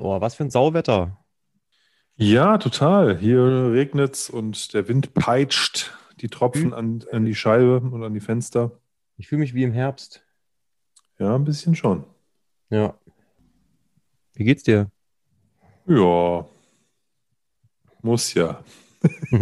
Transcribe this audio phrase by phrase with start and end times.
[0.00, 1.18] Oh, was für ein Sauwetter.
[2.16, 3.16] Ja, total.
[3.18, 8.20] Hier regnet's und der Wind peitscht die Tropfen an, an die Scheibe und an die
[8.20, 8.72] Fenster.
[9.16, 10.24] Ich fühle mich wie im Herbst.
[11.18, 12.04] Ja, ein bisschen schon.
[12.70, 12.94] Ja.
[14.34, 14.90] Wie geht's dir?
[15.86, 16.44] Ja,
[18.02, 18.62] muss ja.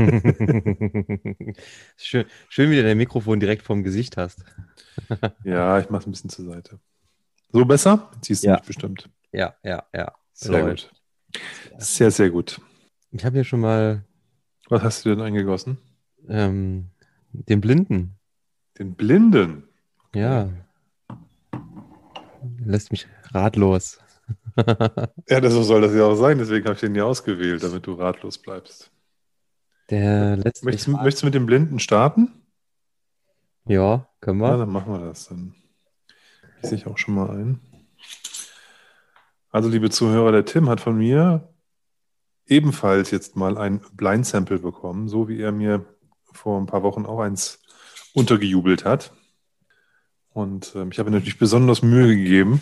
[1.97, 4.45] schön, schön, wie du dein Mikrofon direkt vorm Gesicht hast.
[5.45, 6.79] ja, ich mach's ein bisschen zur Seite.
[7.53, 8.11] So besser?
[8.23, 8.55] Siehst du Ja.
[8.57, 9.09] mich bestimmt.
[9.33, 10.13] Ja, ja, ja.
[10.37, 10.91] Sehr gut.
[11.79, 12.61] Sehr, sehr gut.
[13.11, 14.05] Ich habe hier schon mal
[14.69, 15.79] Was hast du denn eingegossen?
[16.29, 16.91] ähm,
[17.33, 18.19] den Blinden.
[18.79, 19.65] Den Blinden.
[20.15, 20.51] Ja.
[22.65, 23.99] Lässt mich ratlos.
[25.29, 26.39] Ja, das so soll das ja auch sein.
[26.39, 28.91] Deswegen habe ich den ja ausgewählt, damit du ratlos bleibst.
[29.91, 32.33] Der lässt Möchtest, möchtest du mit dem Blinden starten?
[33.67, 34.59] Ja, können Ja, wir.
[34.59, 35.29] dann machen wir das.
[35.29, 35.55] Dann
[36.63, 37.61] gieße ich auch schon mal ein.
[39.51, 41.53] Also, liebe Zuhörer, der Tim hat von mir
[42.47, 45.85] ebenfalls jetzt mal ein Blind Sample bekommen, so wie er mir
[46.33, 47.61] vor ein paar Wochen auch eins
[48.15, 49.13] untergejubelt hat.
[50.31, 52.61] Und ähm, ich habe mir natürlich besonders Mühe gegeben,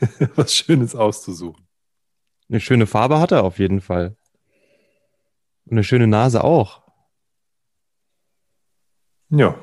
[0.36, 1.66] was Schönes auszusuchen.
[2.48, 4.16] Eine schöne Farbe hat er auf jeden Fall.
[5.64, 6.82] Und eine schöne Nase auch.
[9.30, 9.56] Ja,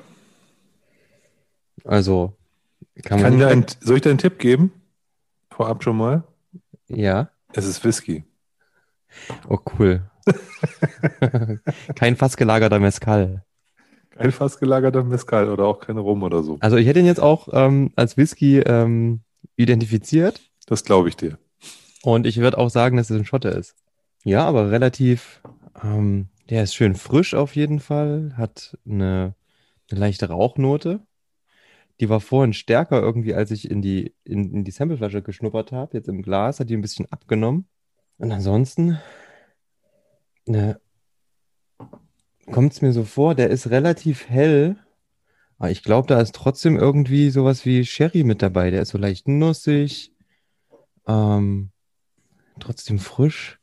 [1.85, 2.35] Also,
[3.03, 4.73] kann man kann dir ein, soll ich dir einen Tipp geben?
[5.51, 6.23] Vorab schon mal.
[6.89, 7.29] Ja.
[7.53, 8.23] Es ist Whisky.
[9.47, 10.03] Oh, cool.
[11.95, 13.43] Kein fast gelagerter Mezcal.
[14.11, 16.57] Kein fast gelagerter Mezcal oder auch kein Rum oder so.
[16.59, 19.21] Also ich hätte ihn jetzt auch ähm, als Whisky ähm,
[19.55, 21.37] identifiziert Das glaube ich dir.
[22.03, 23.75] und ich würde auch sagen, dass es ein Schotte ist.
[24.25, 25.41] Ja, aber relativ,
[25.83, 29.35] ähm, der ist schön frisch auf jeden Fall, hat eine,
[29.89, 30.99] eine leichte Rauchnote.
[31.99, 35.97] Die war vorhin stärker irgendwie, als ich in die, in, in die Sampleflasche geschnuppert habe.
[35.97, 37.67] Jetzt im Glas hat die ein bisschen abgenommen.
[38.17, 38.99] Und ansonsten
[40.45, 40.79] ne,
[42.51, 44.77] kommt es mir so vor, der ist relativ hell.
[45.57, 48.71] Aber ich glaube, da ist trotzdem irgendwie sowas wie Sherry mit dabei.
[48.71, 50.13] Der ist so leicht nussig,
[51.05, 51.71] ähm,
[52.59, 53.58] trotzdem frisch.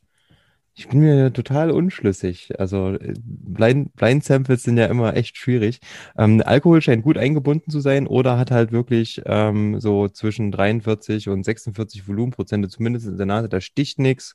[0.79, 2.61] Ich bin mir total unschlüssig.
[2.61, 5.81] Also äh, Blind, Blind Samples sind ja immer echt schwierig.
[6.19, 11.31] Ähm, Alkohol scheint gut eingebunden zu sein oder hat halt wirklich ähm, so zwischen 43
[11.31, 13.49] und 46 Volumenprozente, zumindest in der Nase.
[13.49, 14.35] Da sticht nichts.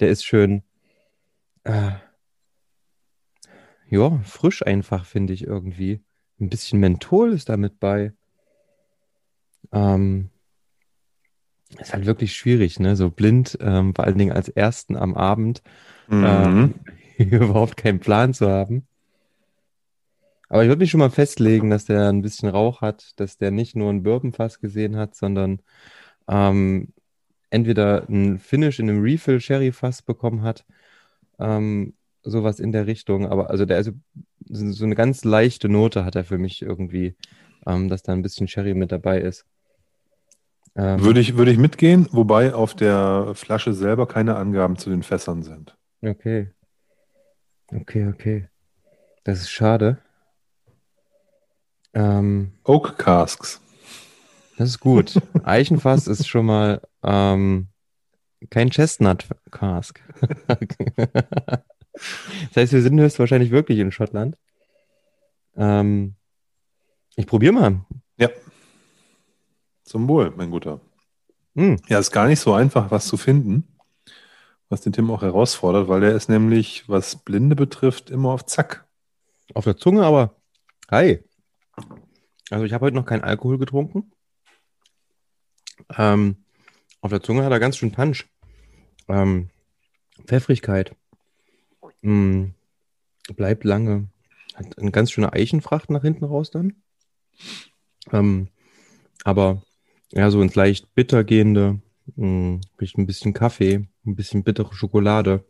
[0.00, 0.62] Der ist schön,
[1.64, 1.92] äh,
[3.88, 6.00] ja, frisch einfach, finde ich irgendwie.
[6.40, 8.12] Ein bisschen Menthol ist da mit bei.
[9.72, 10.30] Ähm,
[11.78, 12.96] ist halt wirklich schwierig, ne?
[12.96, 15.62] So blind, ähm, vor allen Dingen als ersten am Abend,
[16.10, 16.74] ähm,
[17.18, 18.86] überhaupt keinen Plan zu haben.
[20.48, 23.52] Aber ich würde mich schon mal festlegen, dass der ein bisschen Rauch hat, dass der
[23.52, 25.60] nicht nur ein Bourbonfass gesehen hat, sondern
[26.28, 26.88] ähm,
[27.50, 30.64] entweder ein Finish in einem Refill Sherry Fass bekommen hat,
[31.38, 33.28] ähm, sowas in der Richtung.
[33.28, 33.92] Aber also der also
[34.48, 37.14] so so eine ganz leichte Note hat er für mich irgendwie,
[37.66, 39.46] ähm, dass da ein bisschen Sherry mit dabei ist.
[40.76, 45.02] Ähm, Würde ich, würde ich mitgehen, wobei auf der Flasche selber keine Angaben zu den
[45.02, 45.76] Fässern sind.
[46.02, 46.50] Okay.
[47.72, 48.48] Okay, okay.
[49.24, 49.98] Das ist schade.
[51.92, 53.60] Ähm, Oak Casks.
[54.56, 55.20] das ist gut.
[55.42, 57.68] Eichenfass ist schon mal ähm,
[58.48, 60.00] kein Chestnut Cask.
[60.96, 64.38] das heißt, wir sind höchstwahrscheinlich wirklich in Schottland.
[65.56, 66.14] Ähm,
[67.16, 67.84] ich probiere mal.
[69.90, 70.80] Zum Wohl, mein Guter.
[71.56, 73.66] Hm, Ja, ist gar nicht so einfach, was zu finden,
[74.68, 78.86] was den Tim auch herausfordert, weil der ist nämlich, was Blinde betrifft, immer auf Zack.
[79.52, 80.36] auf der Zunge, aber
[80.92, 81.24] hi.
[82.50, 84.12] Also ich habe heute noch keinen Alkohol getrunken.
[85.98, 86.36] Ähm,
[87.00, 88.26] auf der Zunge hat er ganz schön Punch.
[89.08, 89.50] Ähm,
[90.24, 90.94] Pfeffrigkeit.
[92.02, 92.50] Mm,
[93.34, 94.06] bleibt lange.
[94.54, 96.80] Hat eine ganz schöne Eichenfracht nach hinten raus dann.
[98.12, 98.50] Ähm,
[99.24, 99.64] aber
[100.12, 101.80] ja, so ins leicht bitter gehende,
[102.16, 102.60] mh,
[102.96, 105.44] ein bisschen Kaffee, ein bisschen bittere Schokolade.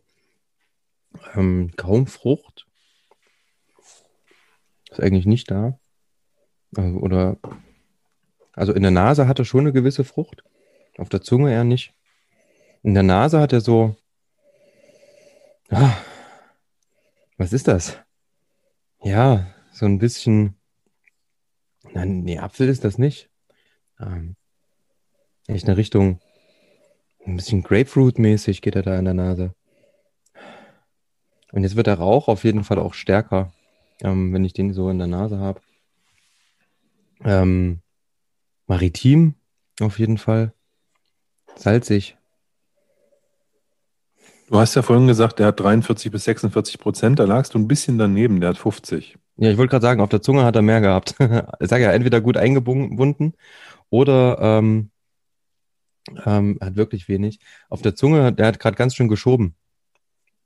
[1.33, 2.67] Ähm, kaum Frucht.
[4.89, 5.79] Ist eigentlich nicht da.
[6.75, 7.37] Also, oder,
[8.53, 10.43] also in der Nase hat er schon eine gewisse Frucht.
[10.97, 11.93] Auf der Zunge eher nicht.
[12.83, 13.95] In der Nase hat er so.
[15.69, 15.95] Ah,
[17.37, 17.97] was ist das?
[19.03, 20.55] Ja, so ein bisschen.
[21.93, 23.29] Nein, nee, Apfel ist das nicht.
[23.99, 24.35] Ähm,
[25.51, 26.19] echt eine Richtung.
[27.25, 29.53] Ein bisschen Grapefruit-mäßig geht er da in der Nase.
[31.51, 33.51] Und jetzt wird der Rauch auf jeden Fall auch stärker,
[34.01, 35.61] ähm, wenn ich den so in der Nase habe.
[37.23, 37.79] Ähm,
[38.67, 39.35] maritim
[39.79, 40.53] auf jeden Fall.
[41.55, 42.17] Salzig.
[44.49, 47.67] Du hast ja vorhin gesagt, der hat 43 bis 46 Prozent, da lagst du ein
[47.67, 49.17] bisschen daneben, der hat 50.
[49.37, 51.15] Ja, ich wollte gerade sagen, auf der Zunge hat er mehr gehabt.
[51.59, 53.33] ich sage ja, entweder gut eingebunden
[53.89, 54.89] oder ähm,
[56.25, 57.39] ähm, hat wirklich wenig.
[57.69, 59.55] Auf der Zunge, der hat gerade ganz schön geschoben.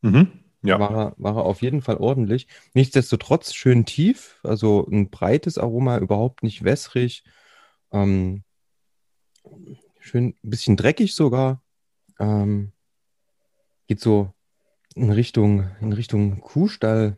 [0.01, 0.31] Mhm.
[0.61, 0.79] Ja.
[0.79, 2.47] War, er, war er auf jeden Fall ordentlich.
[2.73, 7.23] Nichtsdestotrotz schön tief, also ein breites Aroma, überhaupt nicht wässrig.
[7.91, 8.43] Ähm,
[9.99, 11.61] schön ein bisschen dreckig sogar.
[12.19, 12.71] Ähm,
[13.87, 14.33] geht so
[14.95, 17.17] in Richtung, in Richtung Kuhstall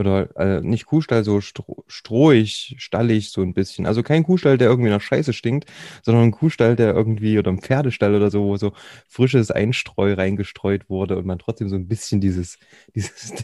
[0.00, 3.86] oder äh, nicht Kuhstall, so stro strohig, stallig so ein bisschen.
[3.86, 5.70] Also kein Kuhstall, der irgendwie nach Scheiße stinkt,
[6.02, 8.72] sondern ein Kuhstall, der irgendwie, oder ein Pferdestall oder so, wo so
[9.06, 12.58] frisches Einstreu reingestreut wurde und man trotzdem so ein bisschen dieses,
[12.94, 13.34] dieses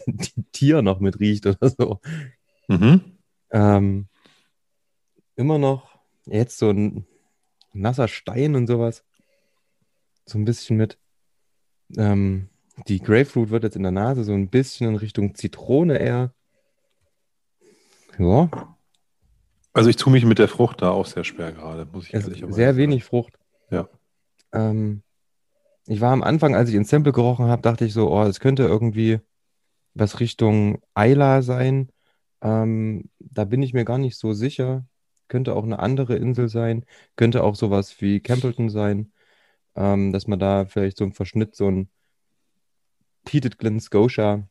[0.51, 1.99] Tier noch mit riecht oder so.
[2.67, 3.01] Mhm.
[3.51, 4.07] Ähm,
[5.35, 7.05] immer noch jetzt so ein
[7.73, 9.03] nasser Stein und sowas.
[10.25, 10.97] So ein bisschen mit.
[11.95, 12.49] Ähm,
[12.87, 16.33] die Grapefruit wird jetzt in der Nase so ein bisschen in Richtung Zitrone eher.
[18.17, 18.49] Ja.
[19.73, 22.41] Also ich tue mich mit der Frucht da auch sehr schwer gerade, muss ich ehrlich
[22.41, 22.77] ist sehr sagen.
[22.77, 23.37] wenig Frucht.
[23.69, 23.87] Ja.
[24.51, 25.03] Ähm,
[25.85, 28.39] ich war am Anfang, als ich ins Sample gerochen habe, dachte ich so, oh, es
[28.39, 29.19] könnte irgendwie
[29.93, 31.89] was Richtung Ayla sein.
[32.41, 34.85] Ähm, da bin ich mir gar nicht so sicher.
[35.27, 36.85] Könnte auch eine andere Insel sein.
[37.15, 39.11] Könnte auch sowas wie Campbellton sein.
[39.75, 41.89] Ähm, dass man da vielleicht so im Verschnitt so ein
[43.25, 44.47] Peated Glen Scotia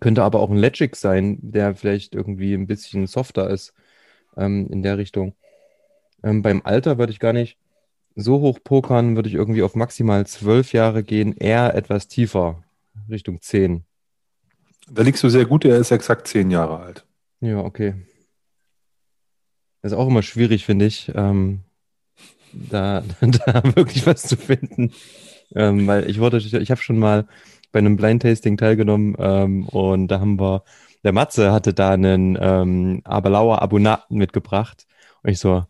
[0.00, 3.72] könnte aber auch ein Legic sein, der vielleicht irgendwie ein bisschen softer ist
[4.36, 5.34] ähm, in der Richtung.
[6.22, 7.58] Ähm, beim Alter würde ich gar nicht
[8.16, 12.62] so hoch pokern, würde ich irgendwie auf maximal zwölf Jahre gehen, eher etwas tiefer,
[13.08, 13.84] Richtung zehn.
[14.90, 17.06] Da liegst du sehr gut, er ist exakt zehn Jahre alt.
[17.40, 17.94] Ja, okay.
[19.82, 21.60] Das ist auch immer schwierig, finde ich, ähm,
[22.52, 24.92] da, da wirklich was zu finden.
[25.54, 27.26] Ähm, weil ich wurde, ich habe schon mal
[27.74, 30.62] bei einem Blind Tasting teilgenommen ähm, und da haben wir,
[31.04, 34.86] der Matze hatte da einen ähm, Aberlauer Abonaten mitgebracht
[35.22, 35.64] und ich so,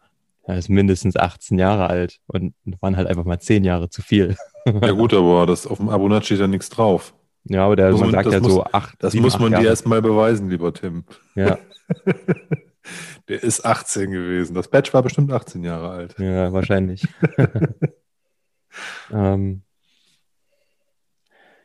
[0.44, 4.36] er ist mindestens 18 Jahre alt und waren halt einfach mal 10 Jahre zu viel.
[4.66, 7.14] Ja gut, aber das, auf dem Abonnat steht ja nichts drauf.
[7.44, 8.94] Ja, aber der, man man- sagt ja muss- so acht.
[8.98, 9.66] Das sieben, muss acht man dir Jahre.
[9.68, 11.04] erst mal beweisen, lieber Tim.
[11.34, 11.58] Ja,
[13.28, 14.54] Der ist 18 gewesen.
[14.54, 16.14] Das Batch war bestimmt 18 Jahre alt.
[16.18, 17.06] ja, wahrscheinlich.
[19.10, 19.62] ähm,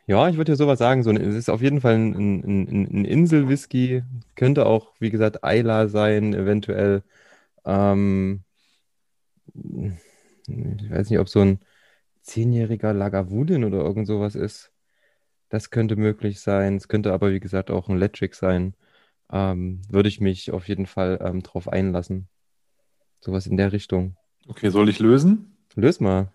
[0.10, 1.04] ja, ich würde ja sowas sagen.
[1.04, 4.04] So, ein- es ist auf jeden Fall ein, ein, ein, ein Insel-Whisky.
[4.36, 7.04] Könnte auch, wie gesagt, Ayla sein, eventuell.
[7.66, 8.44] Ähm,
[10.48, 11.60] ich weiß nicht, ob so ein
[12.22, 14.72] zehnjähriger Lagavulin oder irgend sowas ist.
[15.50, 16.78] Das könnte möglich sein.
[16.78, 18.76] Es könnte aber, wie gesagt, auch ein Letric sein.
[19.32, 22.30] Ähm, würde ich mich auf jeden Fall ähm, drauf einlassen.
[23.22, 24.18] Sowas in der Richtung.
[24.48, 25.58] Okay, soll ich lösen?
[25.76, 26.32] Lös mal.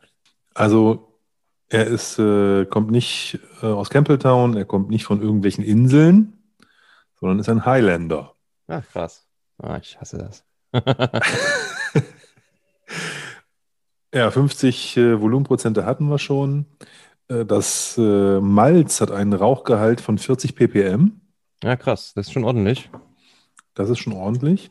[0.54, 1.13] Also,
[1.68, 6.54] er ist, äh, kommt nicht äh, aus Campbelltown, er kommt nicht von irgendwelchen Inseln,
[7.18, 8.34] sondern ist ein Highlander.
[8.66, 9.26] Ach, krass.
[9.58, 10.44] Ah, ich hasse das.
[14.14, 16.66] Ja, 50 äh, Volumenprozente hatten wir schon.
[17.26, 21.20] Äh, das äh, Malz hat einen Rauchgehalt von 40 ppm.
[21.64, 22.12] Ja, krass.
[22.14, 22.90] Das ist schon ordentlich.
[23.74, 24.70] Das ist schon ordentlich.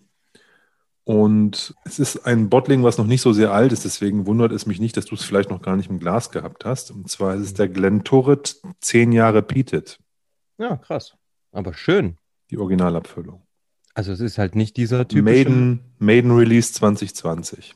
[1.06, 4.66] Und es ist ein Bottling, was noch nicht so sehr alt ist, deswegen wundert es
[4.66, 6.92] mich nicht, dass du es vielleicht noch gar nicht im Glas gehabt hast.
[6.92, 10.00] Und zwar ist es der Glenturret 10 Jahre Peated,
[10.58, 11.16] Ja, krass.
[11.52, 12.18] Aber schön.
[12.52, 13.46] die Originalabfüllung.
[13.94, 15.24] Also es ist halt nicht dieser typische.
[15.24, 17.76] Maiden, Maiden Release 2020.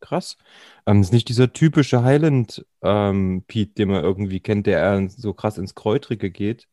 [0.00, 0.36] Krass.
[0.86, 5.10] Ähm, es ist nicht dieser typische Highland ähm, Pete, den man irgendwie kennt, der eher
[5.10, 6.68] so krass ins Kräutrige geht.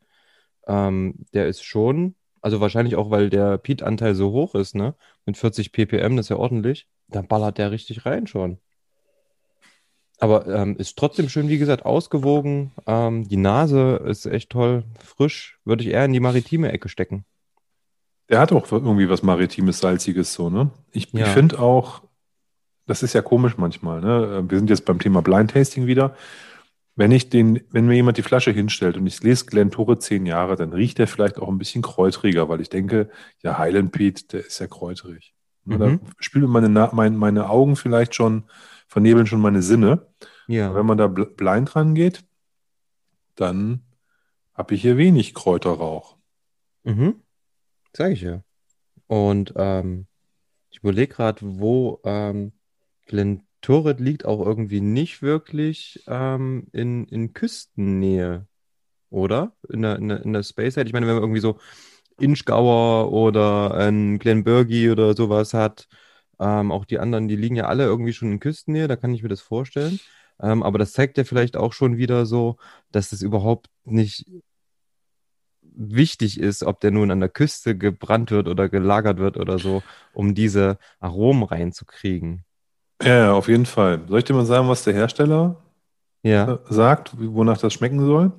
[0.67, 2.15] Ähm, der ist schon,
[2.45, 4.93] also wahrscheinlich auch, weil der Peat-Anteil so hoch ist, ne?
[5.25, 6.87] Mit 40 ppm, das ist ja ordentlich.
[7.07, 8.59] Da ballert der richtig rein schon.
[10.19, 12.71] Aber ähm, ist trotzdem schön, wie gesagt, ausgewogen.
[12.85, 15.59] Ähm, die Nase ist echt toll, frisch.
[15.65, 17.25] Würde ich eher in die maritime Ecke stecken.
[18.29, 20.69] Der hat auch irgendwie was Maritimes, Salziges so, ne?
[20.91, 21.25] Ich, Ja.
[21.25, 22.03] ich finde auch,
[22.85, 24.45] das ist ja komisch manchmal, ne?
[24.47, 26.15] Wir sind jetzt beim Thema Blind Tasting wieder.
[26.97, 30.55] Wenn ich den, wenn mir jemand die Flasche hinstellt und ich lese Glentoure zehn Jahre,
[30.55, 33.09] dann riecht der vielleicht auch ein bisschen kräutriger, weil ich denke,
[33.43, 35.33] ja, Highland Pete, der ist ja kräuterig.
[35.65, 35.79] Mhm.
[35.79, 38.45] Da spielen meine, Na- mein, meine Augen vielleicht schon,
[38.87, 40.07] vernebeln schon meine Sinne.
[40.47, 40.73] Ja.
[40.73, 42.23] Wenn man da bl- blind rangeht,
[43.35, 43.81] dann
[44.53, 46.15] habe ich hier wenig Kräuterrauch.
[46.83, 47.15] Mhm.
[47.91, 48.41] Sag ich ja.
[49.07, 50.07] Und ähm,
[50.69, 52.53] ich überlege gerade, wo ähm,
[53.65, 58.47] Glenturret liegt auch irgendwie nicht wirklich ähm, in, in Küstennähe,
[59.09, 59.53] oder?
[59.69, 60.85] In der, in der, in der Space Side.
[60.85, 61.57] Ich meine, wenn man irgendwie so
[62.19, 65.87] Inchgauer oder ein Glenburgie oder sowas hat,
[66.39, 69.23] ähm, auch die anderen, die liegen ja alle irgendwie schon in Küstennähe, da kann ich
[69.23, 69.99] mir das vorstellen.
[70.39, 72.57] Ähm, aber das zeigt ja vielleicht auch schon wieder so,
[72.91, 74.25] dass es überhaupt nicht
[75.63, 79.81] wichtig ist, ob der nun an der Küste gebrannt wird oder gelagert wird oder so,
[80.13, 82.45] um diese Aromen reinzukriegen.
[83.01, 84.01] Ja, auf jeden Fall.
[84.07, 85.57] Soll ich dir mal sagen, was der Hersteller
[86.23, 88.31] Ja, äh, sagt, wonach das schmecken soll?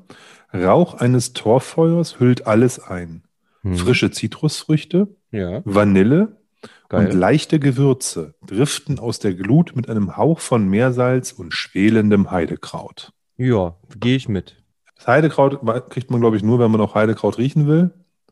[0.55, 3.23] Rauch eines Torfeuers hüllt alles ein.
[3.63, 3.77] Hm.
[3.77, 7.13] Frische Zitrusfrüchte, Ja, Vanille und geil.
[7.13, 13.13] leichte Gewürze driften aus der Glut mit einem Hauch von Meersalz und schwelendem Heidekraut.
[13.37, 14.63] Ja, gehe ich mit.
[14.97, 15.61] Das Heidekraut
[15.91, 17.91] kriegt man, glaube ich, nur, wenn man auch Heidekraut riechen will,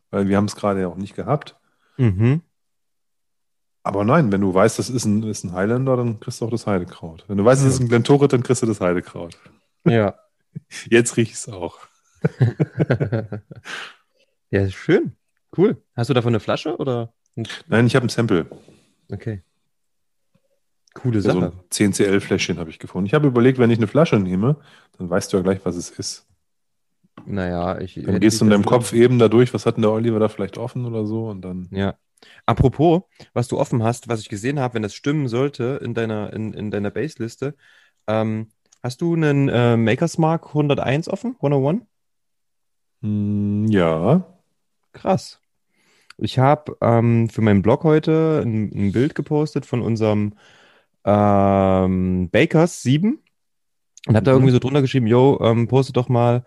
[0.09, 1.57] weil wir haben es gerade ja auch nicht gehabt.
[1.97, 2.41] Mhm.
[3.85, 6.49] Aber nein, wenn du weißt, das ist ein, ist ein Highlander, dann kriegst du auch
[6.49, 7.23] das Heidekraut.
[7.27, 9.37] Wenn du weißt, es ist ein Glentorit, dann kriegst du das Heidekraut.
[9.87, 10.15] Ja.
[10.89, 11.77] Jetzt riech ich es auch.
[14.49, 15.15] ja, ist schön.
[15.55, 15.77] Cool.
[15.95, 17.13] Hast du davon eine Flasche oder?
[17.67, 18.47] Nein, ich habe ein Sample.
[19.11, 19.43] Okay.
[20.95, 21.45] Coole So Sache.
[21.51, 23.05] ein 10cl-Fläschchen habe ich gefunden.
[23.05, 24.55] Ich habe überlegt, wenn ich eine Flasche nehme,
[24.97, 26.25] dann weißt du ja gleich, was es ist.
[27.27, 28.01] Naja, ich.
[28.03, 30.27] Dann gehst du in deinem Kopf eben da durch, was hat denn der Oliver da
[30.27, 31.67] vielleicht offen oder so und dann.
[31.69, 31.93] Ja.
[32.45, 33.03] Apropos,
[33.33, 36.53] was du offen hast, was ich gesehen habe, wenn das stimmen sollte in deiner, in,
[36.53, 37.55] in deiner Base-Liste,
[38.07, 38.49] ähm,
[38.83, 41.35] hast du einen äh, Makers Mark 101 offen?
[41.41, 41.83] 101?
[43.01, 44.23] Hm, ja.
[44.93, 45.41] Krass.
[46.17, 50.35] Ich habe ähm, für meinen Blog heute ein, ein Bild gepostet von unserem
[51.05, 53.23] ähm, Bakers 7
[54.07, 54.35] und habe da Mhm.
[54.35, 56.45] irgendwie so drunter geschrieben, yo, ähm, poste doch mal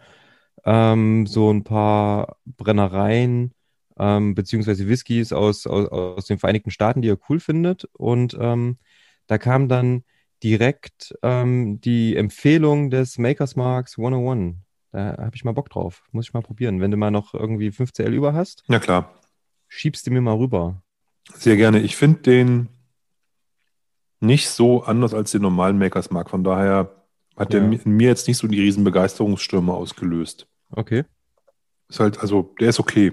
[0.66, 3.54] ähm, so ein paar Brennereien
[3.98, 7.84] ähm, beziehungsweise Whiskys aus, aus, aus den Vereinigten Staaten, die ihr cool findet.
[7.92, 8.78] Und ähm,
[9.26, 10.04] da kam dann
[10.42, 14.56] direkt ähm, die Empfehlung des Makers Marks 101.
[14.92, 16.04] Da habe ich mal Bock drauf.
[16.12, 16.80] Muss ich mal probieren.
[16.80, 19.12] Wenn du mal noch irgendwie 5CL über hast, Ja, klar.
[19.68, 20.82] schiebst du mir mal rüber.
[21.34, 21.80] Sehr gerne.
[21.80, 22.68] Ich finde den
[24.20, 26.30] nicht so anders als den normalen Makers Mark.
[26.30, 27.04] Von daher
[27.36, 27.70] hat der Ja.
[27.84, 30.46] in mir jetzt nicht so die riesen Begeisterungsstürme ausgelöst.
[30.70, 31.04] Okay.
[31.88, 33.12] Ist halt, also, der ist okay.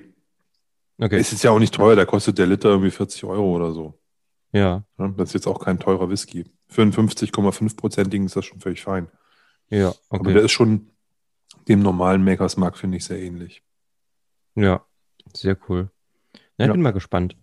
[0.98, 1.20] Okay.
[1.20, 4.00] Ist jetzt ja auch nicht teuer, der kostet der Liter irgendwie 40 Euro oder so.
[4.54, 6.46] Ja, Das ist jetzt auch kein teurer Whisky.
[6.70, 9.10] Für einen 50,5-prozentigen ist das schon völlig fein.
[9.70, 10.34] ja, Aber okay.
[10.34, 10.90] der ist schon
[11.68, 13.64] dem normalen Makers Mark, finde ich, sehr ähnlich.
[14.56, 14.86] Ja,
[15.34, 15.90] sehr cool.
[16.34, 16.72] Ja, ich Ja.
[16.72, 17.36] bin mal gespannt,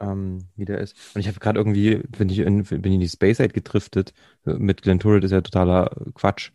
[0.00, 0.96] ähm, wie der ist.
[1.14, 4.14] Und ich habe gerade irgendwie, bin ich in, bin in die Space Side gedriftet.
[4.44, 6.52] Mit Glen Turret ist ja totaler Quatsch.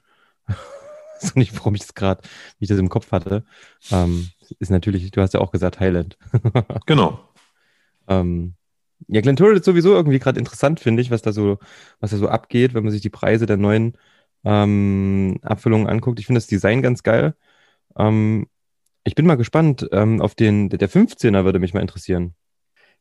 [1.22, 2.22] So nicht, warum ich das gerade,
[2.60, 3.46] wie ich das im Kopf hatte.
[3.92, 6.18] Ähm, ist natürlich, du hast ja auch gesagt Highland.
[6.86, 7.20] Genau.
[8.08, 8.56] Ähm,
[9.08, 11.60] ja, Glen Turret ist sowieso irgendwie gerade interessant, finde ich, was da so,
[12.00, 13.98] was da so abgeht, wenn man sich die Preise der neuen
[14.44, 16.20] ähm, Abfüllungen anguckt.
[16.20, 17.36] Ich finde das Design ganz geil.
[17.98, 18.48] Ähm,
[19.04, 22.36] ich bin mal gespannt ähm, auf den, der, der 15er würde mich mal interessieren,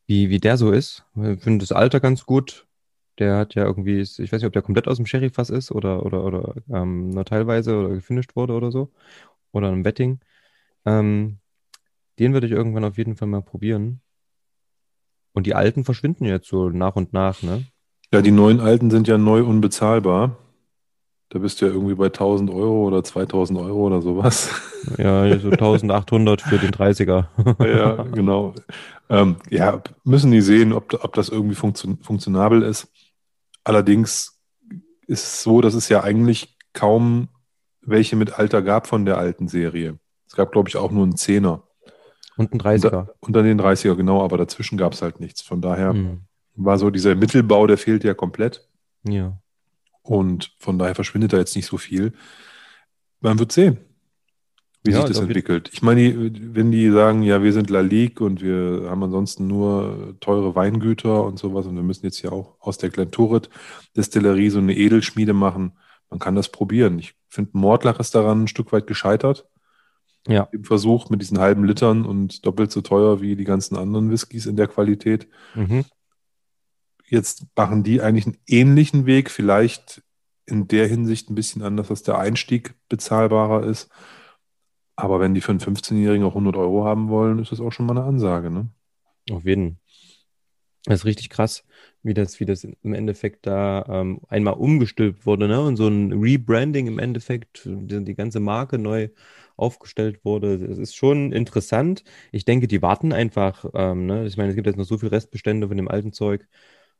[0.07, 1.05] wie, wie der so ist.
[1.15, 2.67] Ich finde das Alter ganz gut.
[3.19, 6.05] Der hat ja irgendwie, ich weiß nicht, ob der komplett aus dem Sherryfass ist oder,
[6.05, 8.91] oder, oder ähm, nur teilweise oder gefinisht wurde oder so.
[9.51, 10.19] Oder ein Betting.
[10.85, 11.39] Ähm,
[12.19, 14.01] den würde ich irgendwann auf jeden Fall mal probieren.
[15.33, 17.65] Und die alten verschwinden jetzt so nach und nach, ne?
[18.13, 20.37] Ja, die neuen alten sind ja neu unbezahlbar.
[21.29, 24.49] Da bist du ja irgendwie bei 1000 Euro oder 2000 Euro oder sowas.
[24.97, 27.27] Ja, so 1800 für den 30er.
[27.65, 28.53] ja, genau.
[29.09, 32.91] Ähm, ja, müssen die sehen, ob, ob das irgendwie funktio funktionabel ist.
[33.63, 34.39] Allerdings
[35.07, 37.29] ist es so, dass es ja eigentlich kaum
[37.81, 39.99] welche mit Alter gab von der alten Serie.
[40.27, 41.63] Es gab, glaube ich, auch nur einen Zehner.
[42.37, 43.09] Und ein 30er.
[43.19, 45.41] Unter den 30er, genau, aber dazwischen gab es halt nichts.
[45.41, 46.21] Von daher Hm.
[46.55, 48.67] war so dieser Mittelbau, der fehlt ja komplett.
[49.03, 49.41] Ja.
[50.03, 52.13] Und von daher verschwindet da jetzt nicht so viel.
[53.19, 53.77] Man wird sehen,
[54.83, 55.69] wie Ja, sich das entwickelt.
[55.71, 60.15] Ich meine, wenn die sagen, ja, wir sind La Ligue und wir haben ansonsten nur
[60.19, 63.49] teure Weingüter und sowas und wir müssen jetzt hier auch aus der Glentoret
[63.95, 65.73] Destillerie so eine Edelschmiede machen,
[66.09, 66.99] man kann das probieren.
[66.99, 69.47] Ich finde, Mordlach ist daran ein Stück weit gescheitert.
[70.27, 70.47] Ja.
[70.51, 74.45] Im Versuch mit diesen halben Litern und doppelt so teuer wie die ganzen anderen Whiskys
[74.45, 75.27] in der Qualität.
[75.55, 75.85] Mhm.
[77.07, 80.03] Jetzt machen die eigentlich einen ähnlichen Weg, vielleicht
[80.45, 83.89] in der Hinsicht ein bisschen anders, dass der Einstieg bezahlbarer ist.
[85.01, 87.85] Aber wenn die für einen 15-Jährigen auch 100 Euro haben wollen, ist das auch schon
[87.85, 88.51] mal eine Ansage.
[88.51, 88.69] Ne?
[89.31, 89.79] Auf jeden.
[90.85, 91.63] Das ist richtig krass,
[92.01, 95.61] wie das, wie das im Endeffekt da ähm, einmal umgestülpt wurde, ne?
[95.61, 99.09] Und so ein Rebranding im Endeffekt, die, die ganze Marke neu
[99.57, 100.55] aufgestellt wurde.
[100.55, 102.03] Es ist schon interessant.
[102.31, 104.25] Ich denke, die warten einfach, ähm, ne?
[104.25, 106.47] Ich meine, es gibt jetzt noch so viele Restbestände von dem alten Zeug.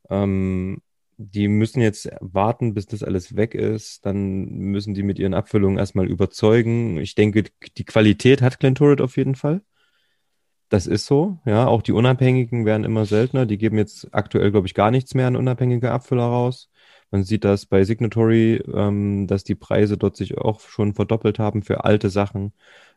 [0.10, 0.81] Ähm,
[1.30, 4.06] die müssen jetzt warten, bis das alles weg ist.
[4.06, 6.98] Dann müssen die mit ihren Abfüllungen erstmal überzeugen.
[6.98, 7.46] Ich denke,
[7.78, 9.62] die Qualität hat Glentoret auf jeden Fall.
[10.70, 11.68] Das ist so, ja.
[11.68, 13.46] Auch die Unabhängigen werden immer seltener.
[13.46, 16.70] Die geben jetzt aktuell, glaube ich, gar nichts mehr an unabhängige Abfüller raus.
[17.12, 21.62] Man sieht das bei Signatory, ähm, dass die Preise dort sich auch schon verdoppelt haben
[21.62, 22.54] für alte Sachen.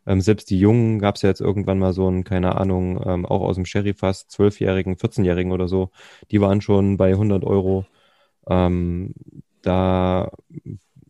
[0.07, 3.27] Ähm, selbst die Jungen gab es ja jetzt irgendwann mal so einen, keine Ahnung, ähm,
[3.27, 5.91] auch aus dem Sherry-Fass, 12-Jährigen, 14-Jährigen oder so.
[6.31, 7.87] Die waren schon bei 100 Euro.
[8.49, 9.15] Ähm,
[9.63, 10.31] da,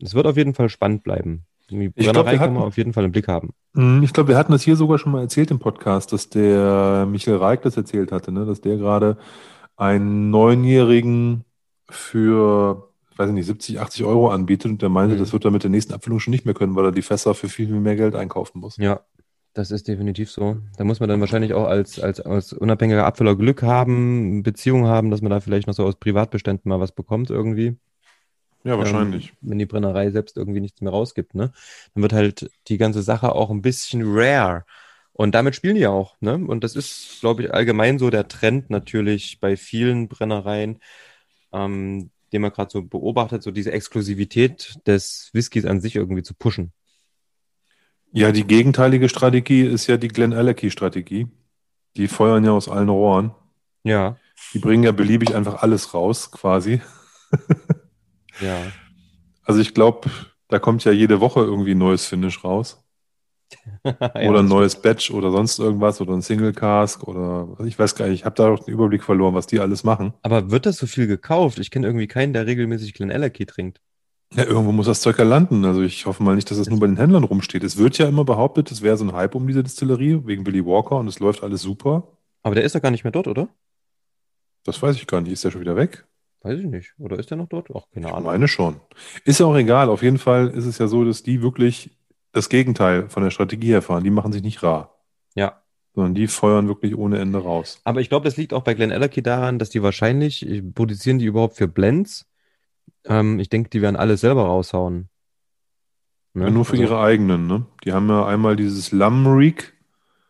[0.01, 1.45] es wird auf jeden Fall spannend bleiben.
[1.71, 3.51] Die Ich glaub, wir hatten- auf jeden Fall im Blick haben.
[3.75, 7.07] Hm, Ich glaube, wir hatten das hier sogar schon mal erzählt im Podcast, dass der
[7.11, 8.45] Michael Reik das erzählt hatte, ne?
[8.45, 9.17] dass der gerade
[9.77, 11.45] einen Neunjährigen
[11.89, 15.21] für, weiß ich nicht, 70, 80 Euro anbietet und der meinte, Mhm.
[15.21, 17.35] das wird er mit der nächsten Abfüllung schon nicht mehr können, weil er die Fässer
[17.35, 18.77] für viel, viel mehr Geld einkaufen muss.
[18.77, 19.01] Ja,
[19.55, 20.59] das ist definitiv so.
[20.77, 25.11] Da muss man dann wahrscheinlich auch als, als, als unabhängiger Abfüller Glück haben, Beziehung haben,
[25.11, 27.77] dass man da vielleicht noch so aus Privatbeständen mal was bekommt irgendwie.
[28.65, 29.29] Ja, wahrscheinlich.
[29.29, 31.53] Ähm, wenn die Brennerei selbst irgendwie nichts mehr rausgibt, ne?
[31.95, 34.65] Dann wird halt die ganze Sache auch ein bisschen rare.
[35.13, 36.35] Und damit spielen die ja auch, ne?
[36.35, 40.81] Und das ist, glaube ich, allgemein so der Trend natürlich bei vielen Brennereien,
[41.53, 46.35] ähm, den man gerade so beobachtet, so diese Exklusivität des Whiskys an sich irgendwie zu
[46.35, 46.73] pushen.
[48.15, 51.27] Ja, die gegenteilige Strategie ist ja die Glen Alecky-Strategie.
[51.97, 53.33] Die feuern ja aus allen Rohren.
[53.83, 54.17] Ja,
[54.53, 56.81] Die bringen ja beliebig einfach alles raus, quasi.
[58.41, 58.57] ja.
[59.43, 60.09] Also ich glaube,
[60.49, 62.81] da kommt ja jede Woche irgendwie ein neues Finish raus.
[63.85, 67.95] Ja, oder ein neues Batch oder sonst irgendwas oder ein Single Cask oder ich weiß
[67.95, 70.15] gar nicht, ich habe da auch den Überblick verloren, was die alles machen.
[70.23, 71.59] Aber wird das so viel gekauft?
[71.59, 73.81] Ich kenne irgendwie keinen, der regelmäßig Glen Alecky trinkt.
[74.35, 75.65] Ja, irgendwo muss das Zeug ja landen.
[75.65, 77.63] Also ich hoffe mal nicht, dass es nur bei den Händlern rumsteht.
[77.63, 80.65] Es wird ja immer behauptet, es wäre so ein Hype um diese Distillerie wegen Willy
[80.65, 82.09] Walker und es läuft alles super.
[82.43, 83.49] Aber der ist doch gar nicht mehr dort, oder?
[84.65, 85.33] Das weiß ich gar nicht.
[85.33, 86.07] Ist der schon wieder weg?
[86.43, 86.95] Weiß ich nicht.
[86.99, 87.69] Oder ist der noch dort?
[87.75, 88.27] Ach, keine Ich Ahnung.
[88.27, 88.81] meine schon.
[89.25, 89.89] Ist ja auch egal.
[89.89, 91.97] Auf jeden Fall ist es ja so, dass die wirklich
[92.33, 94.05] das Gegenteil von der Strategie erfahren.
[94.05, 94.99] Die machen sich nicht rar,
[95.35, 95.63] Ja.
[95.95, 97.81] sondern die feuern wirklich ohne Ende raus.
[97.85, 101.27] Aber ich glaube, das liegt auch bei Glen Alecky daran, dass die wahrscheinlich, produzieren die
[101.27, 102.27] überhaupt für Blends?
[103.05, 105.09] Ähm, ich denke, die werden alles selber raushauen.
[106.35, 106.45] Ne?
[106.45, 107.67] Ja, nur für Also, ihre eigenen, ne?
[107.85, 109.73] Die haben ja einmal dieses Lamreek,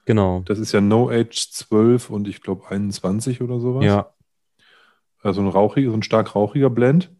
[0.06, 0.42] Genau.
[0.44, 3.84] das ist ja No Age 12 und ich glaube 21 oder sowas.
[3.84, 4.10] Ja.
[5.22, 7.10] Also ein rauchiger, so ein stark rauchiger Blend.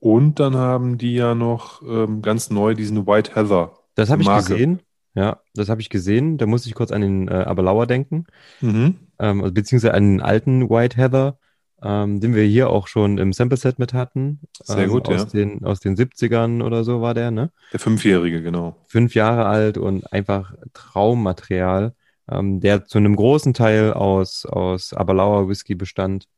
[0.00, 3.76] Und dann haben die ja noch ähm, ganz neu diesen White Heather.
[3.94, 4.80] Das habe ich gesehen.
[5.14, 6.38] Ja, das habe ich gesehen.
[6.38, 8.26] Da musste ich kurz an den äh, Aberlauer denken.
[8.60, 8.96] Mhm.
[9.18, 11.38] ähm, also beziehungsweise an den alten White Heather,
[11.82, 14.40] ähm, den wir hier auch schon im Sample-Set mit hatten.
[14.62, 15.24] Sehr ähm, gut, aus ja.
[15.24, 17.50] Den, aus den 70ern oder so war der, ne?
[17.72, 18.76] Der Fünfjährige, genau.
[18.86, 21.94] Fünf Jahre alt und einfach Traummaterial,
[22.30, 26.28] ähm, der zu einem großen Teil aus, aus Aberlauer Whisky bestand.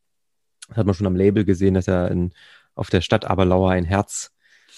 [0.68, 2.32] Das hat man schon am Label gesehen, dass er in,
[2.74, 4.32] auf der Stadt Aberlauer ein Herz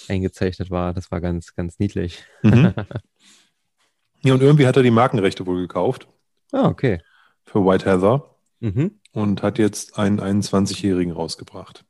[0.09, 0.94] eingezeichnet war.
[0.94, 2.24] Das war ganz, ganz niedlich.
[2.42, 2.72] Mhm.
[4.22, 6.09] ja, und irgendwie hat er die Markenrechte wohl gekauft
[6.53, 7.00] Ah, okay.
[7.44, 8.92] für White Heather Mhm.
[9.14, 11.85] Und hat jetzt einen 21-Jährigen rausgebracht.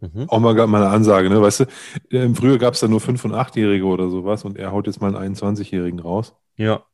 [0.00, 0.28] Mhm.
[0.28, 1.42] Auch mal, mal eine Ansage, ne?
[1.42, 1.60] Weißt
[2.10, 5.00] du, früher gab es da nur 5- und 8-Jährige oder sowas und er haut jetzt
[5.00, 6.34] mal einen 21-Jährigen raus.
[6.56, 6.84] Ja,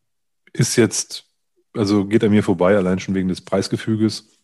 [0.52, 1.30] Ist jetzt,
[1.74, 4.38] also geht an mir vorbei, allein schon wegen des Preisgefüges.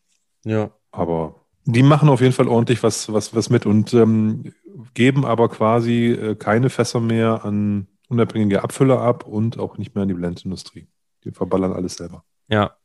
[0.44, 0.70] ja.
[0.92, 4.53] Aber die machen auf jeden Fall ordentlich was, was, was mit und ähm,
[4.94, 10.03] geben aber quasi äh, keine Fässer mehr an unabhängige Abfüller ab und auch nicht mehr
[10.03, 10.88] an die Blendindustrie.
[11.22, 12.24] Die verballern alles selber.
[12.48, 12.76] Ja,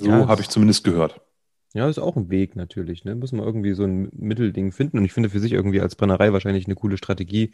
[0.00, 1.20] So Ja, habe ich zumindest gehört.
[1.72, 3.14] Ja, ist auch ein Weg natürlich, ne?
[3.14, 4.98] Muss man irgendwie so ein Mittelding finden.
[4.98, 7.52] Und ich finde für sich irgendwie als Brennerei wahrscheinlich eine coole Strategie,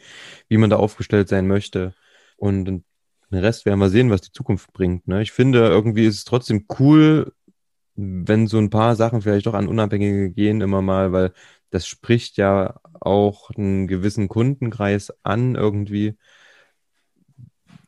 [0.49, 1.93] wie man da aufgestellt sein möchte.
[2.35, 2.83] Und den
[3.31, 5.21] Rest werden wir sehen, was die Zukunft bringt, ne?
[5.21, 7.31] Ich finde, irgendwie ist es trotzdem cool,
[7.95, 11.33] wenn so ein paar Sachen vielleicht doch an Unabhängige gehen immer mal, weil
[11.71, 16.17] das spricht ja auch einen gewissen Kundenkreis an irgendwie.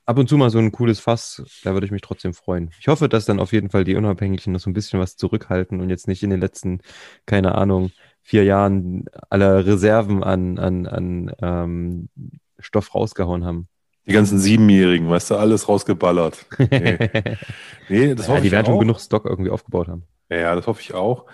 [0.10, 2.72] Ab und zu mal so ein cooles Fass, da würde ich mich trotzdem freuen.
[2.80, 5.80] Ich hoffe, dass dann auf jeden Fall die Unabhängigen noch so ein bisschen was zurückhalten
[5.80, 6.82] und jetzt nicht in den letzten,
[7.28, 7.91] keine Ahnung,
[8.24, 12.10] vier Jahren alle Reserven an, an, an ähm,
[12.58, 13.67] Stoff rausgehauen haben.
[14.08, 16.43] Die ganzen Siebenjährigen, weißt du, alles rausgeballert.
[16.58, 16.98] Nee,
[17.88, 18.80] nee das ja, hoffe die ich werden schon auch.
[18.80, 20.08] genug Stock irgendwie aufgebaut haben.
[20.32, 21.28] Ja, ja, das hoffe ich auch.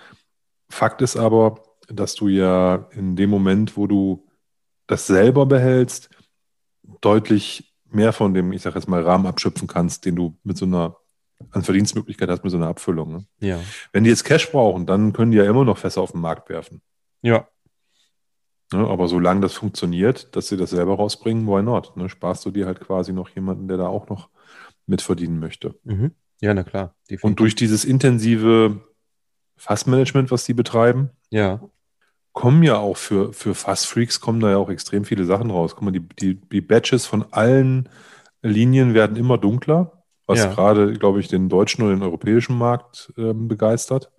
[0.68, 4.28] Fakt ist aber, dass du ja in dem Moment, wo du
[4.86, 6.10] das selber behältst,
[7.00, 10.64] deutlich mehr von dem, ich sage jetzt mal, Rahmen abschöpfen kannst, den du mit so
[10.66, 10.96] einer
[11.50, 13.12] an Verdienstmöglichkeit hast mit so einer Abfüllung.
[13.12, 13.26] Ne?
[13.40, 13.60] Ja.
[13.92, 16.48] Wenn die jetzt Cash brauchen, dann können die ja immer noch Fässer auf den Markt
[16.48, 16.80] werfen.
[17.22, 17.48] Ja.
[18.72, 18.86] Ne?
[18.86, 21.96] Aber solange das funktioniert, dass sie das selber rausbringen, why not?
[21.96, 22.08] Ne?
[22.08, 24.30] Sparst du dir halt quasi noch jemanden, der da auch noch
[24.86, 25.74] mitverdienen möchte.
[25.84, 26.12] Mhm.
[26.40, 26.84] Ja, na klar.
[26.84, 27.36] Und definitiv.
[27.36, 28.80] durch dieses intensive
[29.56, 31.60] Fassmanagement, was die betreiben, Ja.
[32.36, 35.74] Kommen ja auch für, für Fassfreaks kommen da ja auch extrem viele Sachen raus.
[35.74, 37.88] Guck mal, die, die, die Batches von allen
[38.42, 40.52] Linien werden immer dunkler, was Ja.
[40.52, 44.12] gerade, glaube ich, den deutschen oder den europäischen Markt ähm, begeistert.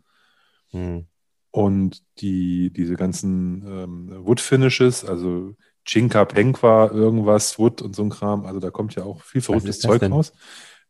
[0.72, 1.06] Hm.
[1.52, 5.54] Und die, diese ganzen ähm, Wood Finishes, also
[5.86, 9.80] Chinka Penkwa, irgendwas, Wood und so ein Kram, also da kommt ja auch viel verrücktes
[9.80, 10.12] Zeug denn?
[10.12, 10.34] raus.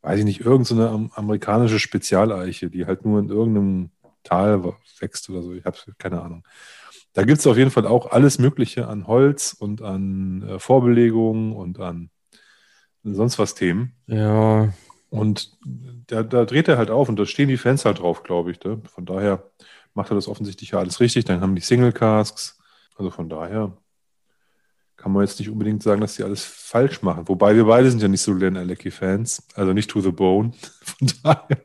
[0.02, 3.92] Weiß ich nicht, irgendeine so amerikanische Spezialeiche, die halt nur in irgendeinem
[4.24, 4.64] Tal
[5.00, 5.54] wächst oder so.
[5.54, 6.44] Ich habe keine Ahnung.
[7.18, 11.52] Da gibt es auf jeden Fall auch alles Mögliche an Holz und an äh, Vorbelegungen
[11.52, 12.12] und an
[13.02, 13.94] sonst was Themen.
[14.06, 14.72] Ja.
[15.10, 15.58] Und
[16.06, 18.64] da, da, dreht er halt auf und da stehen die Fans halt drauf, glaube ich.
[18.64, 18.84] Ne?
[18.86, 19.50] Von daher
[19.96, 21.26] macht er das offensichtlich ja alles richtig.
[21.26, 22.60] Dann haben die Single Casks.
[22.98, 23.76] Also von daher
[24.96, 27.28] kann man jetzt nicht unbedingt sagen, dass die alles falsch machen.
[27.28, 30.52] Wobei wir beide sind ja nicht so Len Alecki-Fans, also nicht to the bone.
[30.84, 31.64] Von daher.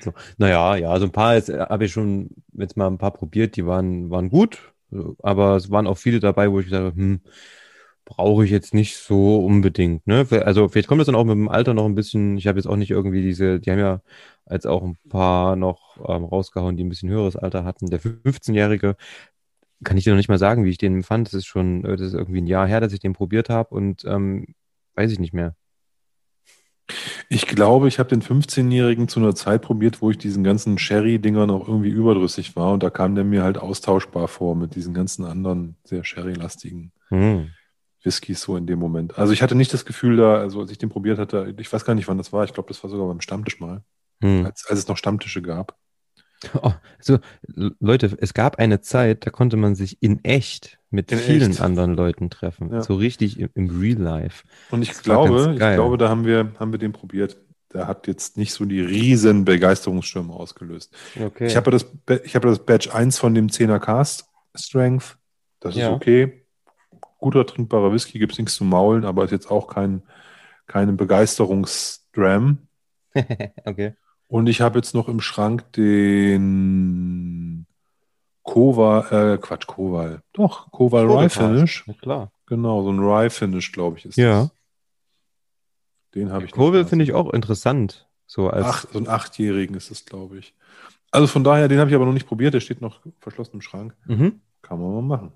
[0.00, 0.12] So.
[0.36, 4.10] Naja, ja, also ein paar habe ich schon jetzt mal ein paar probiert, die waren,
[4.10, 4.72] waren gut,
[5.22, 7.20] aber es waren auch viele dabei, wo ich gesagt habe, hm,
[8.04, 10.06] brauche ich jetzt nicht so unbedingt.
[10.06, 10.26] Ne?
[10.44, 12.66] Also vielleicht kommt das dann auch mit dem Alter noch ein bisschen, ich habe jetzt
[12.66, 14.00] auch nicht irgendwie diese, die haben ja
[14.46, 17.90] als auch ein paar noch ähm, rausgehauen, die ein bisschen höheres Alter hatten.
[17.90, 18.96] Der 15-Jährige,
[19.84, 21.28] kann ich dir noch nicht mal sagen, wie ich den fand.
[21.28, 23.74] Das ist schon, äh, das ist irgendwie ein Jahr her, dass ich den probiert habe
[23.74, 24.54] und ähm,
[24.94, 25.54] weiß ich nicht mehr.
[27.28, 31.50] Ich glaube, ich habe den 15-Jährigen zu einer Zeit probiert, wo ich diesen ganzen Sherry-Dingern
[31.50, 35.24] auch irgendwie überdrüssig war und da kam der mir halt austauschbar vor mit diesen ganzen
[35.24, 37.50] anderen sehr Sherry-lastigen hm.
[38.02, 39.18] Whiskys so in dem Moment.
[39.18, 41.84] Also ich hatte nicht das Gefühl da, also als ich den probiert hatte, ich weiß
[41.84, 43.82] gar nicht, wann das war, ich glaube, das war sogar beim Stammtisch mal,
[44.22, 44.46] hm.
[44.46, 45.76] als, als es noch Stammtische gab.
[46.62, 47.18] Oh, also,
[47.80, 51.60] Leute, es gab eine Zeit, da konnte man sich in echt mit in vielen echt.
[51.60, 52.72] anderen Leuten treffen.
[52.72, 52.82] Ja.
[52.82, 54.44] So richtig im, im, Real Life.
[54.70, 57.36] Und ich das glaube, ich glaube, da haben wir, haben wir den probiert.
[57.72, 60.94] Der hat jetzt nicht so die riesen Begeisterungsstürme ausgelöst.
[61.20, 61.46] Okay.
[61.46, 61.86] Ich habe das,
[62.24, 64.24] ich habe das Badge 1 von dem 10er Cast
[64.54, 65.18] Strength.
[65.60, 65.92] Das ist ja.
[65.92, 66.46] okay.
[67.18, 70.02] Guter trinkbarer Whisky, gibt es nichts zu maulen, aber ist jetzt auch kein,
[70.66, 72.68] keine Begeisterungsdram.
[73.64, 73.94] okay.
[74.28, 77.66] Und ich habe jetzt noch im Schrank den
[78.42, 80.22] Kova, äh, Quatsch, Koval.
[80.32, 81.84] Doch, Koval Rye Finish.
[81.86, 82.32] Ja, klar.
[82.46, 84.42] Genau, so ein Rye Finish, glaube ich, ist ja.
[84.42, 84.50] das.
[86.14, 86.52] Den habe ich.
[86.52, 88.06] Koval finde ich auch interessant.
[88.26, 90.54] So, als Acht, so ein Achtjährigen ist es, glaube ich.
[91.10, 92.52] Also von daher, den habe ich aber noch nicht probiert.
[92.52, 93.96] Der steht noch verschlossen im Schrank.
[94.06, 94.40] Mhm.
[94.60, 95.32] Kann man mal machen.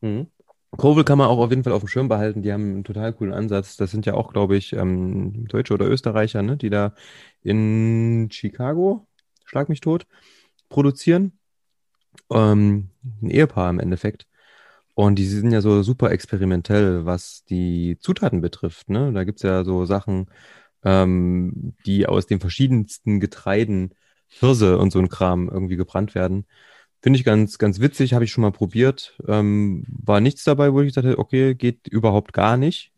[0.00, 0.28] Mhm.
[0.72, 2.42] Kovel kann man auch auf jeden Fall auf dem Schirm behalten.
[2.42, 3.76] Die haben einen total coolen Ansatz.
[3.76, 6.94] Das sind ja auch, glaube ich, ähm, Deutsche oder Österreicher, ne, die da
[7.42, 9.06] in Chicago,
[9.44, 10.06] schlag mich tot,
[10.68, 11.38] produzieren.
[12.30, 12.90] Ähm,
[13.22, 14.26] ein Ehepaar im Endeffekt.
[14.94, 18.88] Und die sind ja so super experimentell, was die Zutaten betrifft.
[18.90, 19.12] Ne?
[19.12, 20.30] Da gibt es ja so Sachen,
[20.84, 23.94] ähm, die aus den verschiedensten Getreiden,
[24.28, 26.46] Hirse und so ein Kram irgendwie gebrannt werden.
[27.02, 29.18] Finde ich ganz, ganz witzig, habe ich schon mal probiert.
[29.28, 32.92] Ähm, war nichts dabei, wo ich dachte, okay, geht überhaupt gar nicht.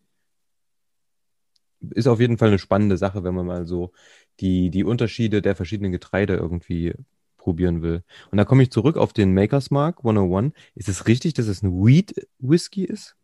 [1.90, 3.92] Ist auf jeden Fall eine spannende Sache, wenn man mal so
[4.40, 6.94] die, die Unterschiede der verschiedenen Getreide irgendwie
[7.36, 8.02] probieren will.
[8.30, 10.52] Und da komme ich zurück auf den Maker's Mark 101.
[10.74, 13.16] Ist es richtig, dass es ein Wheat Whisky ist?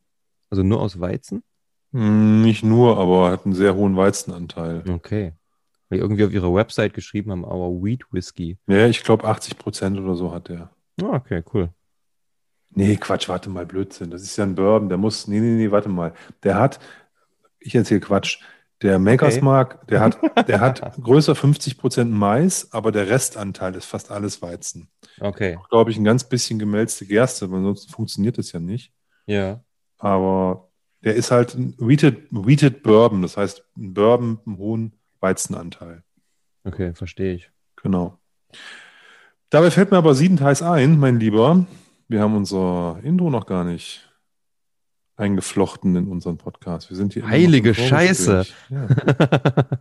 [0.51, 1.43] Also nur aus Weizen?
[1.93, 4.83] Hm, nicht nur, aber hat einen sehr hohen Weizenanteil.
[4.89, 5.33] Okay.
[5.95, 8.59] Weil irgendwie auf ihrer Website geschrieben haben, our Wheat Whisky.
[8.67, 10.71] Ja, ich glaube 80 Prozent oder so hat der.
[11.01, 11.69] Ah, okay, cool.
[12.71, 14.11] Nee, Quatsch, warte mal, Blödsinn.
[14.11, 16.13] Das ist ja ein Bourbon, der muss, nee, nee, nee, warte mal.
[16.43, 16.81] Der hat,
[17.61, 18.41] ich erzähle Quatsch,
[18.83, 19.45] der Makers okay.
[19.45, 24.43] Mark, der hat, der hat größer 50 Prozent Mais, aber der Restanteil ist fast alles
[24.43, 24.89] Weizen.
[25.21, 25.61] Okay.
[25.71, 28.93] Glaube ich, ein ganz bisschen gemälzte Gerste, weil sonst funktioniert das ja nicht.
[29.27, 29.63] Ja.
[29.99, 30.73] Aber
[31.05, 34.93] der ist halt ein Wheated, Wheated Bourbon, das heißt ein Bourbon mit einem hohen
[35.25, 36.03] Weizenanteil.
[36.65, 37.51] Okay, verstehe ich.
[37.83, 38.19] Genau.
[39.49, 41.67] Dabei fällt mir aber siebenteils ein, mein Lieber,
[42.09, 44.13] wir haben unser Intro noch gar nicht
[45.17, 46.91] eingeflochten in unseren Podcast.
[46.91, 48.45] Wir sind hier Heilige Scheiße.
[48.69, 48.87] Ja.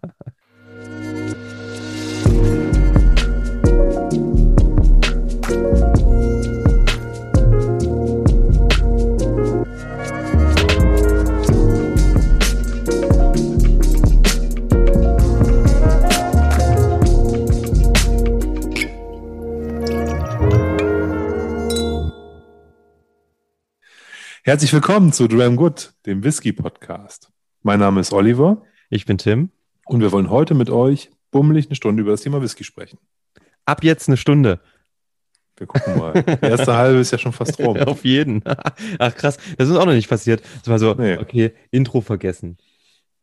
[24.45, 27.31] Herzlich willkommen zu Dram Good, dem Whisky-Podcast.
[27.61, 28.61] Mein Name ist Oliver.
[28.89, 29.51] Ich bin Tim.
[29.85, 32.99] Und wir wollen heute mit euch bummelig eine Stunde über das Thema Whisky sprechen.
[33.63, 34.59] Ab jetzt eine Stunde.
[35.55, 36.23] Wir gucken mal.
[36.23, 37.77] Die erste halbe ist ja schon fast rum.
[37.77, 38.43] Auf jeden.
[38.99, 40.43] Ach krass, das ist auch noch nicht passiert.
[40.59, 41.17] Das war so, nee.
[41.17, 42.57] okay, Intro vergessen.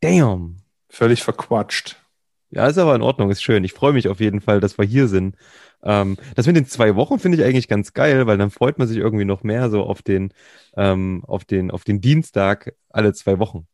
[0.00, 0.62] Damn.
[0.88, 1.99] Völlig verquatscht.
[2.50, 3.62] Ja, ist aber in Ordnung, ist schön.
[3.62, 5.36] Ich freue mich auf jeden Fall, dass wir hier sind.
[5.82, 8.88] Ähm, das mit den zwei Wochen finde ich eigentlich ganz geil, weil dann freut man
[8.88, 10.32] sich irgendwie noch mehr so auf den,
[10.76, 13.66] ähm, auf den, auf den Dienstag alle zwei Wochen.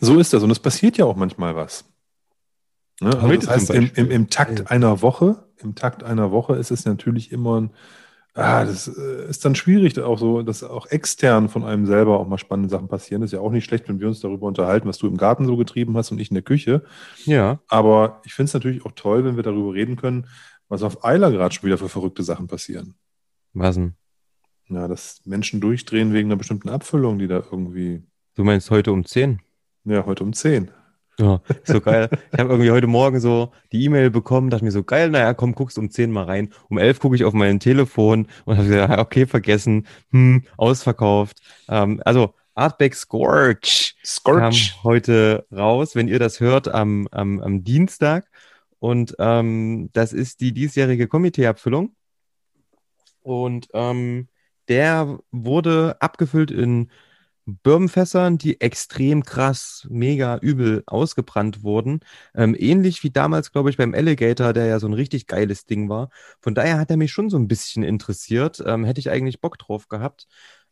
[0.00, 0.42] So ist das.
[0.42, 1.84] Und es passiert ja auch manchmal was.
[3.00, 3.10] Ne?
[3.20, 6.84] Also das heißt, im, im, im, Takt einer Woche, im Takt einer Woche ist es
[6.84, 7.70] natürlich immer ein,
[8.34, 12.28] ah, das äh, ist dann schwierig, auch so, dass auch extern von einem selber auch
[12.28, 13.22] mal spannende Sachen passieren.
[13.22, 15.46] Das ist ja auch nicht schlecht, wenn wir uns darüber unterhalten, was du im Garten
[15.46, 16.84] so getrieben hast und ich in der Küche.
[17.24, 17.60] Ja.
[17.68, 20.26] Aber ich finde es natürlich auch toll, wenn wir darüber reden können,
[20.68, 22.94] was auf Eiler gerade schon wieder für verrückte Sachen passieren.
[23.52, 23.94] Was denn?
[24.68, 28.02] Ja, dass Menschen durchdrehen wegen einer bestimmten Abfüllung, die da irgendwie.
[28.34, 29.40] Du meinst heute um 10?
[29.84, 30.70] Ja, heute um 10.
[31.18, 32.08] Ja, so geil.
[32.32, 35.54] Ich habe irgendwie heute Morgen so die E-Mail bekommen, dachte mir so, geil, naja, komm,
[35.54, 36.52] guckst um 10 mal rein.
[36.68, 41.40] Um 11 gucke ich auf mein Telefon und habe gesagt, okay, vergessen, hm, ausverkauft.
[41.68, 47.64] Ähm, also Artback Scorch, Scorch kam heute raus, wenn ihr das hört, am, am, am
[47.64, 48.28] Dienstag.
[48.78, 51.94] Und ähm, das ist die diesjährige Komiteeabfüllung.
[53.22, 54.28] Und ähm,
[54.68, 56.90] der wurde abgefüllt in
[57.46, 62.00] Birnenfässern, die extrem krass, mega übel ausgebrannt wurden.
[62.34, 65.88] Ähm, ähnlich wie damals, glaube ich, beim Alligator, der ja so ein richtig geiles Ding
[65.88, 66.10] war.
[66.40, 68.62] Von daher hat er mich schon so ein bisschen interessiert.
[68.66, 70.26] Ähm, hätte ich eigentlich Bock drauf gehabt.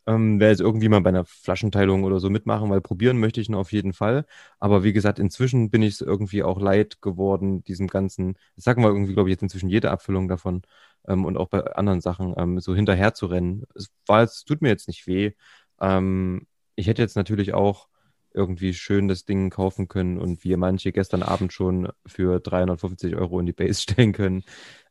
[0.05, 3.47] Ähm, Wäre jetzt irgendwie mal bei einer Flaschenteilung oder so mitmachen, weil probieren möchte ich
[3.49, 4.25] ihn auf jeden Fall.
[4.59, 8.81] Aber wie gesagt, inzwischen bin ich es irgendwie auch leid geworden, diesem ganzen, das sagen
[8.83, 10.63] wir irgendwie, glaube ich, jetzt inzwischen jede Abfüllung davon
[11.07, 13.63] ähm, und auch bei anderen Sachen ähm, so hinterher zu rennen.
[13.75, 15.31] Es war, es tut mir jetzt nicht weh.
[15.79, 17.87] Ähm, ich hätte jetzt natürlich auch
[18.33, 23.39] irgendwie schön das Ding kaufen können und wie manche gestern Abend schon für 350 Euro
[23.39, 24.43] in die Base stellen können.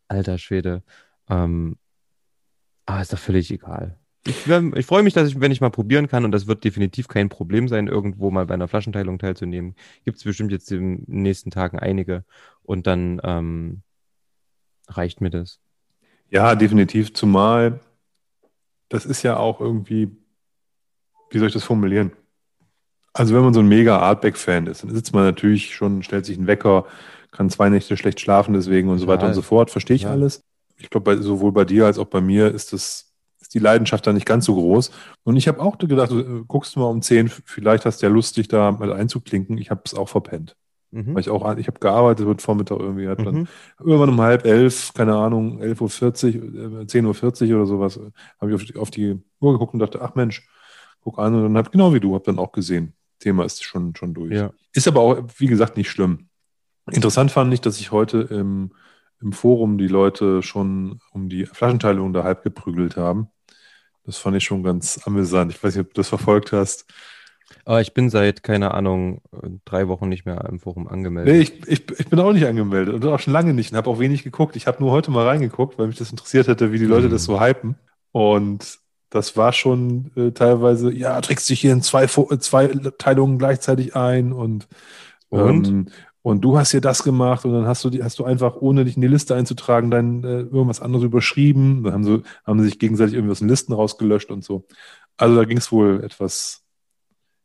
[0.09, 0.83] Alter Schwede.
[1.29, 1.77] Ähm,
[2.87, 3.99] aber ist doch völlig egal.
[4.25, 7.09] Ich, ich freue mich, dass ich, wenn ich mal probieren kann, und das wird definitiv
[7.09, 9.75] kein Problem sein, irgendwo mal bei einer Flaschenteilung teilzunehmen.
[10.05, 12.25] Gibt es bestimmt jetzt in den nächsten Tagen einige.
[12.63, 13.83] Und dann ähm,
[14.87, 15.61] reicht mir das.
[16.31, 17.13] Ja, definitiv.
[17.15, 17.81] Zumal
[18.93, 20.11] das ist ja auch irgendwie
[21.33, 22.13] wie soll ich das formulieren?
[23.13, 26.39] Also wenn man so ein mega Artback-Fan ist, dann sitzt man natürlich schon, stellt sich
[26.39, 26.87] einen Wecker,
[27.31, 29.71] kann zwei Nächte schlecht schlafen deswegen und so weiter und so fort.
[29.71, 30.11] Verstehe ich ja.
[30.11, 30.43] alles.
[30.79, 34.13] Ich glaube, sowohl bei dir als auch bei mir ist das ist die Leidenschaft da
[34.13, 34.93] nicht ganz so groß.
[35.25, 38.13] Und ich habe auch gedacht, du äh, guckst mal um zehn, vielleicht hast du ja
[38.13, 39.59] Lust, dich da mal einzuklinken.
[39.59, 40.57] Ich habe es auch verpennt.
[40.93, 41.15] Mhm.
[41.15, 43.25] Weil ich auch, ich habe gearbeitet heute Vormittag irgendwie, hat mhm.
[43.25, 43.49] dann
[43.81, 47.99] irgendwann um halb elf, keine Ahnung, 11.40 Uhr, 10.40 Uhr oder sowas,
[48.41, 50.47] habe ich auf auf die Uhr geguckt und dachte, ach Mensch,
[51.03, 52.95] guck an und dann hab genau wie du, hab dann auch gesehen.
[53.19, 54.33] Thema ist schon, schon durch.
[54.33, 54.53] Ja.
[54.73, 56.29] Ist aber auch, wie gesagt, nicht schlimm.
[56.91, 58.73] Interessant fand ich, dass ich heute im,
[59.21, 63.29] im Forum die Leute schon um die Flaschenteilung da halb geprügelt haben.
[64.05, 65.53] Das fand ich schon ganz amüsant.
[65.53, 66.87] Ich weiß nicht, ob du das verfolgt hast.
[67.65, 69.21] Aber ich bin seit, keine Ahnung,
[69.65, 71.35] drei Wochen nicht mehr im Forum angemeldet.
[71.35, 73.91] Nee, ich, ich, ich bin auch nicht angemeldet und auch schon lange nicht und habe
[73.91, 74.57] auch wenig geguckt.
[74.57, 77.13] Ich habe nur heute mal reingeguckt, weil mich das interessiert hätte, wie die Leute mhm.
[77.13, 77.77] das so hypen.
[78.11, 78.79] Und
[79.13, 84.33] das war schon äh, teilweise, ja, trägst dich hier in zwei, zwei Teilungen gleichzeitig ein
[84.33, 84.67] und,
[85.29, 85.69] und?
[85.69, 85.87] Ähm,
[86.25, 88.95] und du hast hier das gemacht und dann hast du, hast du einfach, ohne dich
[88.95, 91.83] in die Liste einzutragen, dann äh, irgendwas anderes überschrieben.
[91.83, 94.65] Dann haben sie, haben sie sich gegenseitig irgendwie aus den Listen rausgelöscht und so.
[95.17, 96.63] Also da ging es wohl etwas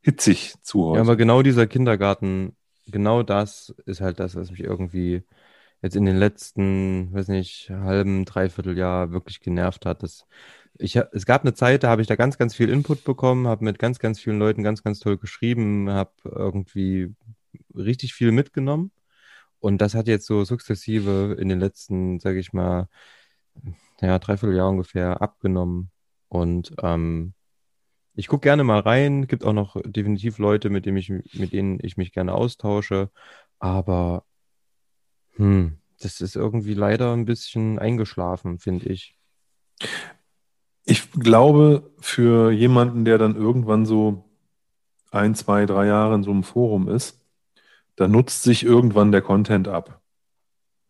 [0.01, 0.97] hitzig zu heute.
[0.97, 5.23] Ja, aber genau dieser Kindergarten, genau das ist halt das, was mich irgendwie
[5.81, 10.03] jetzt in den letzten, weiß nicht, halben, dreiviertel Jahr wirklich genervt hat.
[10.03, 10.25] Das
[10.79, 13.65] ich, es gab eine Zeit, da habe ich da ganz, ganz viel Input bekommen, habe
[13.65, 17.15] mit ganz, ganz vielen Leuten ganz, ganz toll geschrieben, habe irgendwie
[17.75, 18.91] richtig viel mitgenommen.
[19.59, 22.89] Und das hat jetzt so sukzessive in den letzten, sage ich mal,
[24.01, 25.91] ja, dreiviertel Jahr ungefähr abgenommen.
[26.29, 27.33] Und ähm,
[28.13, 29.27] ich gucke gerne mal rein.
[29.27, 33.09] Gibt auch noch definitiv Leute, mit denen ich, mit denen ich mich gerne austausche.
[33.59, 34.25] Aber
[35.35, 39.17] hm, das ist irgendwie leider ein bisschen eingeschlafen, finde ich.
[40.89, 44.23] Ich glaube, für jemanden, der dann irgendwann so
[45.11, 47.19] ein, zwei, drei Jahre in so einem Forum ist,
[47.97, 50.01] da nutzt sich irgendwann der Content ab.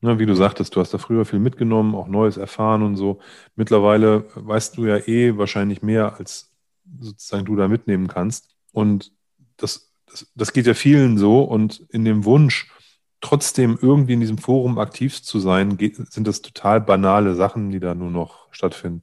[0.01, 3.19] Na, wie du sagtest, du hast da früher viel mitgenommen, auch Neues erfahren und so.
[3.55, 6.53] Mittlerweile weißt du ja eh wahrscheinlich mehr, als
[6.99, 8.55] sozusagen du da mitnehmen kannst.
[8.71, 9.11] Und
[9.57, 11.41] das, das, das geht ja vielen so.
[11.41, 12.71] Und in dem Wunsch,
[13.19, 17.79] trotzdem irgendwie in diesem Forum aktiv zu sein, geht, sind das total banale Sachen, die
[17.79, 19.01] da nur noch stattfinden.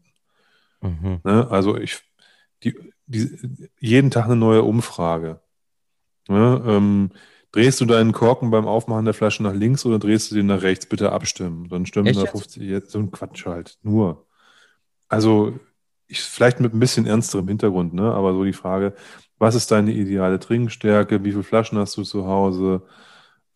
[0.84, 1.20] Mhm.
[1.24, 1.50] Ne?
[1.50, 2.02] Also ich,
[2.62, 2.74] die,
[3.06, 5.40] die, jeden Tag eine neue Umfrage.
[6.28, 6.62] Ne?
[6.66, 7.10] Ähm,
[7.52, 10.62] drehst du deinen Korken beim Aufmachen der Flasche nach links oder drehst du den nach
[10.62, 10.86] rechts?
[10.86, 11.68] Bitte abstimmen.
[11.68, 12.90] Dann stimmen da 50, jetzt?
[12.90, 14.26] so ein Quatsch halt, nur.
[15.08, 15.58] Also
[16.06, 18.12] ich, vielleicht mit ein bisschen ernsterem Hintergrund, ne?
[18.12, 18.94] aber so die Frage,
[19.38, 22.82] was ist deine ideale Trinkstärke, wie viele Flaschen hast du zu Hause,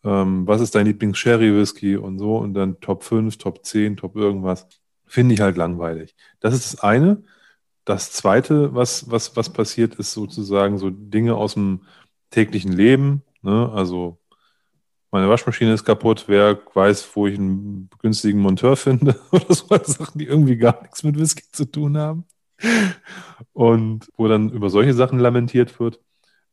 [0.05, 4.67] ähm, was ist dein Lieblings-Sherry-Whisky und so und dann Top 5, Top 10, Top irgendwas.
[5.09, 6.15] Finde ich halt langweilig.
[6.41, 7.23] Das ist das eine.
[7.85, 11.83] Das zweite, was, was, was passiert, ist sozusagen so Dinge aus dem
[12.31, 13.23] täglichen Leben.
[13.43, 13.71] Ne?
[13.73, 14.19] Also
[15.11, 20.19] meine Waschmaschine ist kaputt, wer weiß, wo ich einen günstigen Monteur finde oder so Sachen,
[20.19, 22.25] die irgendwie gar nichts mit Whisky zu tun haben.
[23.53, 26.01] Und wo dann über solche Sachen lamentiert wird.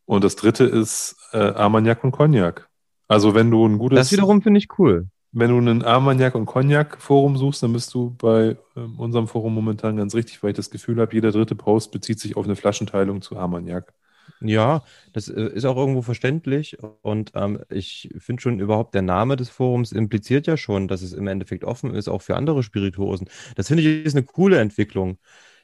[0.05, 2.69] Und das dritte ist äh, Armagnac und Cognac.
[3.07, 3.97] Also wenn du ein gutes...
[3.97, 5.07] Das wiederum finde ich cool.
[5.37, 9.53] Wenn du ein Armagnac und Cognac Forum suchst, dann bist du bei äh, unserem Forum
[9.53, 12.55] momentan ganz richtig, weil ich das Gefühl habe, jeder dritte Post bezieht sich auf eine
[12.55, 13.93] Flaschenteilung zu Armagnac.
[14.39, 19.35] Ja, das äh, ist auch irgendwo verständlich und ähm, ich finde schon überhaupt der Name
[19.35, 23.29] des Forums impliziert ja schon, dass es im Endeffekt offen ist, auch für andere Spirituosen.
[23.55, 25.17] Das finde ich ist eine coole Entwicklung,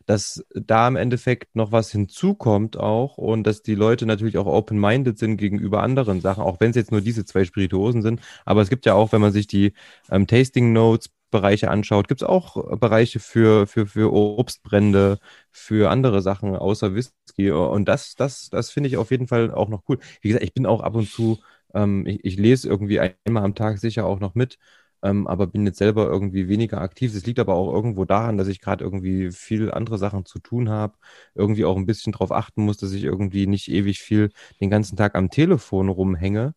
[0.06, 5.18] dass da im Endeffekt noch was hinzukommt auch und dass die Leute natürlich auch open-minded
[5.18, 8.22] sind gegenüber anderen Sachen, auch wenn es jetzt nur diese zwei Spirituosen sind.
[8.46, 9.74] Aber es gibt ja auch, wenn man sich die
[10.10, 15.18] ähm, Tasting Notes Bereiche anschaut, gibt es auch Bereiche für, für, für Obstbrände,
[15.52, 17.52] für andere Sachen außer Whisky.
[17.52, 19.98] Und das, das, das finde ich auf jeden Fall auch noch cool.
[20.22, 21.40] Wie gesagt, ich bin auch ab und zu,
[21.74, 24.60] ähm, ich, ich, lese irgendwie einmal am Tag sicher auch noch mit,
[25.04, 27.14] ähm, aber bin jetzt selber irgendwie weniger aktiv.
[27.14, 30.70] Das liegt aber auch irgendwo daran, dass ich gerade irgendwie viel andere Sachen zu tun
[30.70, 30.96] habe,
[31.36, 34.98] irgendwie auch ein bisschen darauf achten muss, dass ich irgendwie nicht ewig viel den ganzen
[34.98, 36.54] Tag am Telefon rumhänge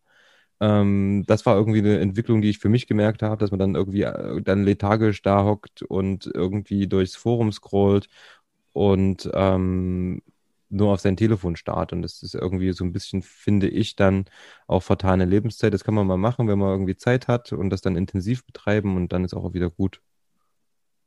[0.60, 3.74] ähm, das war irgendwie eine Entwicklung, die ich für mich gemerkt habe, dass man dann
[3.74, 8.08] irgendwie äh, dann lethargisch da hockt und irgendwie durchs Forum scrollt
[8.72, 10.22] und ähm,
[10.74, 11.92] nur auf sein Telefon starrt.
[11.92, 14.26] Und das ist irgendwie so ein bisschen, finde ich, dann
[14.66, 15.72] auch vertane Lebenszeit.
[15.72, 18.96] Das kann man mal machen, wenn man irgendwie Zeit hat und das dann intensiv betreiben
[18.96, 20.00] und dann ist auch wieder gut.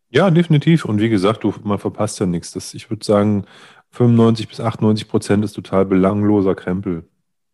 [0.09, 0.85] Ja, definitiv.
[0.85, 2.51] Und wie gesagt, du, man verpasst ja nichts.
[2.51, 3.45] Das, ich würde sagen,
[3.91, 7.09] 95 bis 98 Prozent ist total belangloser Krempel.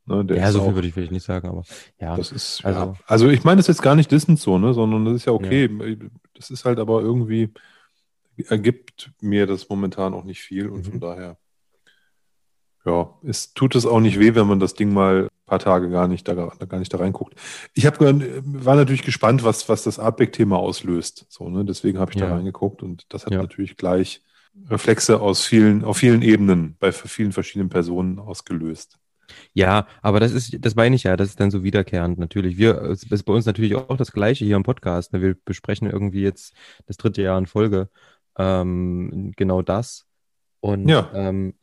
[0.06, 1.64] Ne, ja, so viel würde ich, will ich nicht sagen, aber
[1.98, 2.18] ja.
[2.18, 2.94] Das ist, also, ja.
[3.08, 5.70] also ich meine das jetzt gar nicht distance so, ne, sondern das ist ja okay.
[5.72, 6.10] Ja.
[6.34, 7.54] Das ist halt aber irgendwie,
[8.50, 10.92] ergibt mir das momentan auch nicht viel und mhm.
[10.92, 11.38] von daher,
[12.86, 15.90] ja, es tut es auch nicht weh, wenn man das Ding mal ein paar Tage
[15.90, 17.36] gar nicht da, gar nicht da reinguckt.
[17.74, 21.26] Ich hab, war natürlich gespannt, was, was das Artback-Thema auslöst.
[21.30, 21.64] So, ne?
[21.66, 22.28] Deswegen habe ich ja.
[22.28, 24.22] da reingeguckt und das hat natürlich gleich
[24.70, 29.00] Reflexe aus vielen, auf vielen Ebenen bei vielen verschiedenen Personen ausgelöst.
[29.54, 32.58] Ja, aber das ist, das meine ich ja, das ist dann so wiederkehrend natürlich.
[32.58, 35.14] Wir, es ist bei uns natürlich auch das Gleiche hier im Podcast.
[35.14, 35.22] Ne?
[35.22, 36.54] Wir besprechen irgendwie jetzt
[36.86, 37.90] das dritte Jahr in Folge
[38.38, 40.06] ähm, genau das.
[40.60, 41.10] Und ja.
[41.14, 41.56] ähm,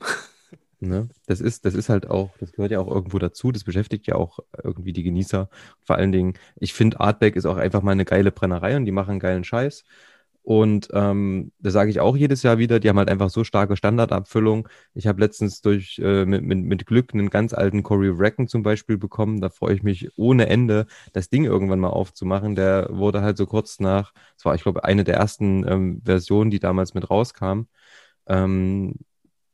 [0.80, 3.52] ne, das ist, das ist halt auch, das gehört ja auch irgendwo dazu.
[3.52, 5.48] Das beschäftigt ja auch irgendwie die Genießer.
[5.82, 8.92] Vor allen Dingen, ich finde Artback ist auch einfach mal eine geile Brennerei und die
[8.92, 9.84] machen geilen Scheiß.
[10.42, 13.76] Und ähm, das sage ich auch jedes Jahr wieder, die haben halt einfach so starke
[13.76, 14.68] Standardabfüllung.
[14.94, 18.62] Ich habe letztens durch äh, mit, mit, mit Glück einen ganz alten Corey Racken zum
[18.62, 19.40] Beispiel bekommen.
[19.40, 22.54] Da freue ich mich ohne Ende, das Ding irgendwann mal aufzumachen.
[22.54, 26.50] Der wurde halt so kurz nach, das war, ich glaube, eine der ersten ähm, Versionen,
[26.50, 27.66] die damals mit rauskam.
[28.26, 28.94] Ähm,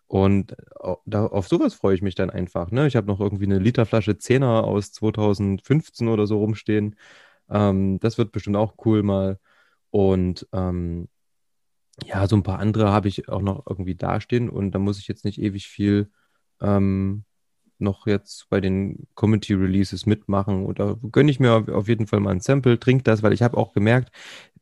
[0.08, 0.56] und
[1.04, 2.70] da, auf sowas freue ich mich dann einfach.
[2.70, 2.86] Ne?
[2.86, 6.96] Ich habe noch irgendwie eine Literflasche Zehner aus 2015 oder so rumstehen.
[7.50, 9.38] Ähm, das wird bestimmt auch cool mal.
[9.90, 11.08] Und ähm,
[12.04, 15.08] ja, so ein paar andere habe ich auch noch irgendwie dastehen und da muss ich
[15.08, 16.10] jetzt nicht ewig viel
[16.60, 17.24] ähm,
[17.78, 22.30] noch jetzt bei den Community Releases mitmachen oder gönne ich mir auf jeden Fall mal
[22.32, 24.10] ein Sample, trink das, weil ich habe auch gemerkt,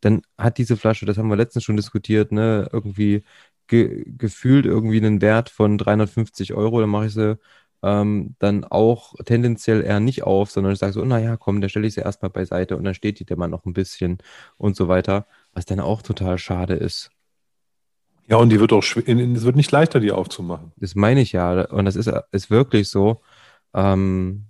[0.01, 3.25] dann hat diese Flasche, das haben wir letztens schon diskutiert, ne, irgendwie
[3.67, 7.39] ge gefühlt irgendwie einen Wert von 350 Euro, dann mache ich sie
[7.85, 11.87] ähm, dann auch tendenziell eher nicht auf, sondern ich sage so, naja, komm, dann stelle
[11.87, 14.19] ich sie erstmal beiseite und dann steht die der mal noch ein bisschen
[14.57, 17.11] und so weiter, was dann auch total schade ist.
[18.27, 18.97] Ja, und die wird auch es
[19.45, 20.73] wird nicht leichter, die aufzumachen.
[20.77, 21.67] Das meine ich ja.
[21.67, 23.21] Und das ist, ist wirklich so.
[23.75, 24.47] Ähm,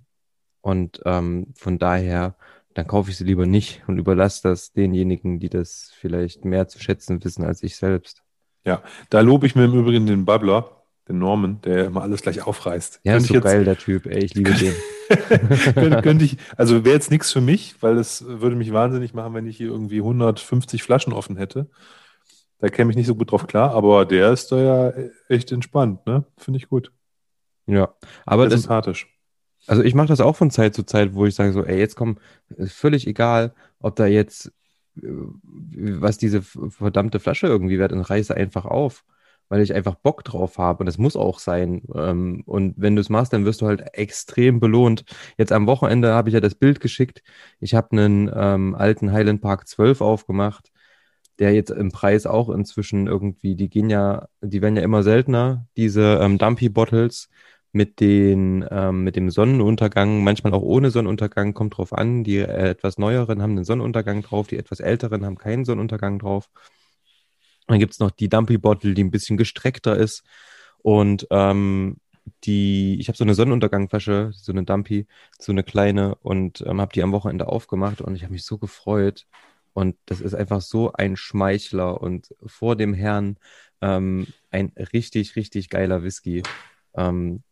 [0.61, 2.37] und ähm, von daher,
[2.73, 6.79] dann kaufe ich sie lieber nicht und überlasse das denjenigen, die das vielleicht mehr zu
[6.79, 8.24] schätzen wissen als ich selbst.
[8.65, 12.45] Ja, da lobe ich mir im Übrigen den Bubbler, den Norman, der immer alles gleich
[12.45, 13.01] aufreißt.
[13.03, 14.73] Ja, ist so geil, der Typ, ey, ich liebe den.
[15.75, 19.35] könnte, könnte ich, also wäre jetzt nichts für mich, weil es würde mich wahnsinnig machen,
[19.35, 21.69] wenn ich hier irgendwie 150 Flaschen offen hätte.
[22.59, 24.93] Da käme ich nicht so gut drauf klar, aber der ist da ja
[25.29, 26.25] echt entspannt, ne?
[26.37, 26.91] Finde ich gut.
[27.67, 27.93] Ja,
[28.25, 29.07] aber das, sympathisch.
[29.67, 31.95] Also ich mache das auch von Zeit zu Zeit, wo ich sage so, ey, jetzt
[31.95, 32.17] komm,
[32.49, 34.51] ist völlig egal, ob da jetzt
[34.95, 39.03] was diese verdammte Flasche irgendwie wert und reiße einfach auf
[39.49, 41.83] weil ich einfach Bock drauf habe und das muss auch sein.
[41.93, 45.05] Ähm, und wenn du es machst, dann wirst du halt extrem belohnt.
[45.37, 47.21] Jetzt am Wochenende habe ich ja das Bild geschickt.
[47.59, 50.71] Ich habe einen ähm, alten Highland Park 12 aufgemacht,
[51.39, 55.67] der jetzt im Preis auch inzwischen irgendwie, die gehen ja, die werden ja immer seltener,
[55.77, 57.29] diese ähm, Dumpy Bottles
[57.75, 62.23] mit den ähm, mit dem Sonnenuntergang, manchmal auch ohne Sonnenuntergang, kommt drauf an.
[62.23, 66.49] Die äh, etwas neueren haben einen Sonnenuntergang drauf, die etwas älteren haben keinen Sonnenuntergang drauf.
[67.67, 70.23] Dann gibt's noch die Dumpy Bottle, die ein bisschen gestreckter ist.
[70.83, 71.97] Und ähm,
[72.45, 75.05] die, ich habe so eine Sonnenuntergangflasche, so eine Dumpy,
[75.37, 78.57] so eine kleine und ähm, habe die am Wochenende aufgemacht und ich habe mich so
[78.57, 79.27] gefreut.
[79.73, 83.37] Und das ist einfach so ein Schmeichler und vor dem Herrn
[83.81, 86.41] ähm, ein richtig, richtig geiler Whisky.
[86.95, 87.43] Ähm,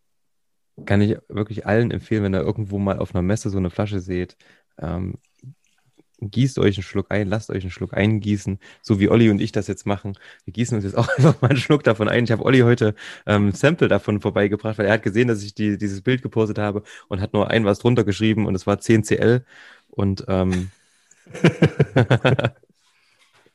[0.85, 3.99] kann ich wirklich allen empfehlen, wenn ihr irgendwo mal auf einer Messe so eine Flasche
[3.99, 4.37] seht.
[4.79, 5.15] Ähm,
[6.31, 9.51] gießt euch einen Schluck ein, lasst euch einen Schluck eingießen, so wie Olli und ich
[9.51, 10.17] das jetzt machen.
[10.45, 12.23] Wir gießen uns jetzt auch einfach mal einen Schluck davon ein.
[12.23, 12.95] Ich habe Olli heute
[13.25, 16.83] ähm, Sample davon vorbeigebracht, weil er hat gesehen, dass ich die, dieses Bild gepostet habe
[17.07, 19.43] und hat nur ein was drunter geschrieben und es war 10cl
[19.89, 20.71] und ähm,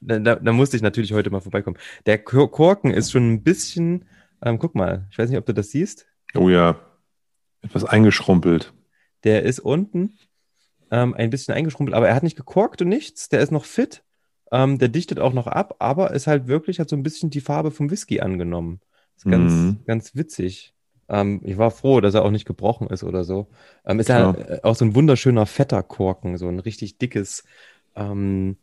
[0.01, 1.79] da, da, da, musste ich natürlich heute mal vorbeikommen.
[2.07, 4.07] Der Korken ist schon ein bisschen,
[4.43, 6.07] ähm, guck mal, ich weiß nicht, ob du das siehst.
[6.35, 6.79] Oh ja,
[7.63, 8.73] etwas eingeschrumpelt.
[9.25, 10.19] Der ist unten
[10.91, 13.29] ähm, ein bisschen eingeschrumpelt, aber er hat nicht gekorkt und nichts.
[13.29, 14.03] Der ist noch fit.
[14.51, 17.41] Ähm, der dichtet auch noch ab, aber ist halt wirklich, hat so ein bisschen die
[17.43, 18.81] Farbe vom Whisky angenommen.
[19.17, 19.79] Ist ganz, mhm.
[19.87, 20.73] ganz witzig.
[21.09, 23.49] Ähm, ich war froh, dass er auch nicht gebrochen ist oder so.
[23.85, 27.45] Ähm, ist ja halt auch so ein wunderschöner fetter Korken, so ein richtig dickes,
[27.97, 28.57] ähm,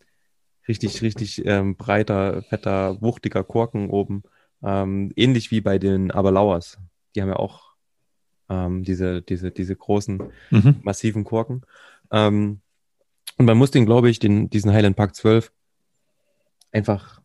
[0.67, 4.23] richtig, richtig ähm, breiter, fetter, wuchtiger Korken oben.
[4.63, 6.79] Ähm, ähnlich wie bei den Aberlauers.
[7.15, 7.64] Die haben ja auch
[8.49, 10.75] ähm, diese, diese, diese großen, mhm.
[10.81, 11.63] massiven Korken.
[12.11, 12.61] Ähm,
[13.37, 15.51] und man muss den, glaube ich, den, diesen Highland Park 12
[16.71, 17.21] einfach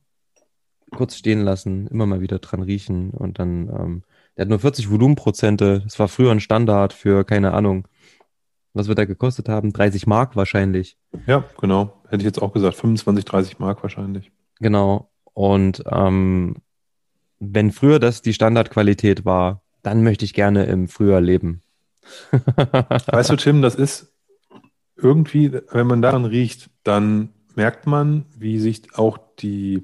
[0.91, 4.03] kurz stehen lassen, immer mal wieder dran riechen und dann, ähm,
[4.37, 5.81] der hat nur 40 Volumenprozente.
[5.85, 7.87] Das war früher ein Standard für, keine Ahnung,
[8.73, 9.73] was wird der gekostet haben?
[9.73, 10.97] 30 Mark wahrscheinlich.
[11.27, 12.03] Ja, genau.
[12.05, 14.31] Hätte ich jetzt auch gesagt, 25, 30 Mark wahrscheinlich.
[14.61, 15.11] Genau.
[15.33, 16.57] Und ähm,
[17.41, 21.63] wenn früher das die Standardqualität war, dann möchte ich gerne im Frühjahr leben.
[22.33, 24.13] weißt du, Tim, das ist
[24.97, 29.83] irgendwie, wenn man daran riecht, dann merkt man, wie sich auch die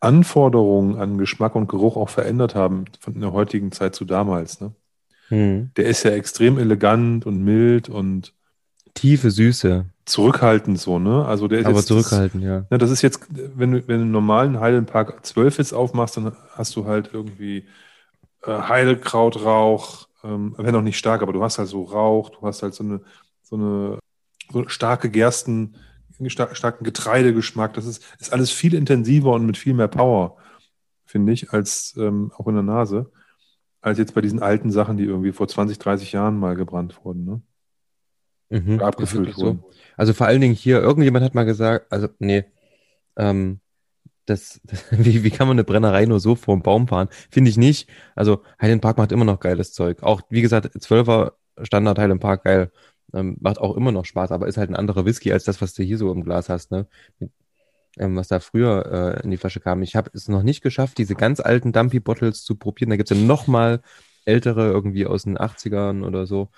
[0.00, 4.60] Anforderungen an Geschmack und Geruch auch verändert haben von der heutigen Zeit zu damals.
[4.60, 4.72] Ne?
[5.28, 5.70] Hm.
[5.76, 8.34] Der ist ja extrem elegant und mild und
[8.92, 9.86] tiefe Süße.
[10.04, 11.24] Zurückhaltend so, ne?
[11.24, 12.66] Also der ist Aber jetzt, zurückhaltend, ja.
[12.70, 16.18] Ne, das ist jetzt, wenn du, wenn du einen normalen Highland Park 12 jetzt aufmachst,
[16.18, 17.64] dann hast du halt irgendwie
[18.46, 22.74] Heidelkrautrauch, ähm, wenn auch nicht stark, aber du hast halt so Rauch, du hast halt
[22.74, 23.00] so eine,
[23.42, 23.98] so eine
[24.52, 25.76] so starke Gersten,
[26.28, 27.74] starken Getreidegeschmack.
[27.74, 30.36] Das ist, ist alles viel intensiver und mit viel mehr Power,
[31.04, 33.10] finde ich, als ähm, auch in der Nase,
[33.80, 37.24] als jetzt bei diesen alten Sachen, die irgendwie vor 20, 30 Jahren mal gebrannt wurden.
[37.24, 37.42] Ne?
[38.50, 39.60] Mhm, abgefüllt wurden.
[39.60, 39.70] So.
[39.96, 42.44] Also vor allen Dingen hier, irgendjemand hat mal gesagt, also nee,
[43.16, 43.60] ähm,
[44.26, 44.60] das,
[44.90, 47.08] wie, wie kann man eine Brennerei nur so vor dem Baum fahren?
[47.30, 47.88] Finde ich nicht.
[48.14, 50.02] Also Highland Park macht immer noch geiles Zeug.
[50.02, 52.70] Auch, wie gesagt, 12er Standard Highland Park geil.
[53.12, 55.74] Ähm, macht auch immer noch Spaß, aber ist halt ein anderer Whisky als das, was
[55.74, 56.88] du hier so im Glas hast, ne?
[57.96, 59.82] Ähm, was da früher äh, in die Flasche kam.
[59.82, 62.90] Ich habe es noch nicht geschafft, diese ganz alten Dumpy Bottles zu probieren.
[62.90, 63.82] Da gibt es ja noch mal
[64.24, 66.48] ältere, irgendwie aus den 80ern oder so.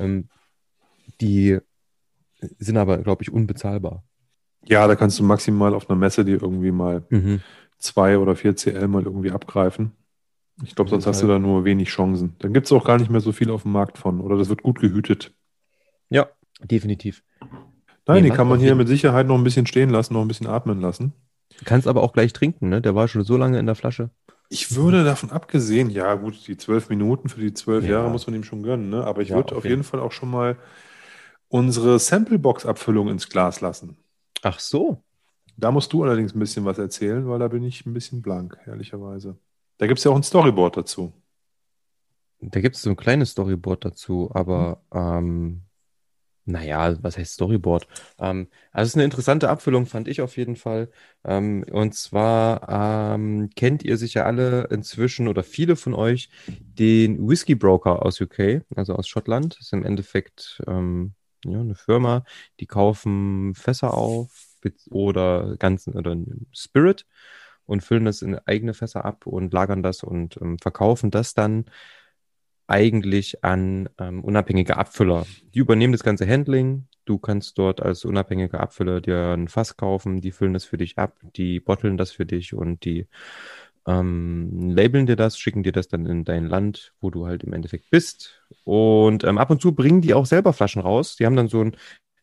[0.00, 0.28] Ähm,
[1.20, 1.58] die
[2.58, 4.02] sind aber, glaube ich, unbezahlbar.
[4.66, 7.40] Ja, da kannst du maximal auf einer Messe die irgendwie mal mhm.
[7.78, 9.92] zwei oder vier CL mal irgendwie abgreifen.
[10.62, 12.36] Ich glaube, sonst hast du da nur wenig Chancen.
[12.40, 14.20] Dann gibt es auch gar nicht mehr so viel auf dem Markt von.
[14.20, 15.32] Oder das wird gut gehütet.
[16.10, 16.28] Ja,
[16.62, 17.22] definitiv.
[18.06, 20.28] Nein, nee, die kann man hier mit Sicherheit noch ein bisschen stehen lassen, noch ein
[20.28, 21.14] bisschen atmen lassen.
[21.58, 22.80] Du kannst aber auch gleich trinken, ne?
[22.80, 24.10] Der war schon so lange in der Flasche.
[24.48, 27.92] Ich würde davon abgesehen, ja gut, die zwölf Minuten für die zwölf ja.
[27.92, 29.04] Jahre muss man ihm schon gönnen, ne?
[29.04, 30.56] Aber ich ja, würde auf jeden Fall auch schon mal
[31.48, 33.96] unsere Samplebox-Abfüllung ins Glas lassen.
[34.42, 35.02] Ach so.
[35.56, 38.58] Da musst du allerdings ein bisschen was erzählen, weil da bin ich ein bisschen blank,
[38.66, 39.36] ehrlicherweise.
[39.78, 41.12] Da gibt es ja auch ein Storyboard dazu.
[42.40, 45.00] Da gibt es so ein kleines Storyboard dazu, aber hm.
[45.00, 45.62] ähm,
[46.46, 47.86] naja, was heißt Storyboard?
[48.18, 50.90] Ähm, also es ist eine interessante Abfüllung, fand ich auf jeden Fall.
[51.24, 57.54] Ähm, und zwar ähm, kennt ihr sicher alle inzwischen oder viele von euch den Whiskey
[57.54, 59.54] Broker aus UK, also aus Schottland.
[59.54, 61.14] Das ist im Endeffekt ähm,
[61.44, 62.24] ja, eine Firma,
[62.60, 64.56] die kaufen Fässer auf
[64.90, 66.16] oder ganzen oder
[66.52, 67.06] Spirit
[67.66, 71.66] und füllen das in eigene Fässer ab und lagern das und ähm, verkaufen das dann
[72.66, 75.26] eigentlich an ähm, unabhängige Abfüller.
[75.54, 76.86] Die übernehmen das ganze Handling.
[77.04, 80.96] Du kannst dort als unabhängiger Abfüller dir ein Fass kaufen, die füllen das für dich
[80.96, 83.08] ab, die botteln das für dich und die
[83.86, 87.52] ähm, labeln dir das, schicken dir das dann in dein Land, wo du halt im
[87.52, 88.42] Endeffekt bist.
[88.64, 91.16] Und ähm, ab und zu bringen die auch selber Flaschen raus.
[91.16, 91.76] Die haben dann so ein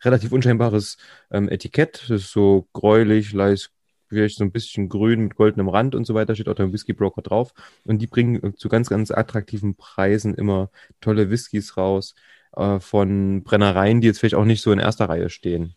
[0.03, 0.97] relativ unscheinbares
[1.31, 2.03] ähm, Etikett.
[2.03, 3.71] Das ist so gräulich, leicht
[4.07, 6.93] vielleicht so ein bisschen grün mit goldenem Rand und so weiter, steht auch der Whisky
[6.93, 7.53] Broker drauf.
[7.83, 10.69] Und die bringen äh, zu ganz, ganz attraktiven Preisen immer
[11.01, 12.15] tolle Whiskys raus
[12.55, 15.75] äh, von Brennereien, die jetzt vielleicht auch nicht so in erster Reihe stehen.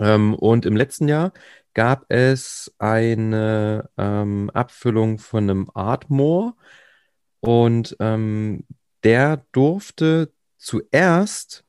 [0.00, 1.32] Ähm, und im letzten Jahr
[1.74, 6.54] gab es eine ähm, Abfüllung von einem Ardmore.
[7.40, 8.64] Und ähm,
[9.02, 11.64] der durfte zuerst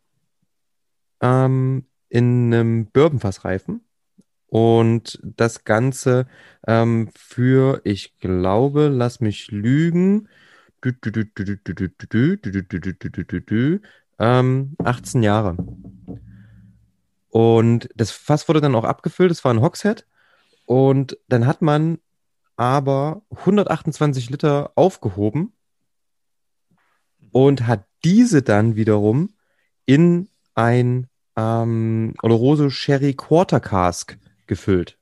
[1.22, 3.82] ähm, in einem Bourbonfass reifen.
[4.48, 6.28] Und das Ganze
[6.66, 10.30] ähm, für, ich glaube, lass mich lügen,
[14.20, 15.58] ähm, 18 Jahre.
[17.36, 20.06] Und das Fass wurde dann auch abgefüllt, es war ein Hogshead.
[20.66, 21.98] Und dann hat man
[22.56, 25.52] aber 128 Liter aufgehoben
[27.34, 29.34] und hat diese dann wiederum
[29.86, 34.18] in ein ähm, Oloroso Sherry Quarter Cask
[34.48, 34.98] gefüllt.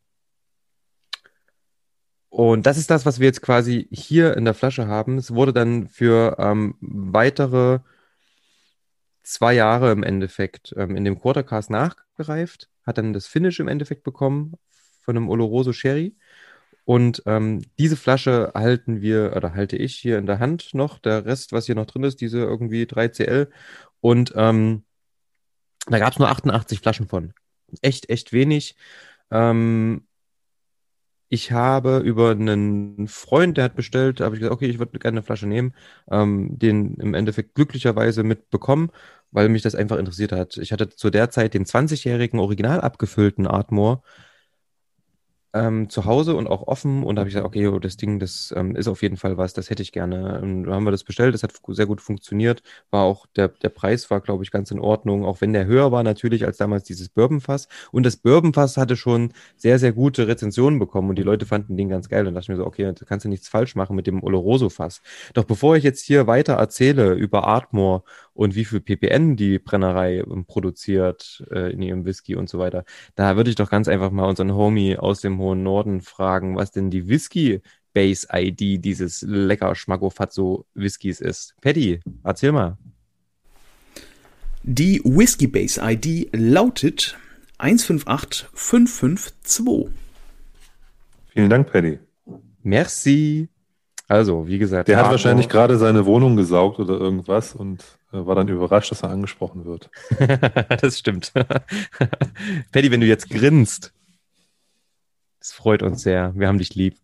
[2.30, 5.20] Und das ist das, was wir jetzt quasi hier in der Flasche haben.
[5.20, 7.82] Es wurde dann für ähm, weitere
[9.24, 14.04] zwei Jahre im Endeffekt ähm, in dem Quartercast nachgereift, hat dann das Finish im Endeffekt
[14.04, 14.54] bekommen
[15.02, 16.16] von einem Oloroso Sherry.
[16.86, 21.00] Und ähm, diese Flasche halten wir, oder halte ich hier in der Hand noch.
[21.00, 23.48] Der Rest, was hier noch drin ist, diese irgendwie 3CL.
[24.02, 24.84] Und ähm,
[25.88, 27.34] da gab es nur 88 Flaschen von.
[27.82, 28.76] Echt, echt wenig.
[29.32, 30.06] Ähm,
[31.34, 35.18] ich habe über einen Freund, der hat bestellt, habe ich gesagt, okay, ich würde gerne
[35.18, 35.74] eine Flasche nehmen,
[36.12, 38.92] ähm, den im Endeffekt glücklicherweise mitbekommen,
[39.32, 40.58] weil mich das einfach interessiert hat.
[40.58, 44.04] Ich hatte zu der Zeit den 20-jährigen original abgefüllten Artmore
[45.54, 48.54] ähm, zu Hause und auch offen und da habe ich gesagt, okay, das Ding, das
[48.58, 50.42] ähm, ist auf jeden Fall was, das hätte ich gerne.
[50.42, 53.70] Und da haben wir das bestellt, das hat sehr gut funktioniert, war auch, der, der
[53.70, 56.86] Preis war, glaube ich, ganz in Ordnung, auch wenn der höher war natürlich als damals
[56.86, 57.68] dieses Bourbonfass.
[57.92, 61.90] Und das Bourbonfass hatte schon sehr, sehr gute Rezensionen bekommen und die Leute fanden den
[61.90, 62.26] ganz geil.
[62.28, 65.02] Und dachte ich mir so, okay, da kannst du nichts falsch machen mit dem Oloroso-Fass.
[65.36, 68.04] Doch bevor ich jetzt hier weiter erzähle über Artmore
[68.34, 72.84] und wie viel ppn die Brennerei ähm, produziert äh, in ihrem Whisky und so weiter.
[73.16, 76.72] Da würde ich doch ganz einfach mal unseren Homie aus dem hohen Norden fragen, was
[76.72, 77.62] denn die Whisky
[77.94, 81.56] Base ID dieses lecker Schmackofatso Whiskys ist.
[81.62, 82.78] Paddy, erzähl mal.
[84.64, 87.18] Die Whisky Base ID lautet
[87.60, 89.90] 158552.
[91.28, 92.00] Vielen Dank, Paddy.
[92.64, 93.48] Merci.
[94.08, 94.88] Also, wie gesagt.
[94.88, 99.10] Der hat wahrscheinlich gerade seine Wohnung gesaugt oder irgendwas und war dann überrascht, dass er
[99.10, 99.90] angesprochen wird.
[100.82, 101.34] das stimmt.
[102.72, 103.94] Paddy, wenn du jetzt grinst,
[105.40, 106.34] das freut uns sehr.
[106.36, 106.96] Wir haben dich lieb.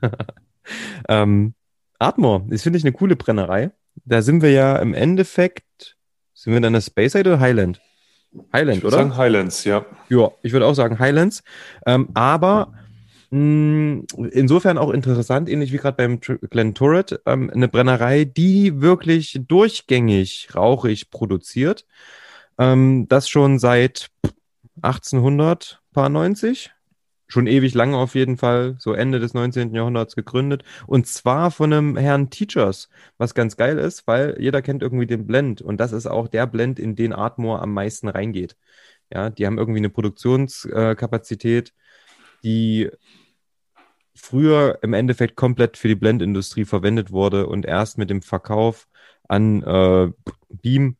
[1.08, 1.54] ähm,
[1.98, 3.70] Atmor, das finde ich eine coole Brennerei.
[4.04, 5.96] Da sind wir ja im Endeffekt,
[6.34, 7.80] sind wir dann der Space Side oder Highland?
[8.52, 8.98] Highland, ich oder?
[8.98, 9.86] Sagen Highlands, ja.
[10.08, 11.42] Ja, ich würde auch sagen Highlands.
[11.86, 12.72] Ähm, aber
[13.34, 20.50] insofern auch interessant, ähnlich wie gerade beim Glen Turret, ähm, eine Brennerei, die wirklich durchgängig
[20.54, 21.84] rauchig produziert.
[22.58, 24.10] Ähm, das schon seit
[24.82, 26.70] 1890,
[27.26, 29.74] schon ewig lange auf jeden Fall, so Ende des 19.
[29.74, 30.62] Jahrhunderts gegründet.
[30.86, 35.26] Und zwar von einem Herrn Teachers, was ganz geil ist, weil jeder kennt irgendwie den
[35.26, 35.60] Blend.
[35.60, 38.56] Und das ist auch der Blend, in den Artmore am meisten reingeht.
[39.12, 41.72] Ja, die haben irgendwie eine Produktionskapazität,
[42.44, 42.90] die
[44.14, 48.86] früher im Endeffekt komplett für die Blendindustrie verwendet wurde und erst mit dem Verkauf
[49.28, 50.10] an äh,
[50.48, 50.96] Beam,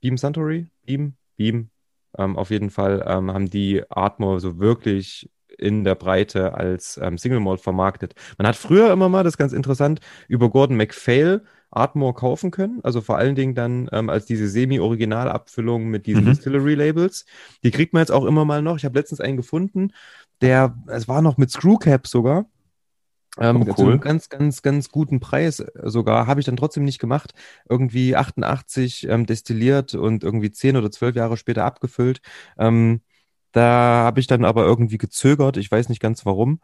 [0.00, 1.70] Beam Suntory, Beam, Beam,
[2.16, 7.18] ähm, auf jeden Fall ähm, haben die Atmo so wirklich in der Breite als ähm,
[7.18, 8.14] Single Malt vermarktet.
[8.38, 12.80] Man hat früher immer mal, das ist ganz interessant, über Gordon MacPhail Artmore kaufen können.
[12.82, 16.28] Also vor allen Dingen dann ähm, als diese Semi-Original-Abfüllung mit diesen mhm.
[16.28, 17.26] Distillery-Labels.
[17.64, 18.76] Die kriegt man jetzt auch immer mal noch.
[18.76, 19.92] Ich habe letztens einen gefunden,
[20.40, 22.46] der, es war noch mit Screwcap sogar.
[23.38, 23.74] Ähm, oh, cool.
[23.74, 26.26] Zu einem ganz, ganz, ganz guten Preis sogar.
[26.26, 27.34] Habe ich dann trotzdem nicht gemacht.
[27.68, 32.20] Irgendwie 88 ähm, destilliert und irgendwie 10 oder 12 Jahre später abgefüllt.
[32.58, 33.00] Ähm,
[33.52, 35.56] da habe ich dann aber irgendwie gezögert.
[35.56, 36.60] Ich weiß nicht ganz warum.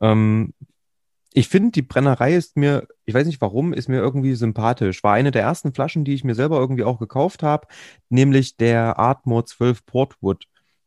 [0.00, 0.54] Ähm,
[1.36, 5.02] ich finde, die Brennerei ist mir, ich weiß nicht warum, ist mir irgendwie sympathisch.
[5.02, 7.66] War eine der ersten Flaschen, die ich mir selber irgendwie auch gekauft habe,
[8.08, 10.44] nämlich der Artmore 12 Portwood.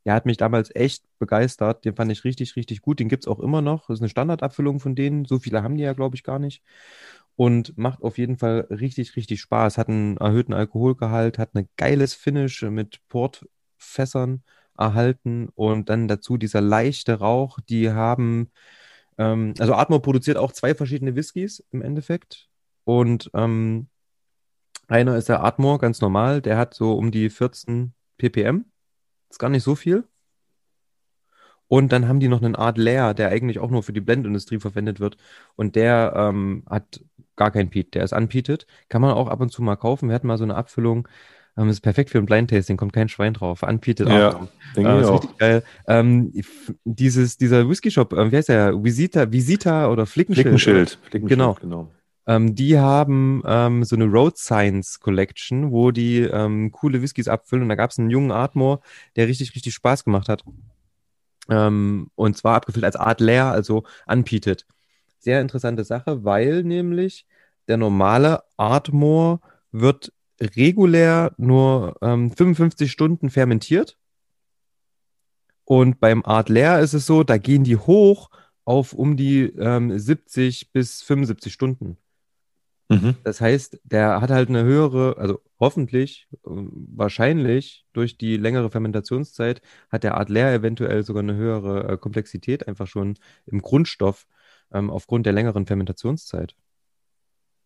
[0.07, 1.83] Der hat mich damals echt begeistert.
[1.83, 3.01] Den fand ich richtig, richtig gut.
[3.01, 3.87] Den gibt es auch immer noch.
[3.87, 5.25] Das ist eine Standardabfüllung von denen.
[5.25, 6.63] So viele haben die ja, glaube ich, gar nicht.
[7.35, 9.77] Und macht auf jeden Fall richtig, richtig Spaß.
[9.77, 14.43] Hat einen erhöhten Alkoholgehalt, hat ein geiles Finish mit Portfässern
[14.77, 17.59] erhalten und dann dazu dieser leichte Rauch.
[17.67, 18.49] Die haben,
[19.17, 22.47] ähm, also Atmo produziert auch zwei verschiedene Whiskys im Endeffekt.
[22.85, 23.89] Und ähm,
[24.87, 26.41] einer ist der Atmore, ganz normal.
[26.41, 28.65] Der hat so um die 14 ppm
[29.30, 30.03] ist gar nicht so viel.
[31.67, 34.59] Und dann haben die noch eine Art Layer, der eigentlich auch nur für die Blendindustrie
[34.59, 35.17] verwendet wird.
[35.55, 37.01] Und der ähm, hat
[37.36, 38.65] gar kein Peat, der ist unpeated.
[38.89, 40.07] Kann man auch ab und zu mal kaufen.
[40.07, 41.07] Wir hatten mal so eine Abfüllung.
[41.57, 43.63] Ähm, ist perfekt für ein Blind Tasting, kommt kein Schwein drauf.
[43.63, 44.47] Unpeated ja, auch.
[44.75, 45.38] Denke äh, ich auch.
[45.38, 45.63] Geil.
[45.88, 46.32] Ähm,
[46.86, 48.84] dieses, dieser Whisky Shop, äh, wie heißt der?
[48.84, 50.45] Visita, Visita oder Flickenschild?
[50.45, 50.99] Flickenschild.
[51.01, 51.57] Flickenschild genau.
[51.59, 51.91] genau.
[52.28, 57.63] Ähm, die haben ähm, so eine Road Science Collection, wo die ähm, coole Whiskys abfüllen.
[57.63, 58.82] Und da gab es einen jungen Ardmore,
[59.15, 60.43] der richtig, richtig Spaß gemacht hat.
[61.49, 64.65] Ähm, und zwar abgefüllt als Art Lair, also unpeated.
[65.19, 67.25] Sehr interessante Sache, weil nämlich
[67.69, 69.39] der normale Ardmore
[69.71, 70.11] wird
[70.41, 73.97] regulär nur ähm, 55 Stunden fermentiert.
[75.63, 78.30] Und beim Art Lair ist es so, da gehen die hoch
[78.65, 81.97] auf um die ähm, 70 bis 75 Stunden.
[82.89, 83.15] Mhm.
[83.23, 89.61] Das heißt, der hat halt eine höhere, also hoffentlich, äh, wahrscheinlich durch die längere Fermentationszeit
[89.89, 93.15] hat der Art Lair eventuell sogar eine höhere äh, Komplexität einfach schon
[93.45, 94.25] im Grundstoff
[94.71, 96.55] ähm, aufgrund der längeren Fermentationszeit.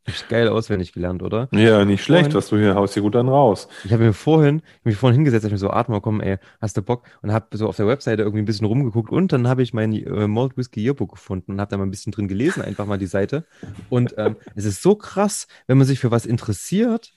[0.06, 1.48] Ist geil auswendig gelernt, oder?
[1.52, 3.68] Ja, nicht schlecht, Vorhin- was du hier haust hier gut dann raus.
[3.84, 6.38] Ich habe mir vorhin, ich hab mich vorhin hingesetzt, hab mir so, Atma, komm, ey,
[6.60, 7.04] hast du Bock?
[7.22, 9.94] Und habe so auf der Webseite irgendwie ein bisschen rumgeguckt und dann habe ich mein
[9.94, 12.98] äh, Malt Whisky Yearbook gefunden und habe da mal ein bisschen drin gelesen, einfach mal
[12.98, 13.46] die Seite.
[13.90, 17.14] Und ähm, es ist so krass, wenn man sich für was interessiert.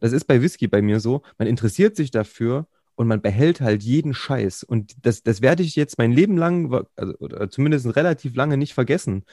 [0.00, 2.66] Das ist bei Whisky bei mir so, man interessiert sich dafür
[2.98, 4.64] und man behält halt jeden Scheiß.
[4.64, 8.74] Und das, das werde ich jetzt mein Leben lang, also oder zumindest relativ lange nicht
[8.74, 9.24] vergessen,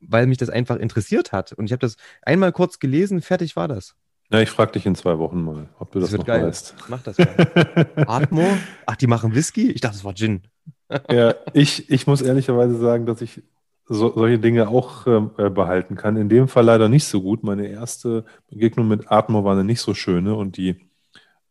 [0.00, 1.52] weil mich das einfach interessiert hat.
[1.52, 3.96] Und ich habe das einmal kurz gelesen, fertig war das.
[4.30, 6.46] Ja, ich frage dich in zwei Wochen mal, ob du das, Das noch geil.
[6.46, 6.76] weißt.
[6.88, 7.86] Mach das mal.
[8.06, 8.46] Atmo?
[8.86, 9.72] Ach, die machen Whisky?
[9.72, 10.42] Ich dachte, das war Gin.
[11.10, 13.42] Ja, ich, ich muss ehrlicherweise sagen, dass ich
[13.86, 16.16] so, solche Dinge auch ähm, äh, behalten kann.
[16.16, 17.42] In dem Fall leider nicht so gut.
[17.42, 20.87] Meine erste Begegnung mit Atmo war eine nicht so schöne und die,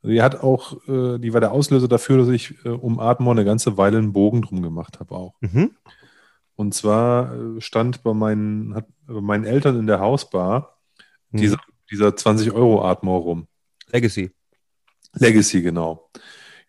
[0.07, 3.45] die hat auch, äh, die war der Auslöser dafür, dass ich äh, um Atmo eine
[3.45, 5.35] ganze Weile einen Bogen drum gemacht habe auch.
[5.41, 5.71] Mhm.
[6.55, 10.77] Und zwar äh, stand bei meinen, hat, bei meinen Eltern in der Hausbar
[11.31, 11.37] Mhm.
[11.37, 11.57] dieser,
[11.91, 13.47] dieser 20 Euro Atmo rum.
[13.91, 14.31] Legacy.
[15.13, 16.09] Legacy, genau.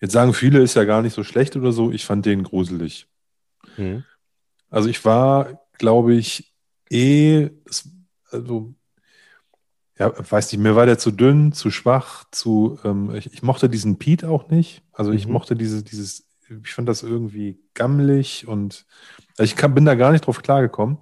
[0.01, 1.91] Jetzt sagen viele, ist ja gar nicht so schlecht oder so.
[1.91, 3.09] Ich fand den gruselig.
[3.76, 4.05] Mhm.
[4.70, 6.55] Also ich war, glaube ich,
[6.91, 7.51] eh,
[8.30, 8.74] also,
[9.99, 13.68] ja, weiß nicht, mir war der zu dünn, zu schwach, zu, ähm, ich, ich mochte
[13.68, 14.82] diesen Pete auch nicht.
[14.92, 15.32] Also ich Mhm.
[15.32, 16.26] mochte diese, dieses,
[16.64, 18.86] ich fand das irgendwie gammelig und
[19.38, 20.99] also ich kann, bin da gar nicht drauf klargekommen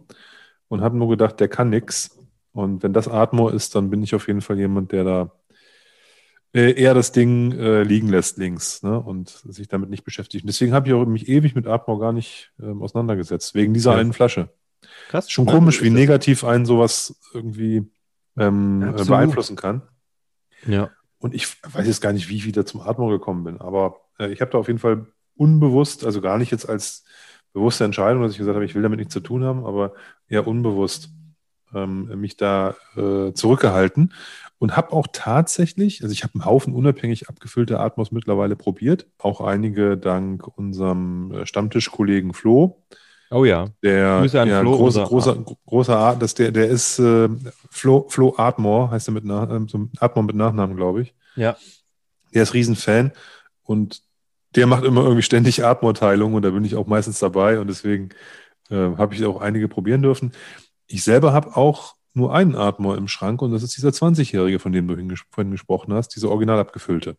[0.68, 2.16] und habe nur gedacht, der kann nix.
[2.52, 5.32] Und wenn das Atmo ist, dann bin ich auf jeden Fall jemand, der da
[6.54, 10.44] äh, eher das Ding äh, liegen lässt links ne, und sich damit nicht beschäftigt.
[10.44, 13.92] Und deswegen habe ich auch mich ewig mit Atmo gar nicht ähm, auseinandergesetzt, wegen dieser
[13.92, 13.98] Ja.
[13.98, 14.50] einen Flasche.
[15.08, 15.30] Krass.
[15.30, 17.84] Schon komisch, wie negativ einen sowas irgendwie
[18.38, 19.82] ähm, äh, beeinflussen kann.
[20.66, 20.90] Ja.
[21.18, 24.32] Und ich weiß jetzt gar nicht, wie ich wieder zum Atmo gekommen bin, aber äh,
[24.32, 27.04] ich habe da auf jeden Fall unbewusst, also gar nicht jetzt als
[27.52, 29.94] bewusste Entscheidung, dass ich gesagt habe, ich will damit nichts zu tun haben, aber
[30.28, 31.10] eher unbewusst
[31.74, 34.12] ähm, mich da äh, zurückgehalten
[34.58, 39.40] und habe auch tatsächlich, also ich habe einen Haufen unabhängig abgefüllte Atmos mittlerweile probiert, auch
[39.40, 42.82] einige dank unserem äh, Stammtischkollegen Flo,
[43.30, 43.66] Oh ja.
[43.82, 47.28] der Grüße an ja, Flo, große, großer, großer Art, das der, der ist äh,
[47.70, 51.14] Flo, Flo Artmore, heißt er mit Nach ähm, so Artmore mit Nachnamen, glaube ich.
[51.34, 51.56] Ja.
[52.32, 53.12] Der ist Riesenfan
[53.64, 54.02] und
[54.54, 58.10] der macht immer irgendwie ständig Artmore-Teilungen und da bin ich auch meistens dabei und deswegen
[58.70, 60.32] äh, habe ich auch einige probieren dürfen.
[60.86, 64.72] Ich selber habe auch nur einen Artmore im Schrank und das ist dieser 20-Jährige, von
[64.72, 67.16] dem du hinges vorhin gesprochen hast, dieser original abgefüllte.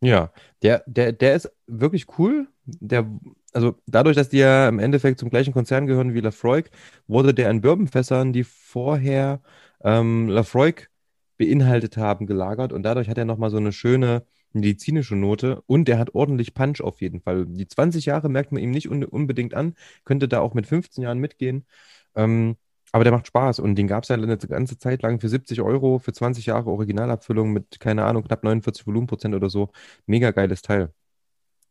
[0.00, 0.30] Ja.
[0.62, 2.46] Der, der, der ist wirklich cool.
[2.64, 3.10] Der,
[3.56, 6.70] also dadurch, dass die ja im Endeffekt zum gleichen Konzern gehören wie Lafroig,
[7.08, 9.40] wurde der in Bourbonfässern, die vorher
[9.82, 10.90] ähm, Lafroig
[11.38, 15.98] beinhaltet haben, gelagert und dadurch hat er nochmal so eine schöne medizinische Note und der
[15.98, 17.46] hat ordentlich Punch auf jeden Fall.
[17.46, 21.02] Die 20 Jahre merkt man ihm nicht un unbedingt an, könnte da auch mit 15
[21.04, 21.66] Jahren mitgehen.
[22.14, 22.56] Ähm,
[22.92, 25.60] aber der macht Spaß und den gab es ja eine ganze Zeit lang für 70
[25.62, 29.70] Euro, für 20 Jahre Originalabfüllung mit, keine Ahnung, knapp 49 Volumenprozent oder so.
[30.06, 30.92] Mega geiles Teil.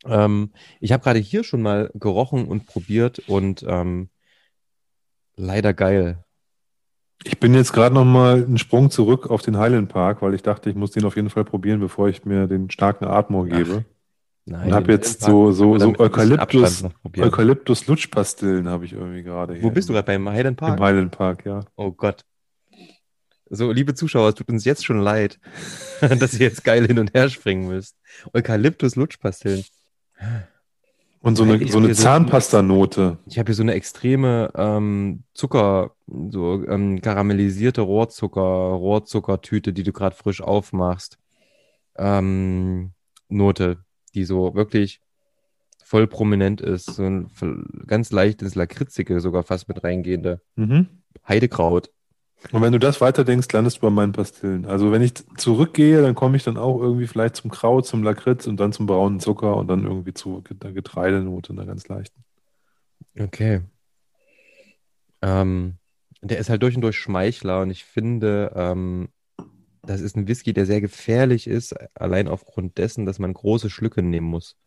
[0.03, 4.09] Ähm, ich habe gerade hier schon mal gerochen und probiert und ähm,
[5.35, 6.23] leider geil.
[7.23, 10.43] Ich bin jetzt gerade noch mal einen Sprung zurück auf den Highland Park, weil ich
[10.43, 13.85] dachte, ich muss den auf jeden Fall probieren, bevor ich mir den starken Atmor gebe.
[14.47, 17.27] Nein, Und habe jetzt so, so, so Eukalyptus, probieren.
[17.27, 19.63] Eukalyptus-Lutschpastillen habe ich irgendwie gerade hier.
[19.63, 20.79] Wo bist du im- gerade beim Highland Im Park?
[20.79, 21.61] Highland Park, ja.
[21.75, 22.23] Oh Gott.
[23.49, 25.39] So, liebe Zuschauer, es tut uns jetzt schon leid,
[26.19, 27.95] dass ihr jetzt geil hin und her springen müsst.
[28.33, 29.63] Eukalyptus-Lutschpastillen.
[31.21, 33.17] Und so eine, ich so eine Zahnpastanote.
[33.25, 35.95] Ich habe hier so eine extreme ähm, Zucker,
[36.29, 41.17] so ähm, karamellisierte Rohrzucker, Rohrzuckertüte, die du gerade frisch aufmachst.
[41.97, 42.91] Ähm,
[43.27, 43.79] Note,
[44.13, 45.01] die so wirklich
[45.83, 46.85] voll prominent ist.
[46.85, 47.31] So ein
[47.87, 50.41] ganz leicht ins Lakritzige sogar fast mit reingehende.
[50.55, 50.89] Mhm.
[51.27, 51.89] Heidekraut.
[52.51, 54.65] Und wenn du das weiterdenkst, landest du bei meinen Pastillen.
[54.65, 58.47] Also wenn ich zurückgehe, dann komme ich dann auch irgendwie vielleicht zum Kraut, zum Lakritz
[58.47, 62.23] und dann zum braunen Zucker und dann irgendwie zu der Getreidenote, einer ganz leichten.
[63.17, 63.61] Okay.
[65.21, 65.75] Ähm,
[66.21, 69.09] der ist halt durch und durch Schmeichler und ich finde, ähm,
[69.83, 74.01] das ist ein Whisky, der sehr gefährlich ist, allein aufgrund dessen, dass man große Schlücke
[74.01, 74.57] nehmen muss.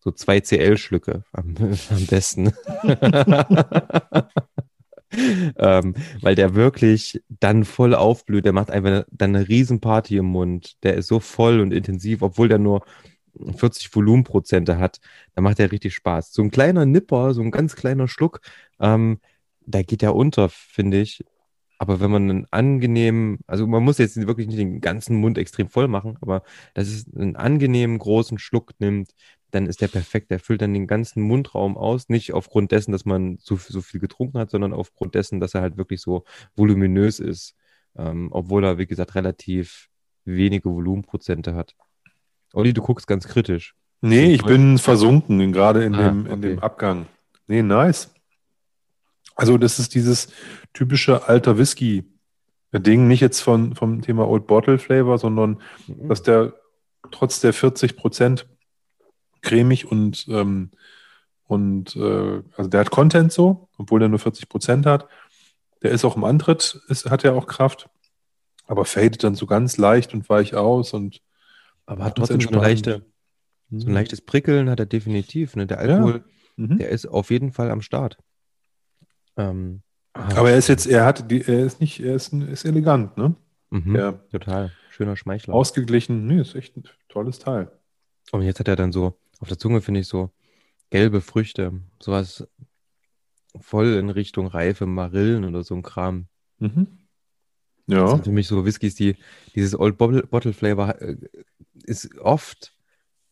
[0.00, 1.56] So zwei CL-Schlücke am,
[1.90, 2.52] am besten.
[5.12, 8.44] ähm, weil der wirklich dann voll aufblüht.
[8.44, 10.82] Der macht einfach dann eine Riesenparty im Mund.
[10.82, 12.84] Der ist so voll und intensiv, obwohl der nur
[13.56, 14.98] 40 Volumenprozente hat.
[15.34, 16.32] Da macht der richtig Spaß.
[16.32, 18.40] So ein kleiner Nipper, so ein ganz kleiner Schluck,
[18.80, 19.20] ähm,
[19.66, 21.24] da geht der unter, finde ich.
[21.78, 25.68] Aber wenn man einen angenehmen, also man muss jetzt wirklich nicht den ganzen Mund extrem
[25.68, 26.42] voll machen, aber
[26.72, 29.10] das ist einen angenehmen großen Schluck nimmt,
[29.56, 30.30] dann ist der perfekt.
[30.30, 32.08] Der füllt dann den ganzen Mundraum aus.
[32.08, 35.62] Nicht aufgrund dessen, dass man so, so viel getrunken hat, sondern aufgrund dessen, dass er
[35.62, 37.54] halt wirklich so voluminös ist.
[37.96, 39.88] Ähm, obwohl er, wie gesagt, relativ
[40.24, 41.74] wenige Volumenprozente hat.
[42.52, 43.74] Olli, du guckst ganz kritisch.
[44.02, 46.40] Nee, ich bin versunken, gerade in, Ah, dem, in okay.
[46.40, 47.06] dem Abgang.
[47.46, 48.12] Nee, nice.
[49.34, 50.28] Also, das ist dieses
[50.74, 56.54] typische alter Whisky-Ding, nicht jetzt von, vom Thema Old Bottle Flavor, sondern dass der
[57.10, 58.46] trotz der 40 Prozent
[59.42, 60.70] cremig und, ähm,
[61.46, 65.08] und äh, also der hat Content so, obwohl der nur 40 Prozent hat.
[65.82, 67.88] Der ist auch im Antritt, ist, hat er auch Kraft,
[68.66, 71.20] aber fadet dann so ganz leicht und weich aus und
[71.86, 72.62] Aber hat trotzdem entspannt.
[72.62, 73.04] leichte,
[73.70, 75.54] so ein leichtes Prickeln hat er definitiv.
[75.56, 75.66] Ne?
[75.66, 76.24] Der Alkohol,
[76.58, 76.78] Mhm.
[76.78, 78.16] der ist auf jeden Fall am Start.
[79.36, 79.82] Ähm,
[80.14, 83.34] Aber er ist jetzt, er hat die, er ist nicht, er ist, ist elegant, ne?
[83.70, 84.12] mhm, Ja.
[84.12, 85.52] total schöner Schmeichler.
[85.54, 87.70] Ausgeglichen, nee, ist echt ein tolles Teil.
[88.32, 90.30] Und jetzt hat er dann so, auf der Zunge finde ich so
[90.90, 92.46] gelbe Früchte, sowas
[93.58, 96.26] voll in Richtung reife Marillen oder so ein Kram.
[96.58, 96.86] Mhm.
[97.86, 99.16] Das Ja, sind für mich so Whiskys, die
[99.54, 101.16] dieses Old Bottle, Bottle Flavor äh,
[101.84, 102.72] ist oft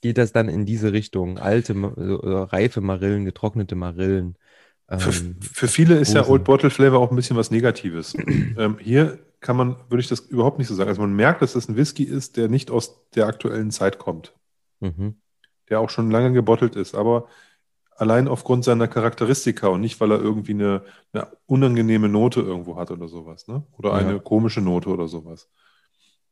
[0.05, 1.39] geht das dann in diese Richtung.
[1.39, 4.37] Alte, so reife Marillen, getrocknete Marillen.
[4.99, 6.33] für, Ähm, für viele ist ja Dosen.
[6.33, 8.15] Old Bottle Flavor auch ein bisschen was Negatives.
[8.59, 10.91] ähm, hier kann man, würde ich das überhaupt nicht so sagen.
[10.91, 14.35] Also man merkt, dass das ein Whisky ist, der nicht aus der aktuellen Zeit kommt,
[14.81, 15.17] mhm.
[15.69, 17.27] Der auch schon lange gebottelt ist, aber
[17.97, 22.91] allein aufgrund seiner Charakteristika und nicht, weil er irgendwie eine, eine unangenehme Note irgendwo hat
[22.91, 23.63] oder sowas, ne?
[23.79, 23.97] Oder Ja.
[23.97, 25.49] eine komische Note oder sowas.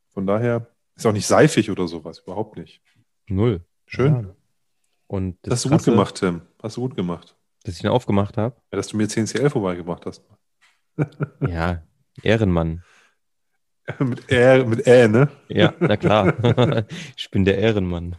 [0.09, 2.81] Von daher ist auch nicht seifig oder sowas, überhaupt nicht.
[3.27, 3.61] Null.
[3.85, 4.13] Schön.
[4.13, 4.35] Ja.
[5.07, 6.41] Und Das hast du Krasse, gut gemacht, Tim.
[6.61, 7.35] Hast du gut gemacht.
[7.63, 8.55] Dass ich ihn aufgemacht habe.
[8.71, 10.23] Ja, dass du mir 10CL vorbeigebracht hast.
[11.47, 11.81] Ja,
[12.21, 12.83] Ehrenmann.
[13.99, 15.29] mit Ä, mit Ä, ne?
[15.49, 16.33] Ja, na klar.
[17.17, 18.15] ich bin der Ehrenmann.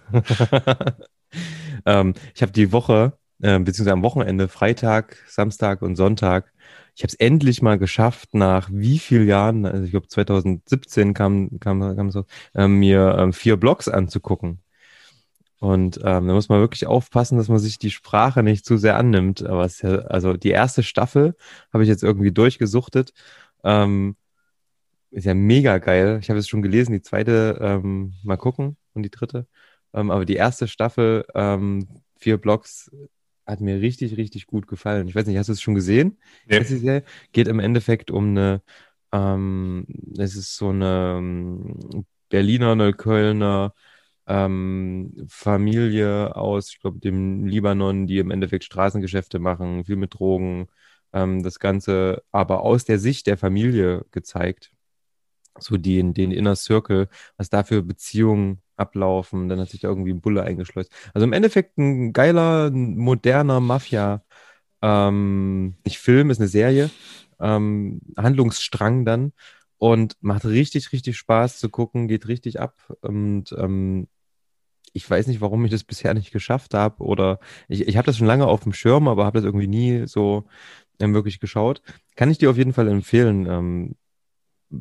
[1.86, 6.52] ähm, ich habe die Woche, äh, beziehungsweise am Wochenende, Freitag, Samstag und Sonntag,
[6.96, 11.58] ich habe es endlich mal geschafft, nach wie vielen Jahren, also ich glaube 2017 kam,
[11.58, 14.60] kam, kam so, äh, mir ähm, vier Blogs anzugucken.
[15.58, 18.96] Und ähm, da muss man wirklich aufpassen, dass man sich die Sprache nicht zu sehr
[18.96, 19.44] annimmt.
[19.44, 21.34] Aber es ist ja, also die erste Staffel
[21.72, 23.14] habe ich jetzt irgendwie durchgesuchtet.
[23.64, 24.16] Ähm,
[25.14, 26.18] ist ja mega geil.
[26.20, 29.46] Ich habe es schon gelesen, die zweite ähm, mal gucken und die dritte.
[29.92, 31.86] Ähm, aber die erste Staffel, ähm,
[32.18, 32.90] vier Blogs,
[33.46, 35.06] hat mir richtig, richtig gut gefallen.
[35.06, 36.18] Ich weiß nicht, hast du es schon gesehen?
[36.46, 36.60] Nee.
[36.60, 38.62] Die Serie geht im Endeffekt um eine,
[39.12, 39.86] ähm,
[40.18, 43.74] es ist so eine ähm, Berliner, Neuköllner
[44.26, 50.66] ähm, Familie aus, ich glaube, dem Libanon, die im Endeffekt Straßengeschäfte machen, viel mit Drogen.
[51.12, 54.73] Das Ganze aber aus der Sicht der Familie gezeigt
[55.58, 59.48] so den, den Inner Circle, was da für Beziehungen ablaufen.
[59.48, 60.90] Dann hat sich da irgendwie ein Bulle eingeschleust.
[61.14, 64.22] Also im Endeffekt ein geiler, moderner Mafia,
[64.82, 66.90] ähm, nicht Film, ist eine Serie,
[67.40, 69.32] ähm, Handlungsstrang dann
[69.78, 74.08] und macht richtig, richtig Spaß zu gucken, geht richtig ab und ähm,
[74.92, 78.18] ich weiß nicht, warum ich das bisher nicht geschafft habe oder ich, ich habe das
[78.18, 80.46] schon lange auf dem Schirm, aber habe das irgendwie nie so
[81.00, 81.82] ähm, wirklich geschaut.
[82.16, 83.46] Kann ich dir auf jeden Fall empfehlen.
[83.46, 83.96] Ähm,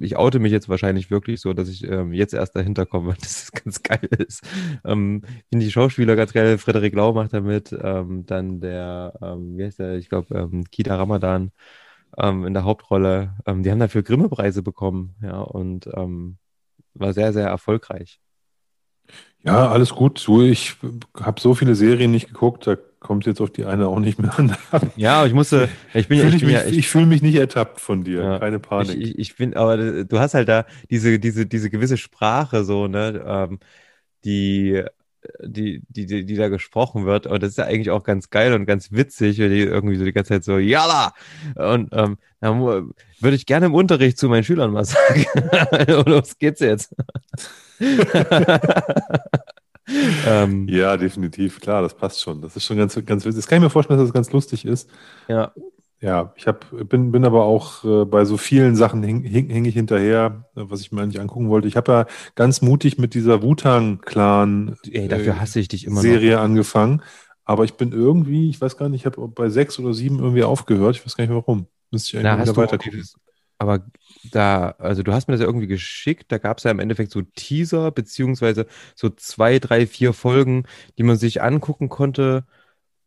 [0.02, 3.44] ich oute mich jetzt wahrscheinlich wirklich so, dass ich ähm, jetzt erst dahinter komme, dass
[3.44, 4.44] es ganz geil ist.
[4.86, 6.58] Ähm, finde die Schauspieler ganz geil.
[6.58, 7.76] Frederik Lau macht da mit.
[7.80, 9.96] Ähm, dann der, ähm, wie heißt der?
[9.96, 11.52] Ich glaube, ähm, Kida Ramadan
[12.18, 13.36] ähm, in der Hauptrolle.
[13.46, 16.38] Ähm, die haben dafür Grimme-Preise bekommen, ja, und ähm,
[16.94, 18.20] war sehr, sehr erfolgreich.
[19.44, 20.26] Ja, alles gut.
[20.26, 20.78] Du, ich
[21.20, 24.38] habe so viele Serien nicht geguckt, da kommt jetzt auf die eine auch nicht mehr
[24.40, 24.56] an.
[24.96, 27.36] Ja, ich musste, ich bin ich ich bin mich, ja, ich, ich fühle mich nicht
[27.36, 28.24] ertappt von dir.
[28.24, 28.40] Ja.
[28.40, 28.98] Keine Panik.
[28.98, 33.24] Ich, ich, bin, aber du hast halt da diese, diese, diese gewisse Sprache so, ne,
[33.26, 33.60] ähm,
[34.26, 34.84] die,
[35.44, 37.28] die, die, die, die da gesprochen wird.
[37.28, 40.06] Und das ist ja eigentlich auch ganz geil und ganz witzig, wenn die irgendwie so
[40.06, 41.14] die ganze Zeit so, Jalla!
[41.56, 45.26] Und ähm, würde ich gerne im Unterricht zu meinen Schülern mal sagen.
[45.98, 46.96] Und los geht's jetzt.
[50.26, 52.42] ähm, ja, definitiv, klar, das passt schon.
[52.42, 53.42] Das ist schon ganz, ganz witzig.
[53.42, 54.90] Das kann ich mir vorstellen, dass das ganz lustig ist.
[55.28, 55.54] ja,
[56.02, 59.66] Ja, ich hab, bin, bin aber auch äh, bei so vielen Sachen häng, häng, häng
[59.66, 61.68] ich hinterher, äh, was ich mir eigentlich angucken wollte.
[61.68, 62.06] Ich habe ja
[62.36, 67.02] ganz mutig mit dieser Wu-Tang-Clan Ey, dafür hasse ich dich immer Serie angefangen.
[67.46, 70.44] Aber ich bin irgendwie, ich weiß gar nicht, ich habe bei sechs oder sieben irgendwie
[70.44, 70.96] aufgehört.
[70.98, 71.68] Ich weiß gar nicht warum.
[71.92, 72.22] Müsste ich noch.
[72.24, 73.00] Na, eigentlich hast wieder du weiter auch gucken.
[73.00, 73.16] dieses,
[73.58, 73.86] aber
[74.32, 77.12] da, also du hast mir das ja irgendwie geschickt, da gab es ja im Endeffekt
[77.12, 80.66] so Teaser, beziehungsweise so zwei, drei, vier Folgen,
[80.98, 82.46] die man sich angucken konnte,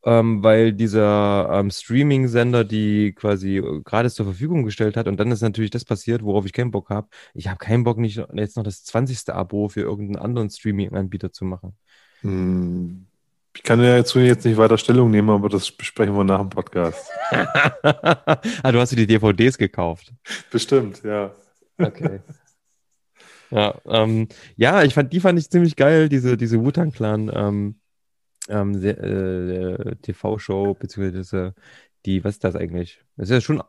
[0.05, 5.09] ähm, weil dieser ähm, Streaming-Sender die quasi äh, gratis zur Verfügung gestellt hat.
[5.09, 7.09] Und dann ist natürlich das passiert, worauf ich keinen Bock habe.
[7.35, 9.35] Ich habe keinen Bock, nicht jetzt noch das 20.
[9.35, 11.77] Abo für irgendeinen anderen Streaming-Anbieter zu machen.
[12.23, 13.06] Hm,
[13.57, 16.51] Ich kann ja dazu jetzt nicht weiter Stellung nehmen, aber das besprechen wir nach dem
[16.51, 17.11] Podcast.
[17.33, 20.13] ah, du hast dir die DVDs gekauft.
[20.51, 21.35] Bestimmt, ja.
[21.79, 22.21] Okay.
[23.51, 27.81] Ja, ähm, ja, ich fand, die fand ich ziemlich geil, diese, diese Wu-Tang-Clan ähm,
[28.49, 31.55] ähm, se- äh, TV-Show, beziehungsweise
[32.05, 33.01] die, was ist das eigentlich?
[33.17, 33.63] Das ist ja schon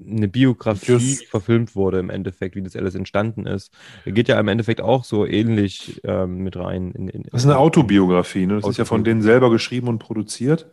[0.00, 3.72] eine Biografie, Just- verfilmt wurde im Endeffekt, wie das alles entstanden ist.
[4.04, 6.92] Da geht ja im Endeffekt auch so ähnlich ähm, mit rein.
[6.92, 8.56] In, in, Das ist eine Autobiografie, ne?
[8.60, 9.04] Das ist ja von Autobiografie.
[9.04, 10.66] denen selber geschrieben und produziert.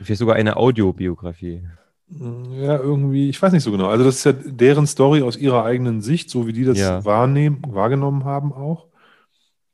[0.00, 1.62] Vielleicht sogar eine Audiobiografie.
[2.10, 3.88] Ja, irgendwie, ich weiß nicht so genau.
[3.88, 7.04] Also, das ist ja deren Story aus ihrer eigenen Sicht, so wie die das Ja.
[7.04, 8.86] wahrnehmen, wahrgenommen haben auch.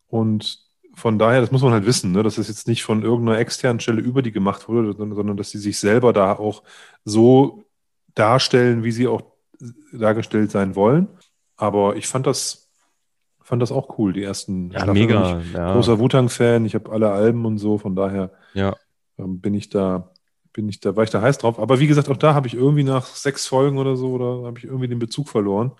[0.08, 0.60] Und
[0.94, 2.22] von daher, das muss man halt wissen, ne?
[2.22, 5.50] dass es jetzt nicht von irgendeiner externen Stelle über die gemacht wurde, sondern, sondern dass
[5.50, 6.62] sie sich selber da auch
[7.04, 7.63] so
[8.14, 9.22] darstellen, wie sie auch
[9.92, 11.08] dargestellt sein wollen.
[11.56, 12.70] Aber ich fand das,
[13.40, 14.94] fand das auch cool, die ersten Ja, Staffeln.
[15.06, 15.40] mega.
[15.40, 18.74] Ich, Ja, großer Wu-Tang-Fan, ich habe alle Alben und so, von daher ja.
[19.18, 20.10] ähm, bin ich da,
[20.52, 21.58] bin ich da, war ich da heiß drauf.
[21.58, 24.58] Aber wie gesagt, auch da habe ich irgendwie nach sechs Folgen oder so, oder habe
[24.58, 25.72] ich irgendwie den Bezug verloren.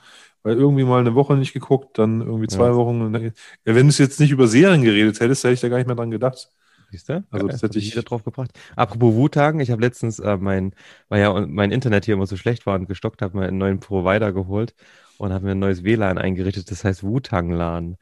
[0.43, 2.75] Weil irgendwie mal eine Woche nicht geguckt, dann irgendwie zwei Ja.
[2.77, 3.13] Wochen.
[3.13, 3.31] dann- Ja,
[3.75, 5.97] wenn du es jetzt nicht über Serien geredet hättest, hätte ich da gar nicht mehr
[5.97, 6.51] dran gedacht.
[6.95, 7.25] Siehst du?
[7.33, 8.53] Also Geil, das hätte ich- wieder drauf gebracht.
[8.77, 10.75] Apropos Wu-Tang, ich habe letztens äh, mein,
[11.09, 13.81] weil ja mein Internet hier immer so schlecht war und gestockt, habe mir einen neuen
[13.81, 14.77] Provider geholt
[15.19, 17.97] und habe mir ein neues WLAN eingerichtet, das heißt Wu-Tang-LAN.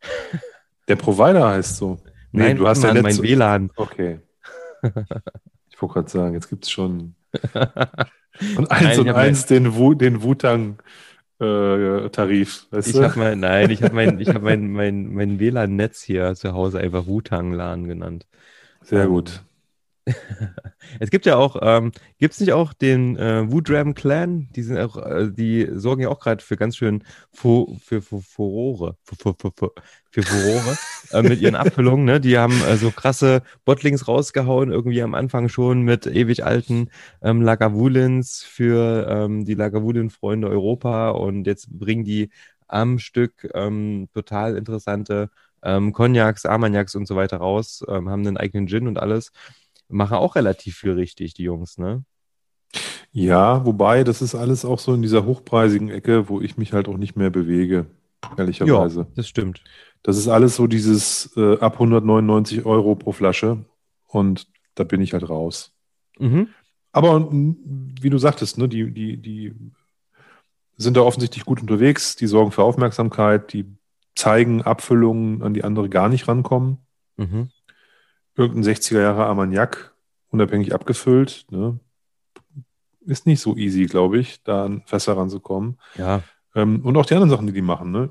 [0.88, 1.98] Der Provider heißt so.
[2.32, 3.18] Nee, Nein, du hast ja Mann, Netz.
[3.18, 3.70] mein WLAN.
[3.76, 4.20] Okay.
[5.72, 7.14] Ich wollte gerade sagen, jetzt gibt es schon
[7.52, 10.22] von Nein, 1 ich und 1 den, Wu, den
[11.40, 12.66] Wutang-Tarif.
[12.70, 16.34] weißt Ich habe mein, nein, ich habe mein, ich habe mein, mein, mein WLAN-Netz hier
[16.34, 18.26] zu Hause einfach Wu-Tang-LAN genannt.
[18.82, 19.42] Sehr ähm, gut.
[20.98, 24.48] Es gibt ja auch, ähm, gibt es nicht auch den äh, Wu-Dram Clan?
[24.56, 28.20] Die sind auch, äh, die sorgen ja auch gerade für ganz schön Fu für, für
[28.20, 29.72] Furore, für, für, für,
[30.10, 30.78] für Furore
[31.12, 32.04] äh, mit ihren Abfüllungen.
[32.04, 32.20] Ne?
[32.20, 36.90] Die haben äh, so krasse Bottlings rausgehauen, irgendwie am Anfang schon mit ewig alten
[37.22, 42.30] ähm, Lagavulins für ähm, die Lagavulin-Freunde Europa und jetzt bringen die
[42.68, 45.30] am Stück ähm, total interessante
[45.62, 49.32] ähm, Cognacs, Armagnacs und so weiter raus, ähm, haben einen eigenen Gin und alles
[49.90, 52.04] machen auch relativ viel richtig, die Jungs, ne?
[53.12, 56.88] Ja, wobei, das ist alles auch so in dieser hochpreisigen Ecke, wo ich mich halt
[56.88, 57.86] auch nicht mehr bewege,
[58.36, 59.08] ehrlicherweise.
[59.16, 59.62] das stimmt.
[60.02, 63.64] Das ist alles so dieses äh, ab 199 Euro pro Flasche
[64.06, 65.72] und da bin ich halt raus.
[66.18, 66.48] Mhm.
[66.92, 69.54] Aber wie du sagtest, ne, die, die, die
[70.76, 73.66] sind da offensichtlich gut unterwegs, die sorgen für Aufmerksamkeit, die
[74.14, 76.78] zeigen Abfüllungen, an die andere gar nicht rankommen.
[77.16, 77.50] Mhm.
[78.40, 79.94] Irgendein 60er Jahre Armagnac,
[80.30, 81.78] unabhängig abgefüllt, ne,
[83.00, 85.78] ist nicht so easy, glaube ich, da an Fässer ranzukommen.
[85.96, 86.22] Ja,
[86.54, 88.10] Ähm, und auch die anderen Sachen, die die machen, ne?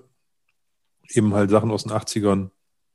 [1.09, 2.51] Eben halt Sachen aus den 80ern.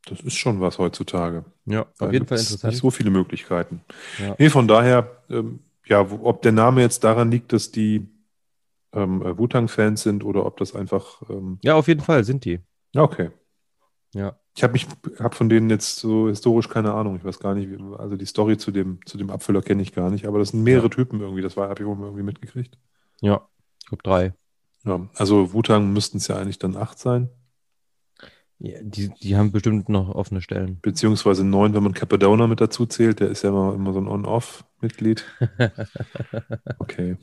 [0.07, 1.45] Das ist schon was heutzutage.
[1.67, 2.73] ja, auf Da jeden Fall interessant.
[2.73, 3.81] Nicht so viele Möglichkeiten.
[4.21, 4.37] Ja.
[4.39, 8.07] Nee, von daher, ähm, ja, wo, ob der Name jetzt daran liegt, dass die
[8.93, 12.61] ähm, äh, Wu-Tang-Fans sind oder ob das einfach, ähm, Ja, auf jeden Fall sind die.
[12.95, 13.31] okay.
[14.15, 14.37] Ja.
[14.57, 14.87] Ich habe mich,
[15.19, 17.17] habe von denen jetzt so historisch keine Ahnung.
[17.17, 19.93] Ich weiß gar nicht, wie, also die Story zu dem, zu dem Abfüller kenne ich
[19.93, 20.91] gar nicht, aber das sind mehrere Ja.
[20.91, 21.43] Typen irgendwie.
[21.43, 22.79] Das war, habe ich irgendwie mitgekriegt.
[23.21, 23.49] Ja,
[23.81, 24.35] ich glaube drei.
[24.85, 27.31] Ja, also Wu-Tang müssten es ja eigentlich dann acht sein.
[28.59, 30.79] Ja, die, die haben bestimmt noch offene Stellen.
[30.81, 33.19] Beziehungsweise neun, wenn man Capadona mit dazu zählt.
[33.21, 35.25] Der ist ja immer, immer so ein On-Off-Mitglied.
[36.79, 37.17] Okay.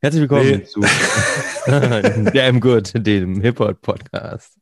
[0.00, 0.64] Herzlich willkommen Nee.
[0.64, 0.80] zu
[1.66, 4.58] Damn Good, dem Hip-Hop-Podcast.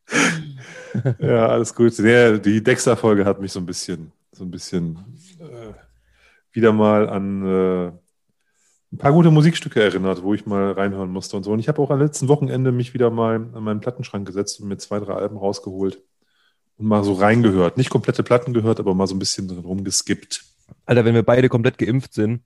[1.19, 1.97] Ja, alles gut.
[1.99, 4.97] Ja, die Dexter-Folge hat mich so ein bisschen, so ein bisschen
[5.39, 5.73] äh,
[6.51, 7.91] wieder mal an äh,
[8.93, 11.51] ein paar gute Musikstücke erinnert, wo ich mal reinhören musste und so.
[11.51, 14.67] Und ich habe auch am letzten Wochenende mich wieder mal an meinen Plattenschrank gesetzt und
[14.67, 16.01] mir zwei, drei Alben rausgeholt
[16.77, 17.77] und mal so reingehört.
[17.77, 20.43] Nicht komplette Platten gehört, aber mal so ein bisschen drin rumgeskippt.
[20.85, 22.41] Alter, wenn wir beide komplett geimpft sind,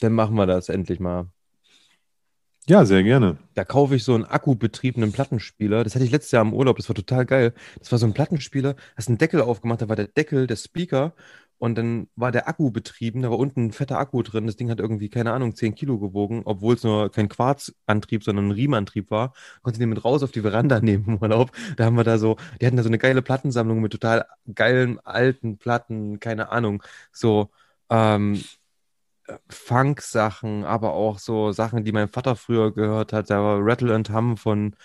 [0.00, 1.26] dann machen wir das endlich mal.
[2.68, 3.38] Ja, sehr gerne.
[3.54, 5.84] Da kaufe ich so einen akkubetriebenen Plattenspieler.
[5.84, 6.76] Das hatte ich letztes Jahr im Urlaub.
[6.76, 7.54] Das war total geil.
[7.78, 11.14] Das war so ein Plattenspieler, hast einen Deckel aufgemacht, da war der Deckel, der Speaker
[11.58, 14.46] Und dann war der Akku betrieben, da war unten ein fetter Akku drin.
[14.46, 18.48] Das Ding hat irgendwie, keine Ahnung, 10 Kilo gewogen, obwohl es nur kein Quarzantrieb, sondern
[18.48, 19.32] ein Riemenantrieb war.
[19.62, 21.52] Konnte den mit raus auf die Veranda nehmen im Urlaub.
[21.76, 24.98] Da haben wir da so, die hatten da so eine geile Plattensammlung mit total geilen
[25.00, 27.50] alten Platten, keine Ahnung, so
[27.90, 28.42] ähm,
[29.48, 33.30] Funk-Sachen, aber auch so Sachen, die mein Vater früher gehört hat.
[33.30, 34.76] Da war Rattle and Hum von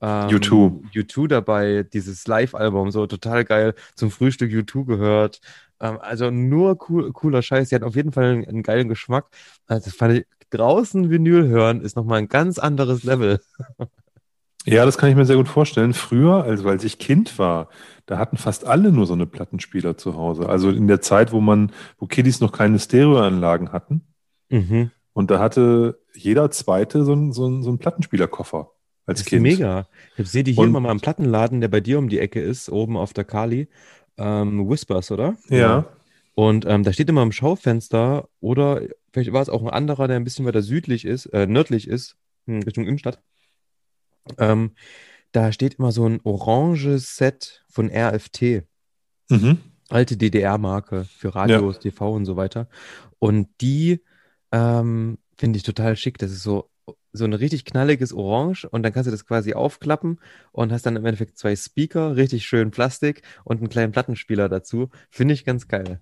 [0.00, 0.82] ähm, U2.
[0.94, 5.40] U2 dabei, dieses Live-Album, so total geil, zum Frühstück U2 gehört.
[5.80, 7.68] Ähm, also nur cool, cooler Scheiß.
[7.68, 9.26] Die hat auf jeden Fall einen, einen geilen Geschmack.
[9.66, 13.40] Also das fand ich, draußen Vinyl hören ist nochmal ein ganz anderes Level.
[14.72, 15.94] Ja, das kann ich mir sehr gut vorstellen.
[15.94, 17.68] Früher, also als ich Kind war,
[18.06, 20.48] da hatten fast alle nur so eine Plattenspieler zu Hause.
[20.48, 24.02] Also in der Zeit, wo man, wo Kiddies noch keine Stereoanlagen hatten.
[24.48, 24.90] Mhm.
[25.12, 28.70] Und da hatte jeder Zweite so einen, so einen, so einen Plattenspielerkoffer
[29.06, 29.42] als Das ist Kind.
[29.42, 29.88] mega.
[30.16, 32.40] Ich sehe die hier Und- immer mal im Plattenladen, der bei dir um die Ecke
[32.40, 33.68] ist, oben auf der Kali.
[34.16, 35.36] Ähm, Whispers, oder?
[35.48, 35.86] Ja.
[36.34, 40.16] Und ähm, da steht immer im Schaufenster, oder vielleicht war es auch ein anderer, der
[40.16, 42.16] ein bisschen weiter südlich ist, äh, nördlich ist,
[42.46, 43.20] in Richtung Innenstadt.
[44.38, 44.72] Ähm,
[45.32, 48.64] da steht immer so ein oranges Set von RFT,
[49.30, 49.58] Mhm.
[49.90, 52.68] alte DDR-Marke für Radios, TV und so weiter.
[53.18, 54.02] Und die
[54.52, 56.18] ähm, finde ich total schick.
[56.18, 56.70] Das ist so,
[57.12, 60.20] so ein richtig knalliges Orange und dann kannst du das quasi aufklappen
[60.52, 64.88] und hast dann im Endeffekt zwei Speaker, richtig schön Plastik und einen kleinen Plattenspieler dazu.
[65.10, 66.00] Finde ich ganz geil.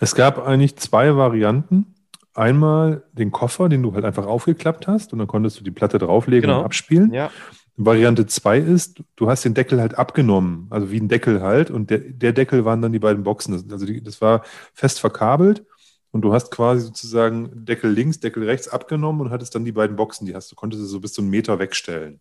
[0.00, 1.94] Es gab eigentlich zwei Varianten.
[2.34, 5.98] Einmal den Koffer, den du halt einfach aufgeklappt hast und dann konntest du die Platte
[5.98, 6.60] drauflegen Genau.
[6.60, 7.12] und abspielen.
[7.12, 7.30] Ja.
[7.76, 11.90] Variante 2 ist, du hast den Deckel halt abgenommen, also wie ein Deckel halt, und
[11.90, 13.52] der, der Deckel waren dann die beiden Boxen.
[13.70, 15.64] Also die, das war fest verkabelt
[16.12, 19.96] und du hast quasi sozusagen Deckel links, Deckel rechts abgenommen und hattest dann die beiden
[19.96, 22.20] Boxen, die hast du konntest du so bis zu einen Meter wegstellen.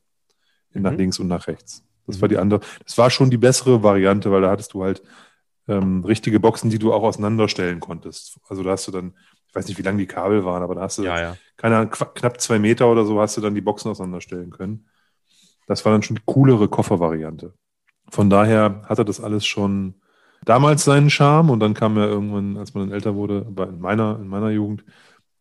[0.73, 0.97] Nach Mhm.
[0.97, 1.83] links und nach rechts.
[2.07, 2.21] Das Mhm.
[2.21, 2.59] war die andere.
[2.83, 5.03] Das war schon die bessere Variante, weil da hattest du halt
[5.67, 8.37] ähm, richtige Boxen, die du auch auseinanderstellen konntest.
[8.49, 9.13] Also da hast du dann,
[9.53, 11.37] ich weiß nicht, wie lang die Kabel waren, aber da hast du Ja, ja.
[11.57, 14.87] keine Ahnung, knapp zwei Meter oder so hast du dann die Boxen auseinanderstellen können.
[15.67, 17.53] Das war dann schon die coolere Koffervariante.
[18.09, 19.93] Von daher hatte das alles schon
[20.43, 23.79] damals seinen Charme und dann kam ja irgendwann, als man dann älter wurde, aber in
[23.79, 24.83] meiner, in meiner Jugend,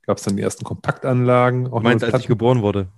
[0.03, 1.69] gab es dann die ersten Kompaktanlagen.
[1.69, 2.89] Auch Du meinst, als ich geboren wurde?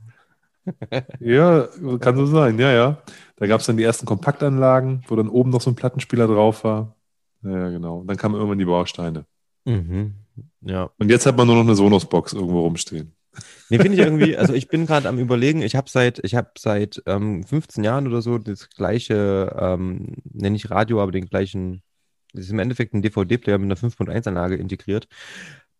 [1.20, 1.68] ja,
[2.00, 2.98] kann so sein, ja, ja.
[3.36, 6.64] Da gab es dann die ersten Kompaktanlagen, wo dann oben noch so ein Plattenspieler drauf
[6.64, 6.94] war.
[7.42, 7.98] Ja, genau.
[7.98, 9.26] Und dann kamen irgendwann die Bausteine.
[9.64, 10.14] Mhm.
[10.60, 10.90] Ja.
[10.98, 13.14] Und jetzt hat man nur noch eine Sonos-Box irgendwo rumstehen.
[13.68, 16.50] Nee, finde ich irgendwie, also ich bin gerade am überlegen, ich habe seit, ich habe
[16.58, 21.82] seit ähm, 15 Jahren oder so das gleiche, ähm, nenne ich Radio, aber den gleichen,
[22.32, 25.08] das ist im Endeffekt ein DVD-Player mit einer 5.1-Anlage integriert.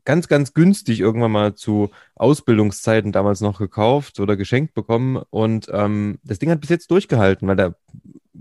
[0.05, 5.23] Ganz, ganz günstig irgendwann mal zu Ausbildungszeiten damals noch gekauft oder geschenkt bekommen.
[5.31, 7.75] Und ähm, das Ding hat bis jetzt durchgehalten, weil da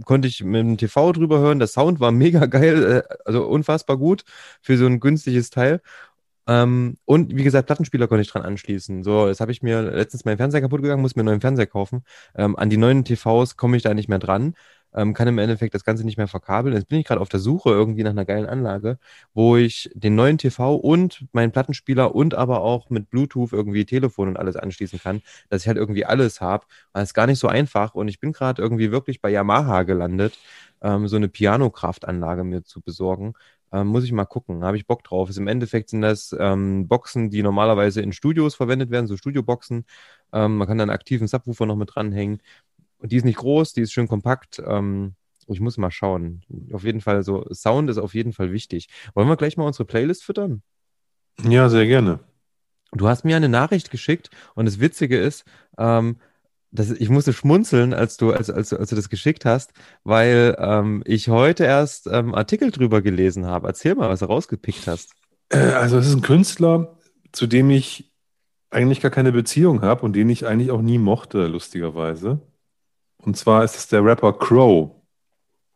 [0.06, 1.60] konnte ich mit dem TV drüber hören.
[1.60, 4.24] Der Sound war mega geil, äh, also unfassbar gut
[4.62, 5.82] für so ein günstiges Teil.
[6.48, 9.04] Ähm, und wie gesagt, Plattenspieler konnte ich dran anschließen.
[9.04, 11.68] So, jetzt habe ich mir letztens mein Fernseher kaputt gegangen, muss mir einen neuen Fernseher
[11.68, 12.04] kaufen.
[12.36, 14.56] Ähm, an die neuen TVs komme ich da nicht mehr dran.
[14.96, 16.76] Ähm, kann im Endeffekt das Ganze nicht mehr verkabeln.
[16.76, 18.98] Jetzt bin ich gerade auf der Suche irgendwie nach einer geilen Anlage,
[19.34, 24.28] wo ich den neuen TV und meinen Plattenspieler und aber auch mit Bluetooth irgendwie Telefon
[24.30, 26.66] und alles anschließen kann, dass ich halt irgendwie alles habe.
[26.94, 30.38] Das ist gar nicht so einfach und ich bin gerade irgendwie wirklich bei Yamaha gelandet,
[30.82, 33.34] ähm, so eine Piano-Kraftanlage mir zu besorgen.
[33.72, 35.30] Ähm, muss ich mal gucken, habe ich Bock drauf.
[35.30, 39.86] Ist Im Endeffekt sind das ähm, Boxen, die normalerweise in Studios verwendet werden, so Studioboxen.
[40.32, 42.40] Ähm, man kann dann aktiven Subwoofer noch mit dranhängen.
[43.04, 44.64] Und die ist nicht groß, die ist schön kompakt.
[44.66, 45.16] Ähm,
[45.48, 46.42] ich muss mal schauen.
[46.72, 48.88] Auf jeden Fall so, Sound ist auf jeden Fall wichtig.
[49.14, 50.64] Wollen wir gleich mal unsere Playlist füttern?
[51.46, 52.22] Ja, sehr gerne.
[52.94, 55.44] Du hast mir eine Nachricht geschickt und das Witzige ist,
[55.78, 56.16] ähm,
[56.72, 59.74] dass ich musste schmunzeln, als du, als, als, als du das geschickt hast,
[60.06, 63.68] weil ähm, ich heute erst ähm, Artikel drüber gelesen habe.
[63.68, 65.12] Erzähl mal, was du rausgepickt hast.
[65.50, 66.98] Äh, Also es ist ein Künstler,
[67.34, 68.14] zu dem ich
[68.70, 72.40] eigentlich gar keine Beziehung habe und den ich eigentlich auch nie mochte, lustigerweise.
[73.26, 74.92] Und zwar ist es der Rapper Crow.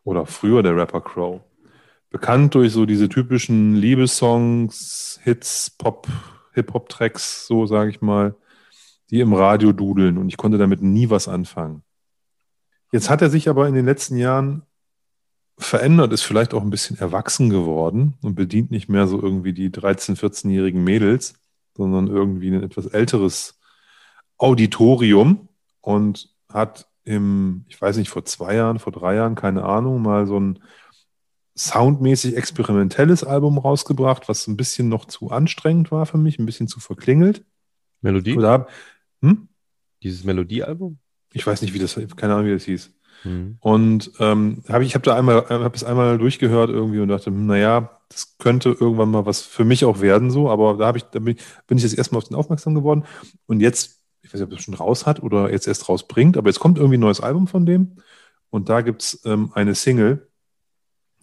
[0.04, 1.40] Oder früher der Rapper Crow.
[2.10, 6.08] Bekannt durch so diese typischen Liebessongs, Hits, Pop,
[6.54, 8.34] Hip-Hop-Tracks, so sage ich mal,
[9.10, 10.18] die im Radio dudeln.
[10.18, 11.82] Und ich konnte damit nie was anfangen.
[12.92, 14.62] Jetzt hat er sich aber in den letzten Jahren
[15.58, 19.70] verändert, ist vielleicht auch ein bisschen erwachsen geworden und bedient nicht mehr so irgendwie die
[19.70, 21.34] 13-, 14-jährigen Mädels,
[21.76, 23.58] sondern irgendwie ein etwas älteres
[24.38, 25.48] Auditorium
[25.80, 30.26] und hat im, ich weiß nicht, vor zwei Jahren, vor drei Jahren, keine Ahnung, mal
[30.26, 30.58] so ein
[31.56, 36.68] soundmäßig experimentelles Album rausgebracht, was ein bisschen noch zu anstrengend war für mich, ein bisschen
[36.68, 37.44] zu verklingelt.
[38.02, 38.36] Melodie?
[38.36, 38.68] Oder
[39.22, 39.48] hm?
[40.02, 40.98] Dieses Melodiealbum?
[41.32, 42.92] Ich weiß nicht, wie das, keine Ahnung, wie das hieß.
[43.24, 43.56] Mhm.
[43.60, 47.46] Und ähm, habe ich habe da einmal, habe es einmal durchgehört irgendwie und dachte, hm,
[47.46, 51.18] naja, das könnte irgendwann mal was für mich auch werden, so, aber da, ich, da
[51.18, 53.04] bin, ich, bin ich jetzt erstmal auf den aufmerksam geworden.
[53.46, 53.97] Und jetzt,
[54.28, 56.76] ich weiß nicht, ob es schon raus hat oder jetzt erst rausbringt, aber jetzt kommt
[56.76, 57.96] irgendwie ein neues Album von dem.
[58.50, 60.28] Und da gibt es ähm, eine Single,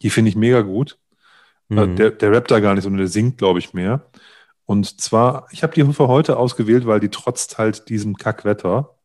[0.02, 0.98] die finde ich mega gut.
[1.70, 1.96] Äh, mhm.
[1.98, 4.10] der, der rappt da gar nicht, sondern der singt, glaube ich, mehr.
[4.66, 8.96] Und zwar, ich habe die für heute ausgewählt, weil die trotzt halt diesem Kackwetter.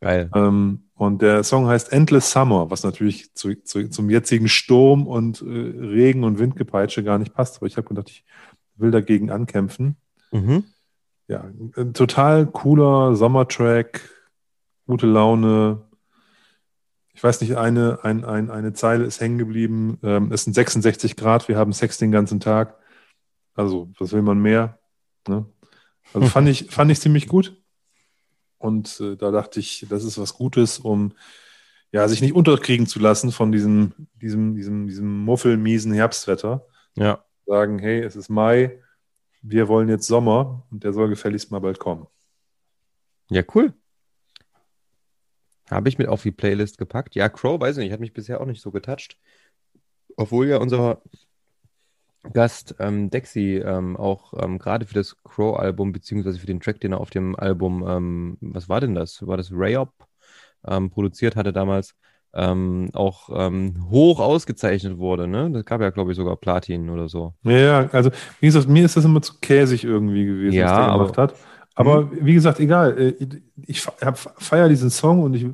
[0.00, 0.28] Geil.
[0.34, 5.40] Ähm, und der Song heißt Endless Summer, was natürlich zu, zu, zum jetzigen Sturm und
[5.42, 7.58] äh, Regen und Windgepeitsche gar nicht passt.
[7.58, 8.24] Aber ich habe gedacht, ich
[8.74, 9.96] will dagegen ankämpfen.
[10.32, 10.64] Mhm.
[11.30, 14.00] Ja, ein total cooler Sommertrack,
[14.88, 15.80] gute Laune.
[17.14, 20.00] Ich weiß nicht, eine, ein, ein, eine Zeile ist hängen geblieben.
[20.02, 22.80] Ähm, es sind 66 Grad, wir haben Sex den ganzen Tag.
[23.54, 24.80] Also, was will man mehr?
[25.28, 25.46] Ne?
[26.12, 27.56] Also fand ich, fand ich ziemlich gut.
[28.58, 31.12] Und äh, da dachte ich, das ist was Gutes, um
[31.92, 36.66] ja, sich nicht unterkriegen zu lassen von diesem, diesem, diesem, diesem muffelmiesen Herbstwetter.
[36.96, 37.24] Ja.
[37.46, 38.80] Sagen, hey, es ist Mai,
[39.42, 42.06] wir wollen jetzt Sommer und der soll gefälligst mal bald kommen.
[43.30, 43.74] Ja, cool.
[45.70, 47.14] Habe ich mit auf die Playlist gepackt.
[47.14, 49.18] Ja, Crow, weiß ich nicht, hat mich bisher auch nicht so getoucht.
[50.16, 51.00] Obwohl ja unser
[52.32, 56.92] Gast ähm, Dexy ähm, auch ähm, gerade für das Crow-Album, beziehungsweise für den Track, den
[56.92, 59.26] er auf dem Album, ähm, was war denn das?
[59.26, 59.92] War das Rayop
[60.66, 61.94] ähm, produziert hatte damals,
[62.34, 63.28] ähm, auch
[63.90, 65.50] hoch ausgezeichnet wurde, ne?
[65.50, 67.34] Das gab ja, glaube ich, sogar Platin oder so.
[67.42, 68.10] Ja, also
[68.40, 71.18] wie gesagt, mir ist das immer zu käsig irgendwie gewesen, ja, was der aber, gemacht
[71.18, 71.34] hat.
[71.74, 72.18] Aber mhm.
[72.22, 72.98] wie gesagt, egal.
[72.98, 73.26] Äh,
[73.66, 75.46] ich feiere diesen Song und ich,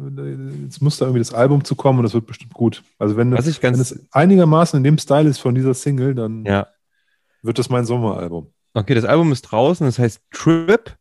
[0.64, 2.82] jetzt muss da irgendwie das Album zu kommen und das wird bestimmt gut.
[2.98, 6.66] Also wenn, ganz, wenn es einigermaßen in dem Style ist von dieser Single, dann ja.
[7.42, 8.50] wird das mein Sommeralbum.
[8.74, 10.96] Okay, das Album ist draußen, das heißt Trip.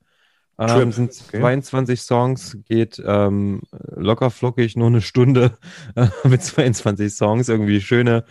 [0.57, 1.39] Ähm, sind okay.
[1.39, 3.61] 22 Songs, geht ähm,
[3.95, 5.57] locker flockig nur eine Stunde
[5.95, 8.25] äh, mit 22 Songs, irgendwie schöne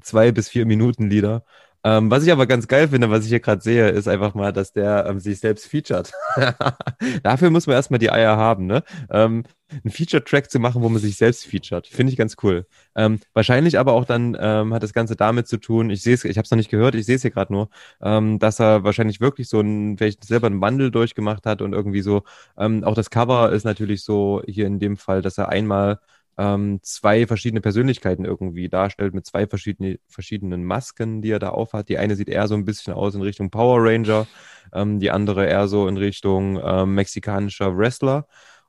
[0.00, 1.44] zwei bis vier Minuten Lieder.
[1.84, 4.52] Ähm, was ich aber ganz geil finde, was ich hier gerade sehe, ist einfach mal,
[4.52, 6.12] dass der ähm, sich selbst featured.
[7.22, 8.82] Dafür muss man erstmal die Eier haben, ne?
[9.10, 11.86] Ähm, einen Feature-Track zu machen, wo man sich selbst featured.
[11.86, 12.66] Finde ich ganz cool.
[12.96, 16.24] Ähm, wahrscheinlich aber auch dann ähm, hat das Ganze damit zu tun, ich sehe es,
[16.24, 17.68] ich habe es noch nicht gehört, ich sehe es hier gerade nur,
[18.00, 22.02] ähm, dass er wahrscheinlich wirklich so ein, vielleicht selber einen Wandel durchgemacht hat und irgendwie
[22.02, 22.22] so,
[22.58, 25.98] ähm, auch das Cover ist natürlich so hier in dem Fall, dass er einmal
[26.36, 31.88] ähm, zwei verschiedene Persönlichkeiten irgendwie darstellt mit zwei verschiedene, verschiedenen Masken, die er da aufhat.
[31.88, 34.26] Die eine sieht eher so ein bisschen aus in Richtung Power Ranger,
[34.72, 38.26] ähm, die andere eher so in Richtung ähm, mexikanischer Wrestler.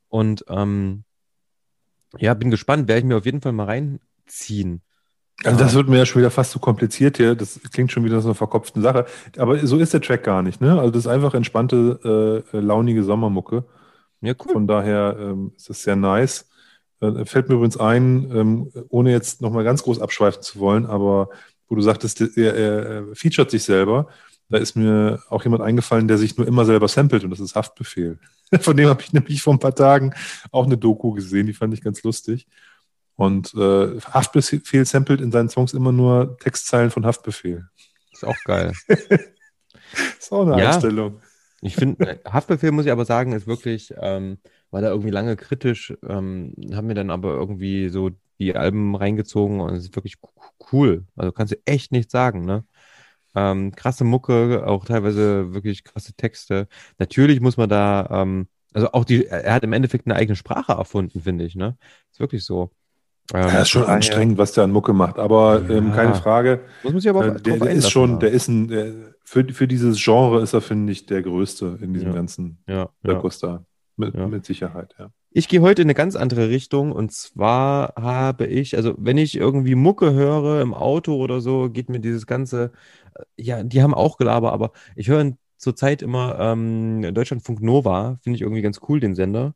[0.10, 1.04] Und ähm,
[2.18, 4.82] ja, bin gespannt, werde ich mir auf jeden Fall mal reinziehen.
[5.44, 7.36] Also das wird mir ja schon wieder fast zu kompliziert hier.
[7.36, 9.06] Das klingt schon wieder so eine verkopfte Sache.
[9.38, 10.80] Aber so ist der Track gar nicht, ne?
[10.80, 13.66] Also das ist einfach entspannte, äh, launige Sommermucke.
[14.22, 14.54] Ja, cool.
[14.54, 16.48] Von daher ähm, ist das sehr nice.
[17.08, 21.30] Äh, fällt mir übrigens ein, ähm, ohne jetzt nochmal ganz groß abschweifen zu wollen, aber
[21.68, 24.08] wo du sagtest, er, er featuret sich selber,
[24.50, 27.56] da ist mir auch jemand eingefallen, der sich nur immer selber samplet und das ist
[27.56, 28.20] Haftbefehl.
[28.60, 30.14] Von dem habe ich nämlich vor ein paar Tagen
[30.52, 32.48] auch eine Doku gesehen, die fand ich ganz lustig.
[33.16, 37.66] Und äh, Haftbefehl samplet in seinen Songs immer nur Textzeilen von Haftbefehl.
[38.12, 38.74] Ist auch geil.
[38.88, 41.22] ist auch eine ja, Einstellung.
[41.62, 44.38] Ich finde, äh, Haftbefehl muss ich aber sagen, ist wirklich, ähm,
[44.76, 48.10] war da irgendwie lange kritisch, ähm, haben mir dann aber irgendwie so
[48.40, 50.16] die Alben reingezogen und es ist wirklich
[50.70, 51.06] cool.
[51.16, 52.66] Also kannst du echt nichts sagen, ne?
[53.36, 56.68] Ähm, krasse Mucke, auch teilweise wirklich krasse Texte.
[57.00, 60.74] Natürlich muss man da, ähm, also auch die, er hat im Endeffekt eine eigene Sprache
[60.74, 61.78] erfunden, finde ich, ne?
[62.12, 62.70] Ist wirklich so.
[63.34, 65.70] Ähm, ja, ist schon anstrengend, was der an Mucke macht, aber ja.
[65.70, 66.66] ähm, keine Frage.
[66.84, 68.94] Muss man sich aber auch äh, der, der ist schon, der ist ein, der,
[69.24, 72.14] für, für dieses Genre ist er, finde ich, der größte in diesem ja.
[72.14, 73.64] ganzen ja, Zirkus da.
[73.98, 74.28] Mit, ja.
[74.28, 75.10] mit Sicherheit, ja.
[75.32, 79.36] Ich gehe heute in eine ganz andere Richtung und zwar habe ich, also wenn ich
[79.36, 82.72] irgendwie Mucke höre im Auto oder so, geht mir dieses ganze,
[83.16, 88.36] äh, ja, die haben auch Gelaber, aber ich höre zurzeit immer ähm, Deutschlandfunk Nova, finde
[88.36, 89.56] ich irgendwie ganz cool, den Sender.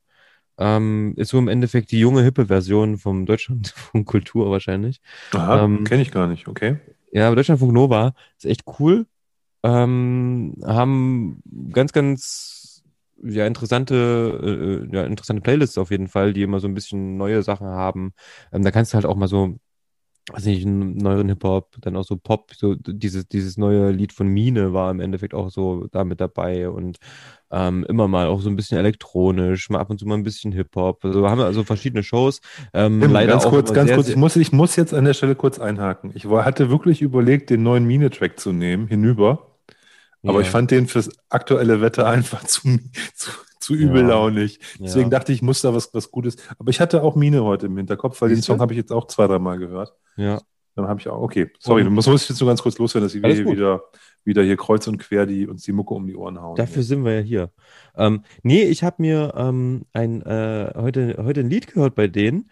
[0.57, 4.99] Ähm, ist so im Endeffekt die junge, hippe Version vom Deutschlandfunk Kultur wahrscheinlich.
[5.31, 6.77] Aha, ähm, kenne ich gar nicht, okay.
[7.11, 9.05] Ja, aber Deutschlandfunk Nova ist echt cool.
[9.63, 11.41] Ähm, haben
[11.71, 12.58] ganz, ganz
[13.23, 17.43] ja, interessante, äh, ja, interessante Playlists auf jeden Fall, die immer so ein bisschen neue
[17.43, 18.13] Sachen haben.
[18.51, 19.55] Ähm, da kannst du halt auch mal so,
[20.31, 24.27] weiß nicht, einen neueren Hip-Hop, dann auch so Pop, so dieses, dieses neue Lied von
[24.27, 26.97] Mine war im Endeffekt auch so da mit dabei und
[27.51, 30.51] ähm, immer mal auch so ein bisschen elektronisch, mal ab und zu mal ein bisschen
[30.51, 31.03] Hip-Hop.
[31.03, 32.41] Also haben wir also verschiedene Shows.
[32.73, 35.13] Ähm, Tim, leider ganz kurz, ganz sehr, kurz, ich muss, ich muss jetzt an der
[35.15, 36.11] Stelle kurz einhaken.
[36.13, 39.48] Ich war, hatte wirklich überlegt, den neuen Mine-Track zu nehmen, hinüber.
[40.23, 40.41] Aber ja.
[40.41, 42.79] ich fand den fürs aktuelle Wetter einfach zu,
[43.15, 44.59] zu, zu übellaunig.
[44.77, 44.85] Ja.
[44.85, 46.37] Deswegen dachte ich, ich muss da was, was Gutes.
[46.57, 48.91] Aber ich hatte auch Mine heute im Hinterkopf, weil Siehst den Song habe ich jetzt
[48.91, 49.93] auch zwei, dreimal gehört.
[50.17, 50.41] Ja.
[50.75, 53.33] Dann habe ich auch, okay, sorry, du musst, jetzt nur ganz kurz loswerden, dass wir
[53.33, 53.57] hier gut.
[53.57, 53.83] wieder,
[54.23, 56.55] wieder hier kreuz und quer die, uns die Mucke um die Ohren hauen.
[56.55, 57.51] Dafür sind wir ja hier.
[57.97, 62.49] Ähm, nee, ich habe mir ähm, ein, äh, heute, heute ein Lied gehört bei denen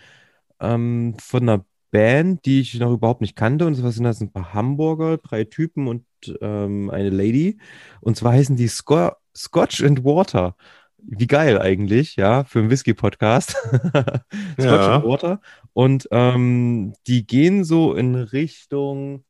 [0.60, 3.66] ähm, von einer Band, die ich noch überhaupt nicht kannte.
[3.66, 6.06] Und zwar sind das ein paar Hamburger, drei Typen und
[6.42, 7.58] ähm, eine Lady.
[8.02, 10.56] Und zwar heißen die Sco Scotch and Water.
[10.98, 13.52] Wie geil eigentlich, ja, für einen Whisky-Podcast.
[14.60, 14.96] Scotch Ja.
[14.96, 15.42] and Water.
[15.74, 19.24] Und ähm, die gehen so in Richtung,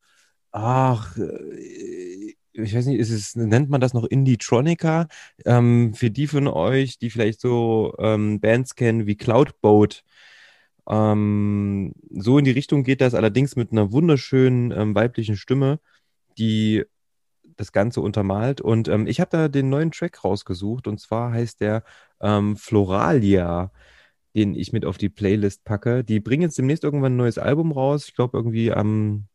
[0.52, 5.08] ach, äh, ich weiß nicht, es, nennt man das noch Indie-Tronica?
[5.46, 10.04] Ähm, für die von euch, die vielleicht so ähm, Bands kennen wie Cloudboat,
[10.88, 15.80] ähm, so in die Richtung geht das, allerdings mit einer wunderschönen ähm, weiblichen Stimme,
[16.38, 16.86] die
[17.58, 18.62] das Ganze untermalt.
[18.62, 21.84] Und ähm, ich habe da den neuen Track rausgesucht und zwar heißt der
[22.22, 23.72] ähm, Floralia,
[24.36, 26.04] den ich mit auf die Playlist packe.
[26.04, 28.08] Die bringen jetzt demnächst irgendwann ein neues Album raus.
[28.08, 29.28] Ich glaube irgendwie am,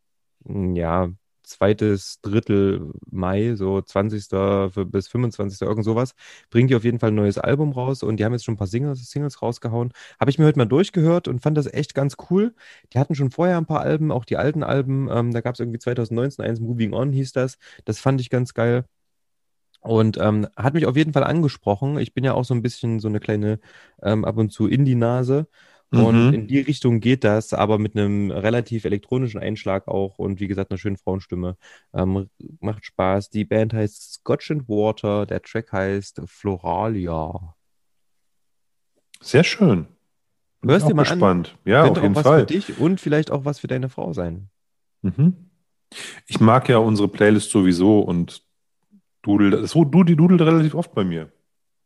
[0.44, 1.10] ja,
[1.42, 4.70] zweites Drittel Mai, so 20.
[4.70, 5.66] für- bis 25.
[5.66, 6.14] irgend sowas,
[6.50, 8.58] bringen die auf jeden Fall ein neues Album raus und die haben jetzt schon ein
[8.58, 9.92] paar Singles, Singles rausgehauen.
[10.20, 12.54] Habe ich mir heute mal durchgehört und fand das echt ganz cool.
[12.92, 15.08] Die hatten schon vorher ein paar Alben, auch die alten Alben.
[15.10, 17.58] Ähm, da gab es irgendwie 2019 eins, Moving On hieß das.
[17.84, 18.84] Das fand ich ganz geil.
[19.80, 21.98] Und ähm, hat mich auf jeden Fall angesprochen.
[21.98, 23.58] Ich bin ja auch so ein bisschen so eine kleine
[24.02, 25.48] ähm, ab und zu Indie-Nase.
[25.92, 26.32] Und Mhm.
[26.34, 30.70] in die Richtung geht das, aber mit einem relativ elektronischen Einschlag auch und wie gesagt,
[30.70, 31.56] einer schönen Frauenstimme.
[31.92, 33.28] Ähm, macht Spaß.
[33.28, 37.54] Die Band heißt Scotch and Water, der Track heißt Floralia.
[39.20, 39.86] Sehr schön.
[40.62, 41.08] Bin Hörst dir mal an.
[41.10, 41.58] gespannt.
[41.64, 42.40] Ja, Könnte auf jeden auch was Fall.
[42.40, 44.48] für dich und vielleicht auch was für deine Frau sein.
[45.02, 45.34] Mhm.
[46.26, 48.42] Ich mag ja unsere Playlist sowieso und
[49.22, 51.30] dudel, so, du, die dudelt relativ oft bei mir.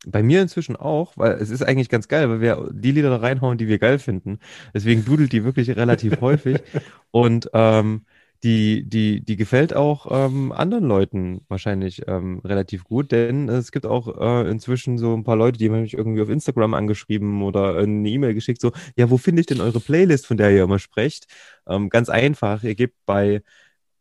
[0.04, 3.16] Bei mir inzwischen auch, weil es ist eigentlich ganz geil, weil wir die Lieder da
[3.16, 4.38] reinhauen, die wir geil finden.
[4.74, 6.62] Deswegen dudelt die wirklich relativ häufig.
[7.10, 8.02] Und ähm,
[8.42, 13.86] die, die, die gefällt auch ähm, anderen Leuten wahrscheinlich ähm, relativ gut, denn es gibt
[13.86, 17.76] auch äh, inzwischen so ein paar Leute, die haben mich irgendwie auf Instagram angeschrieben oder
[17.78, 20.78] eine E-Mail geschickt, so, ja, wo finde ich denn eure Playlist, von der ihr immer
[20.78, 21.26] sprecht?
[21.66, 23.42] Ähm, ganz einfach, ihr gebt bei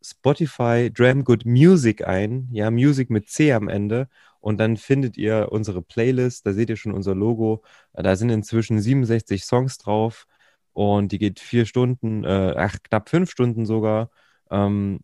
[0.03, 4.07] Spotify Dram Good Music ein, ja, Music mit C am Ende.
[4.45, 7.63] Und dann findet ihr unsere Playlist, da seht ihr schon unser Logo.
[7.93, 10.27] Da sind inzwischen 67 Songs drauf
[10.72, 14.11] und die geht vier Stunden, äh, ach, knapp fünf Stunden sogar.
[14.51, 14.99] Ähm,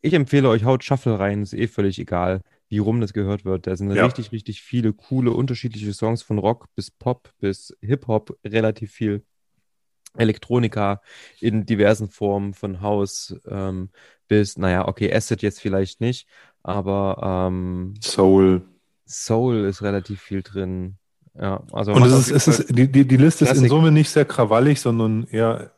[0.00, 3.68] ich empfehle euch, haut Shuffle rein, ist eh völlig egal, wie rum das gehört wird.
[3.68, 4.06] Da sind Ja.
[4.06, 9.22] richtig, richtig viele coole, unterschiedliche Songs von Rock bis Pop bis Hip-Hop, relativ viel.
[10.16, 11.00] Elektronika
[11.40, 13.90] in diversen Formen, von House ähm,
[14.28, 16.26] bis, naja, okay, Acid jetzt vielleicht nicht,
[16.62, 18.62] aber ähm, Soul.
[19.06, 20.96] Soul ist relativ viel drin.
[21.34, 23.70] Ja, also Und es ist, es ist, die, die, die Liste ist in Klassik.
[23.70, 25.72] Summe nicht sehr krawallig, sondern eher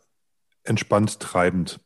[0.65, 1.81] entspannt treibend.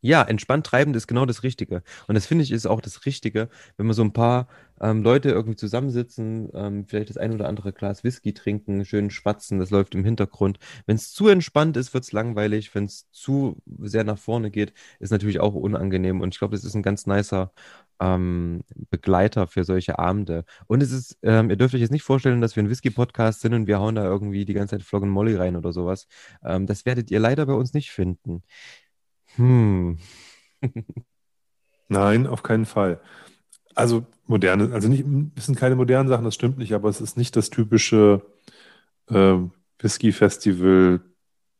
[0.00, 1.82] Ja, entspannt treibend ist genau das Richtige.
[2.06, 4.46] Und das finde ich ist auch das Richtige, wenn man so ein paar
[4.80, 9.58] ähm, Leute irgendwie zusammensitzen, ähm, vielleicht das ein oder andere Glas Whisky trinken, schön schwatzen,
[9.58, 10.58] das läuft im Hintergrund.
[10.86, 12.72] Wenn es zu entspannt ist, wird es langweilig.
[12.76, 16.20] Wenn es zu sehr nach vorne geht, ist natürlich auch unangenehm.
[16.20, 17.52] Und ich glaube, das ist ein ganz nicer
[18.00, 20.44] ähm, Begleiter für solche Abende.
[20.68, 23.54] Und es ist, ähm, ihr dürft euch jetzt nicht vorstellen, dass wir ein Whisky-Podcast sind
[23.54, 26.06] und wir hauen da irgendwie die ganze Zeit Flog and Molly rein oder sowas.
[26.44, 28.42] Ähm, das werdet ihr leider bei uns nicht finden.
[29.38, 29.98] Hm.
[31.88, 33.00] Nein, auf keinen Fall.
[33.74, 35.04] Also moderne, also nicht,
[35.36, 38.22] es sind keine modernen Sachen, das stimmt nicht, aber es ist nicht das typische
[39.10, 39.36] äh,
[39.80, 41.00] Whisky-Festival,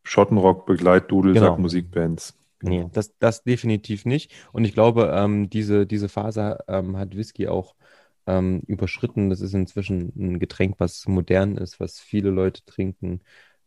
[0.04, 1.58] Schottenrock, Begleit, Dudelsack, Genau.
[1.58, 2.34] Musikbands.
[2.62, 4.32] Nee, das, das definitiv nicht.
[4.52, 7.76] Und ich glaube, ähm, diese, diese Phase ähm, hat Whisky auch
[8.26, 9.30] ähm, überschritten.
[9.30, 13.20] Das ist inzwischen ein Getränk, was modern ist, was viele Leute trinken.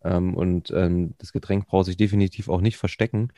[0.04, 3.30] Ähm, und ähm, das Getränk braucht sich definitiv auch nicht verstecken.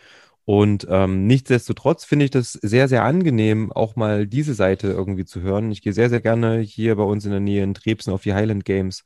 [0.46, 5.42] Und ähm, nichtsdestotrotz finde ich das sehr, sehr angenehm, auch mal diese Seite irgendwie zu
[5.42, 5.72] hören.
[5.72, 8.34] Ich gehe sehr, sehr gerne hier bei uns in der Nähe in Trebsen auf die
[8.34, 9.06] Highland Games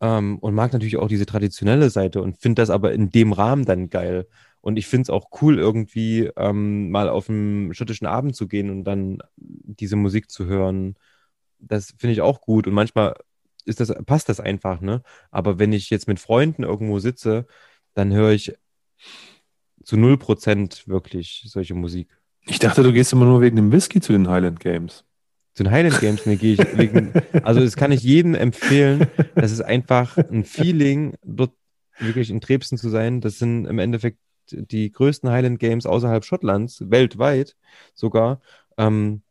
[0.00, 3.64] ähm, und mag natürlich auch diese traditionelle Seite und finde das aber in dem Rahmen
[3.64, 4.26] dann geil.
[4.60, 8.70] Und ich finde es auch cool, irgendwie ähm, mal auf einen schottischen Abend zu gehen
[8.70, 10.96] und dann diese Musik zu hören.
[11.60, 12.66] Das finde ich auch gut.
[12.66, 13.14] Und manchmal
[13.64, 15.02] ist das, passt das einfach, ne?
[15.30, 17.46] Aber wenn ich jetzt mit Freunden irgendwo sitze,
[17.94, 18.54] dann höre ich
[19.88, 22.10] zu 0% wirklich solche Musik.
[22.44, 25.06] Ich dachte, du gehst immer nur wegen dem Whisky zu den Highland Games.
[25.54, 29.06] Zu den Highland Games ne, gehe ich wegen, also das kann ich jedem empfehlen.
[29.34, 31.52] Das ist einfach ein Feeling, dort
[31.98, 33.22] wirklich in Trebsen zu sein.
[33.22, 34.18] Das sind im Endeffekt
[34.50, 37.56] die größten Highland Games außerhalb Schottlands, weltweit
[37.94, 38.42] sogar.
[38.76, 39.22] Ähm,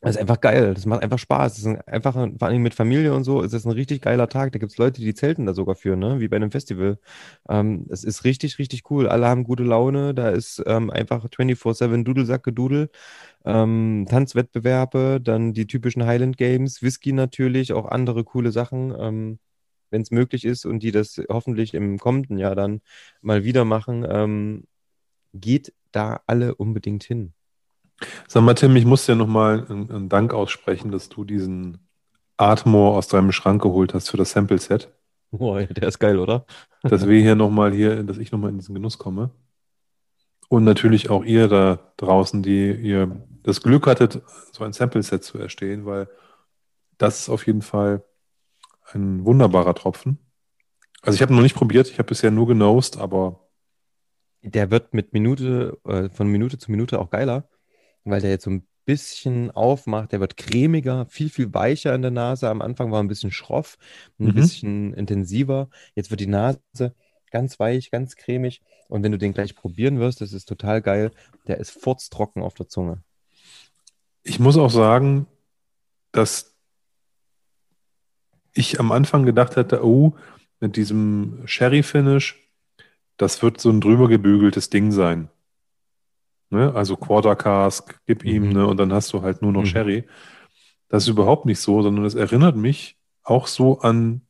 [0.00, 0.74] Das ist einfach geil.
[0.74, 1.56] Das macht einfach Spaß.
[1.56, 4.52] Das ist einfach, vor allem mit Familie und so, ist das ein richtig geiler Tag.
[4.52, 6.20] Da gibt es Leute, die zelten da sogar für, ne?
[6.20, 6.98] Wie bei einem Festival.
[7.48, 9.08] Ähm, es ist richtig, richtig cool.
[9.08, 10.14] Alle haben gute Laune.
[10.14, 12.90] Da ist ähm, einfach 24-7 Dudelsack-Gedudel.
[13.44, 19.38] Ähm, Tanzwettbewerbe, dann die typischen Highland Games, Whisky natürlich, auch andere coole Sachen, ähm,
[19.90, 22.82] wenn es möglich ist und die das hoffentlich im kommenden Jahr dann
[23.22, 24.06] mal wieder machen.
[24.10, 24.64] Ähm,
[25.34, 27.34] geht da alle unbedingt hin.
[28.28, 31.78] Sag mal, Tim, ich muss dir nochmal einen, einen Dank aussprechen, dass du diesen
[32.36, 34.92] Atmo aus deinem Schrank geholt hast für das Sample-Set.
[35.30, 36.46] Boah, der ist geil, oder?
[36.82, 39.30] dass wir hier nochmal hier, dass ich nochmal in diesen Genuss komme.
[40.48, 44.22] Und natürlich auch ihr da draußen, die ihr das Glück hattet,
[44.52, 46.08] so ein Sample-Set zu erstehen, weil
[46.98, 48.04] das ist auf jeden Fall
[48.92, 50.18] ein wunderbarer Tropfen.
[51.02, 53.40] Also ich habe noch nicht probiert, ich habe bisher nur genosed, aber
[54.42, 57.48] Der wird mit Minute, äh, von Minute zu Minute auch geiler,
[58.04, 60.12] weil der jetzt so ein bisschen aufmacht.
[60.12, 62.48] Der wird cremiger, viel, viel weicher in der Nase.
[62.48, 63.76] Am Anfang war er ein bisschen schroff,
[64.18, 64.34] ein Mhm.
[64.34, 65.68] bisschen intensiver.
[65.94, 66.94] Jetzt wird die Nase
[67.30, 68.62] ganz weich, ganz cremig.
[68.88, 71.10] Und wenn du den gleich probieren wirst, das ist total geil.
[71.46, 73.02] Der ist furztrocken auf der Zunge.
[74.22, 75.26] ich muss auch sagen,
[76.12, 76.54] dass
[78.52, 80.16] ich am Anfang gedacht hätte, oh,
[80.60, 82.36] mit diesem Sherry-Finish,
[83.16, 85.28] das wird so ein drüber gebügeltes Ding sein.
[86.50, 86.72] Ne?
[86.74, 88.52] Also Quarter Cask, gib ihm, Mhm.
[88.52, 88.66] ne?
[88.66, 89.66] Und dann hast du halt nur noch Mhm.
[89.66, 90.04] Sherry.
[90.88, 94.22] Das ist überhaupt nicht so, sondern es erinnert mich auch so an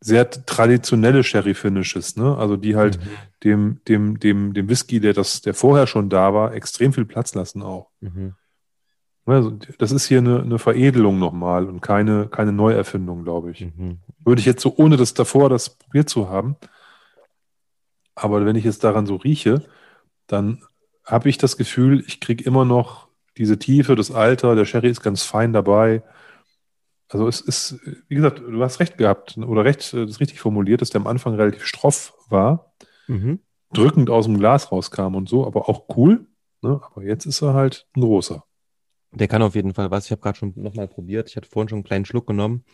[0.00, 2.36] sehr traditionelle Sherry-Finishes, ne?
[2.36, 3.08] Also die halt Mhm.
[3.44, 7.34] dem, dem, dem, dem Whisky, der das, der vorher schon da war, extrem viel Platz
[7.34, 7.88] lassen auch.
[8.00, 8.34] Mhm.
[9.24, 13.62] Also das ist hier eine, eine Veredelung nochmal und keine, keine Neuerfindung, glaube ich.
[13.62, 13.98] Mhm.
[14.24, 16.56] Würde ich jetzt so, ohne das davor das probiert zu haben,
[18.14, 19.62] aber wenn ich jetzt daran so rieche,
[20.26, 20.62] dann
[21.06, 23.08] habe ich das Gefühl, ich kriege immer noch
[23.38, 26.02] diese Tiefe, das Alter, der Sherry ist ganz fein dabei.
[27.08, 27.78] Also es ist,
[28.08, 31.06] wie gesagt, du hast recht gehabt oder recht, äh, das richtig formuliert, dass der am
[31.06, 32.72] Anfang relativ stroff war,
[33.06, 33.38] Mhm.
[33.72, 36.26] drückend aus dem Glas rauskam und so, aber auch cool.
[36.62, 36.80] Ne?
[36.82, 38.42] Aber jetzt ist er halt ein großer.
[39.12, 40.06] Der kann auf jeden Fall was.
[40.06, 41.28] Ich habe gerade schon nochmal probiert.
[41.30, 42.64] Ich hatte vorhin schon einen kleinen Schluck genommen.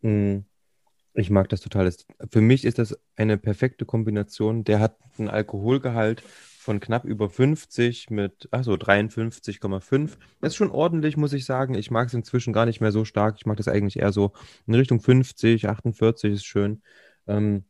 [0.00, 0.38] Mm,
[1.16, 1.92] Ich mag das total.
[2.30, 4.64] Für mich ist das eine perfekte Kombination.
[4.64, 6.22] Der hat einen Alkoholgehalt
[6.64, 10.16] von knapp über 50 mit, achso, 53,5.
[10.40, 11.74] Das ist schon ordentlich, muss ich sagen.
[11.74, 13.36] Ich mag es inzwischen gar nicht mehr so stark.
[13.36, 14.32] Ich mag das eigentlich eher so
[14.66, 16.82] in Richtung 50, 48 ist schön.
[17.26, 17.64] Ähm,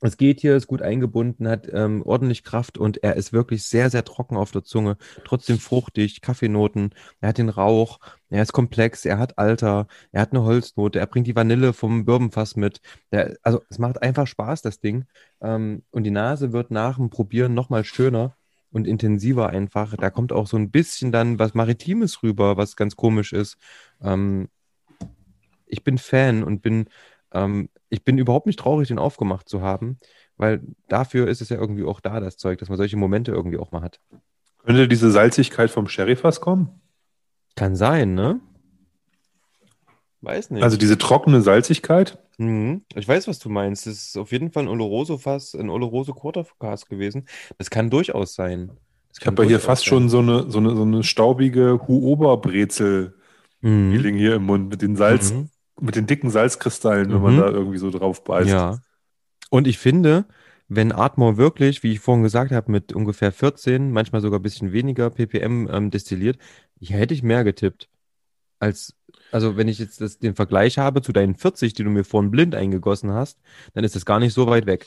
[0.00, 3.90] es geht hier, ist gut eingebunden, hat ähm, ordentlich Kraft und er ist wirklich sehr,
[3.90, 4.96] sehr trocken auf der Zunge.
[5.24, 6.94] Trotzdem fruchtig, Kaffeenoten.
[7.20, 8.00] Er hat den Rauch,
[8.30, 12.04] er ist komplex, er hat Alter, er hat eine Holznote, er bringt die Vanille vom
[12.04, 12.80] Birbenfass mit.
[13.12, 15.04] Der, also es macht einfach Spaß, das Ding.
[15.42, 18.36] Ähm, und die Nase wird nach dem Probieren nochmal schöner
[18.72, 19.96] und intensiver einfach.
[19.96, 23.58] Da kommt auch so ein bisschen dann was Maritimes rüber, was ganz komisch ist.
[24.02, 24.48] Ähm,
[25.66, 26.86] ich bin Fan und bin,
[27.32, 29.98] ähm, ich bin überhaupt nicht traurig, den aufgemacht zu haben,
[30.36, 33.58] weil dafür ist es ja irgendwie auch da, das Zeug, dass man solche Momente irgendwie
[33.58, 34.00] auch mal hat.
[34.64, 36.80] Könnte diese Salzigkeit vom Sherryfass kommen?
[37.56, 38.40] Kann sein, ne?
[40.22, 40.62] Weiß nicht.
[40.62, 42.18] Also diese trockene Salzigkeit?
[42.36, 42.82] Mhm.
[42.94, 43.86] Ich weiß, was du meinst.
[43.86, 47.26] Das ist auf jeden Fall ein Oloroso-Fass, ein Oloroso Quarter Cask gewesen.
[47.58, 48.70] Das kann durchaus sein.
[49.08, 49.88] Das Ich habe ja hier fast sein.
[49.88, 54.18] schon so eine, so eine, so eine staubige Huober-Brezel-Feeling Mhm.
[54.18, 55.48] hier im Mund mit den Salz, Mhm.
[55.80, 57.40] Mit den dicken Salzkristallen, wenn man Mhm.
[57.40, 58.50] da irgendwie so drauf beißt.
[58.50, 58.78] Ja.
[59.50, 60.26] Und ich finde,
[60.68, 64.72] wenn Atmor wirklich, wie ich vorhin gesagt habe, mit ungefähr 14, manchmal sogar ein bisschen
[64.72, 66.38] weniger ppm ähm, destilliert,
[66.78, 67.88] hier hätte ich mehr getippt.
[68.60, 68.94] Als,
[69.32, 72.30] also wenn ich jetzt das, den Vergleich habe zu deinen 40, die du mir vorhin
[72.30, 73.40] blind eingegossen hast,
[73.72, 74.86] dann ist das gar nicht so weit weg.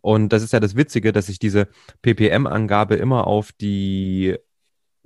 [0.00, 1.68] Und das ist ja das Witzige, dass sich diese
[2.02, 4.36] ppm-Angabe immer auf die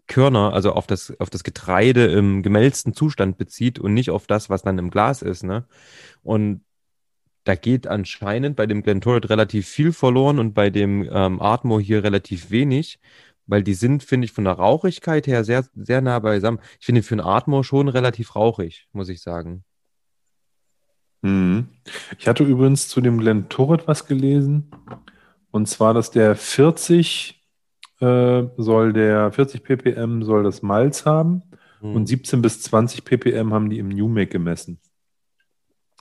[0.06, 4.50] Körner, also auf das, auf das Getreide im gemälzten Zustand bezieht und nicht auf das,
[4.50, 5.64] was dann im Glas ist, ne?
[6.22, 6.62] Und
[7.44, 12.04] da geht anscheinend bei dem Glentorrid relativ viel verloren und bei dem ähm, Atmo hier
[12.04, 13.00] relativ wenig,
[13.46, 16.60] weil die sind, finde ich, von der Rauchigkeit her sehr, sehr nah beisammen.
[16.78, 19.64] Ich finde für einen Atmo schon relativ rauchig, muss ich sagen.
[21.22, 21.68] Mhm.
[22.18, 24.70] Ich hatte übrigens zu dem Glen Turret was gelesen.
[25.50, 27.41] Und zwar, dass der 40
[28.02, 31.42] äh, soll der 40 ppm soll das Malz haben
[31.82, 34.78] und 17 bis 20 ppm haben die im New Make gemessen.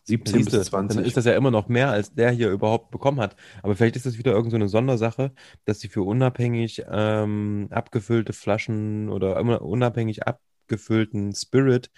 [0.03, 0.97] 17 Siehste, bis 20.
[0.97, 3.35] dann ist das ja immer noch mehr, als der hier überhaupt bekommen hat.
[3.63, 5.31] Aber vielleicht ist das wieder irgend so eine Sondersache,
[5.65, 11.91] dass sie für unabhängig ähm, abgefüllte Flaschen oder unabhängig abgefüllten Spirit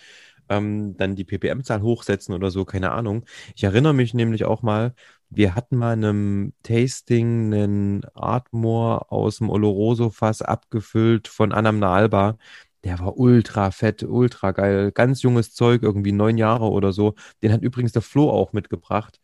[0.49, 3.25] ähm, dann die ppm-Zahl hochsetzen oder so, keine Ahnung.
[3.55, 4.93] Ich erinnere mich nämlich auch mal,
[5.35, 12.37] wir hatten mal in einem Tasting einen Ardmore aus dem Oloroso-Fass abgefüllt von Anamna Alba.
[12.83, 14.91] Der war ultra fett, ultra geil.
[14.91, 17.15] Ganz junges Zeug, irgendwie neun Jahre oder so.
[17.41, 19.19] Den hat übrigens der Flo auch mitgebracht.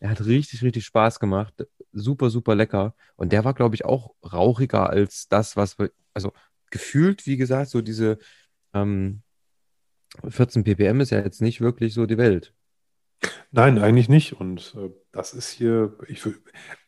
[0.00, 1.66] Er hat richtig, richtig Spaß gemacht.
[1.92, 2.94] Super, super lecker.
[3.16, 6.32] Und der war, glaube ich, auch rauchiger als das, was wir, also
[6.70, 8.18] gefühlt, wie gesagt, so diese
[8.74, 9.22] ähm,
[10.28, 12.54] 14 ppm ist ja jetzt nicht wirklich so die Welt.
[13.50, 14.38] Nein, eigentlich nicht.
[14.40, 16.22] Und äh, das ist hier, ich,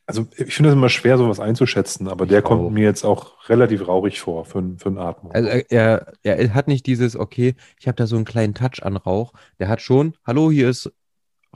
[0.06, 2.44] also ich finde es immer schwer, sowas einzuschätzen, aber Ich der auch.
[2.44, 5.32] kommt mir jetzt auch relativ rauchig vor für, für einen Atmung.
[5.32, 8.82] Also er, er, er hat nicht dieses, okay, ich habe da so einen kleinen Touch
[8.82, 9.32] an Rauch.
[9.58, 10.92] Der hat schon, hallo, hier ist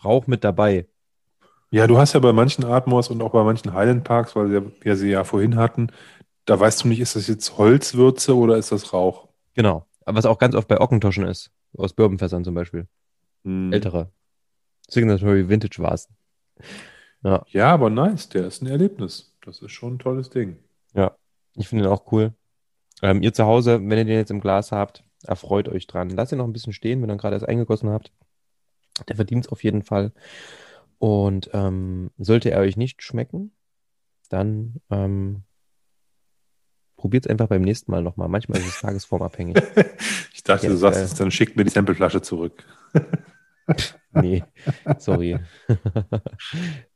[0.02, 0.86] Rauch mit dabei.
[1.70, 4.72] Ja, du hast ja bei manchen Atmos und auch bei manchen Highland Parks, weil wir,
[4.80, 5.88] wir sie ja vorhin hatten,
[6.44, 9.28] da weißt du nicht, ist das jetzt Holzwürze oder ist das Rauch?
[9.54, 9.86] Genau.
[10.04, 11.50] Was auch ganz oft bei Ockentoschen ist.
[11.76, 12.86] Aus Bourbonfässern zum Beispiel.
[13.44, 13.72] Hm.
[13.72, 14.12] Ältere.
[14.88, 16.16] Signatory Vintage Vasen.
[17.22, 19.34] Ja, Ja, aber nice, der ist ein Erlebnis.
[19.44, 20.58] Das ist schon ein tolles Ding.
[21.56, 22.32] ich finde den auch cool.
[23.02, 26.10] Ähm, ihr zu Hause, wenn ihr den jetzt im Glas habt, erfreut euch dran.
[26.10, 28.12] Lasst ihn noch ein bisschen stehen, wenn ihr ihn gerade erst eingegossen habt.
[29.08, 30.12] Der verdient es auf jeden Fall.
[30.98, 33.52] Und ähm, sollte er euch nicht schmecken,
[34.30, 35.42] dann ähm,
[36.96, 38.28] probiert es einfach beim nächsten Mal nochmal.
[38.28, 39.56] Manchmal ist es tagesformabhängig.
[40.32, 41.06] Ich dachte, Ja, du sagst geil.
[41.06, 42.64] jetzt, dann schickt mir die Sampleflasche zurück.
[44.12, 44.44] Nee,
[44.98, 45.38] sorry.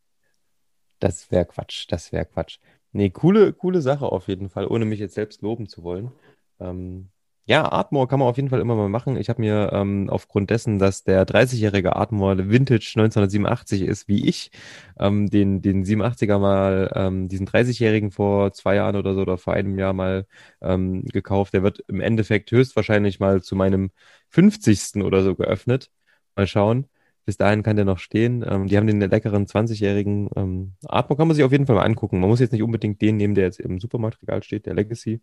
[1.00, 2.58] Das wäre Quatsch, das wäre Quatsch.
[2.92, 6.10] Nee, coole, coole Sache auf jeden Fall, ohne mich jetzt selbst loben zu wollen.
[6.58, 7.10] Ähm,
[7.46, 9.16] ja, Ardmore kann man auf jeden Fall immer mal machen.
[9.16, 14.50] Ich habe mir ähm, aufgrund dessen, dass der 30-jährige Ardmore Vintage 1987 ist, wie ich,
[14.98, 19.54] ähm, den, den 87er mal, ähm, diesen 30-jährigen vor zwei Jahren oder so oder vor
[19.54, 20.26] einem Jahr mal
[20.60, 21.54] ähm, gekauft.
[21.54, 23.92] Der wird im Endeffekt höchstwahrscheinlich mal zu meinem
[24.28, 25.02] 50.
[25.02, 25.90] oder so geöffnet.
[26.38, 26.86] Mal schauen.
[27.26, 28.44] Bis dahin kann der noch stehen.
[28.48, 31.84] Ähm, die haben den leckeren 20-jährigen ähm, Atmo, kann man sich auf jeden Fall mal
[31.84, 32.20] angucken.
[32.20, 35.20] Man muss jetzt nicht unbedingt den nehmen, der jetzt im Supermarktregal steht, der Legacy.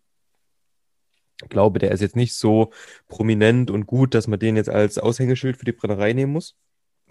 [1.42, 2.70] Ich glaube, der ist jetzt nicht so
[3.08, 6.54] prominent und gut, dass man den jetzt als Aushängeschild für die Brennerei nehmen muss.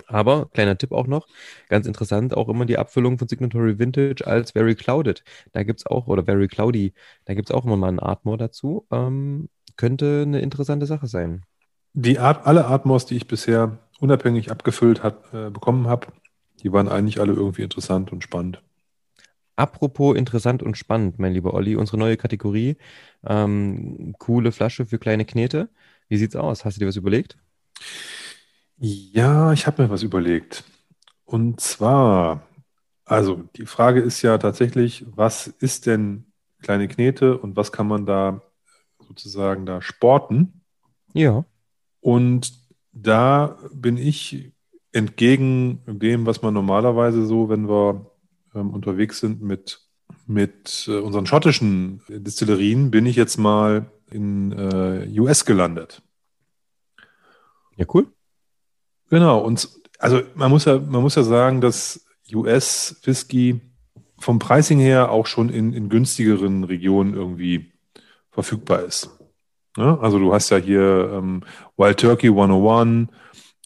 [0.08, 1.28] Aber, kleiner Tipp auch noch,
[1.68, 5.24] ganz interessant, auch immer die Abfüllung von Signatory Vintage als Very Clouded.
[5.52, 6.94] Da gibt's auch, oder Very Cloudy,
[7.26, 8.86] da gibt's auch immer mal einen Atmo dazu.
[8.92, 11.44] Ähm, könnte eine interessante Sache sein.
[11.94, 16.08] Die Art, alle Atmos, die ich bisher unabhängig abgefüllt hat, äh, bekommen habe,
[16.62, 18.62] die waren eigentlich alle irgendwie interessant und spannend.
[19.56, 22.76] Apropos interessant und spannend, mein lieber Olli, unsere neue Kategorie.
[23.26, 25.70] Ähm, coole Flasche für kleine Knete.
[26.10, 26.66] Wie sieht's aus?
[26.66, 27.38] Hast du dir was überlegt?
[28.78, 30.66] Ja, ich habe mir was überlegt.
[31.24, 32.46] Und zwar,
[33.06, 36.26] also die Frage ist ja tatsächlich, was ist denn
[36.62, 38.42] kleine Knete und was kann man da
[39.00, 40.62] sozusagen da sporten?
[41.14, 41.46] Ja.
[42.02, 42.65] Und
[42.96, 44.52] da bin ich
[44.92, 48.10] entgegen dem, was man normalerweise so, wenn wir
[48.56, 49.82] ähm, unterwegs sind mit,
[50.26, 56.02] mit äh, unseren schottischen Destillerien, bin ich jetzt mal in äh, US gelandet.
[57.76, 58.08] Ja, cool.
[59.10, 59.70] Genau, und
[60.00, 63.60] also man muss ja, man muss ja sagen, dass US-Whisky
[64.18, 67.74] vom Pricing her auch schon in, in günstigeren Regionen irgendwie
[68.32, 69.10] verfügbar ist.
[69.78, 69.98] Ne?
[70.02, 71.42] Also du hast ja hier ähm,
[71.78, 73.10] Wild Turkey 101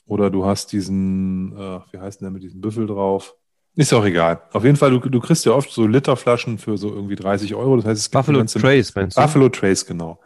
[0.06, 3.36] oder du hast diesen, äh, wie heißt denn der mit diesem Büffel drauf?
[3.76, 4.41] Ist auch egal.
[4.52, 7.77] Auf jeden Fall, du, du kriegst ja oft so Literflaschen für so irgendwie 30 Euro.
[7.77, 9.22] Das heißt, es gibt Buffalo Trace, meinst du?
[9.22, 10.19] Buffalo Trace, genau.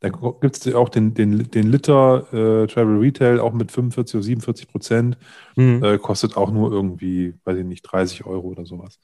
[0.00, 4.22] Da gibt es auch den, den, den Liter äh, Travel Retail auch mit 45 oder
[4.22, 5.18] 47 Prozent.
[5.54, 5.82] Hm.
[5.82, 9.00] Äh, kostet auch nur irgendwie, weiß ich nicht, 30 Euro oder sowas.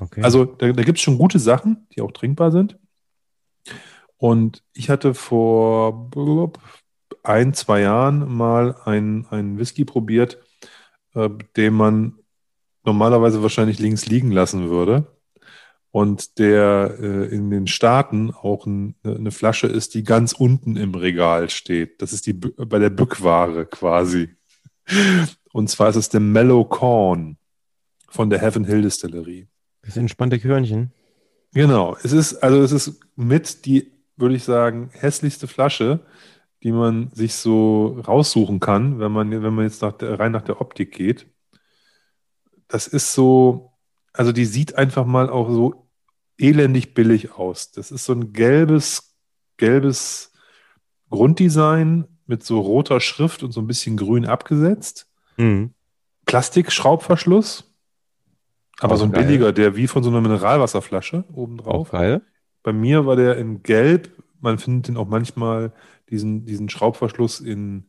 [0.00, 0.22] Okay.
[0.22, 2.76] Also da, da gibt es schon gute Sachen, die auch trinkbar sind.
[4.20, 6.10] Und ich hatte vor
[7.22, 10.38] ein, zwei Jahren mal einen, einen Whisky probiert,
[11.14, 12.18] äh, den man
[12.84, 15.06] normalerweise wahrscheinlich links liegen lassen würde.
[15.90, 20.94] Und der äh, in den Staaten auch ein, eine Flasche ist, die ganz unten im
[20.94, 22.02] Regal steht.
[22.02, 24.36] Das ist die bei der Bückware quasi.
[25.52, 27.38] Und zwar ist es der Mellow Corn
[28.10, 29.48] von der Heaven Hill Distillerie.
[29.80, 30.92] das entspannte Körnchen.
[31.54, 33.90] Genau, es ist, also es ist mit die,
[34.20, 36.00] würde ich sagen, hässlichste Flasche,
[36.62, 40.42] die man sich so raussuchen kann, wenn man, wenn man jetzt nach der, rein nach
[40.42, 41.26] der Optik geht.
[42.68, 43.72] Das ist so,
[44.12, 45.88] also die sieht einfach mal auch so
[46.38, 47.72] elendig billig aus.
[47.72, 49.16] Das ist so ein gelbes,
[49.56, 50.32] gelbes
[51.10, 55.08] Grunddesign mit so roter Schrift und so ein bisschen grün abgesetzt.
[55.36, 55.74] Hm.
[56.26, 57.64] Plastik-Schraubverschluss,
[58.78, 59.24] aber Auch so ein geil.
[59.24, 61.88] billiger, der wie von so einer Mineralwasserflasche obendrauf.
[61.88, 62.22] Auch geil.
[62.62, 64.10] Bei mir war der in Gelb.
[64.40, 65.72] Man findet den auch manchmal,
[66.10, 67.86] diesen, diesen Schraubverschluss in,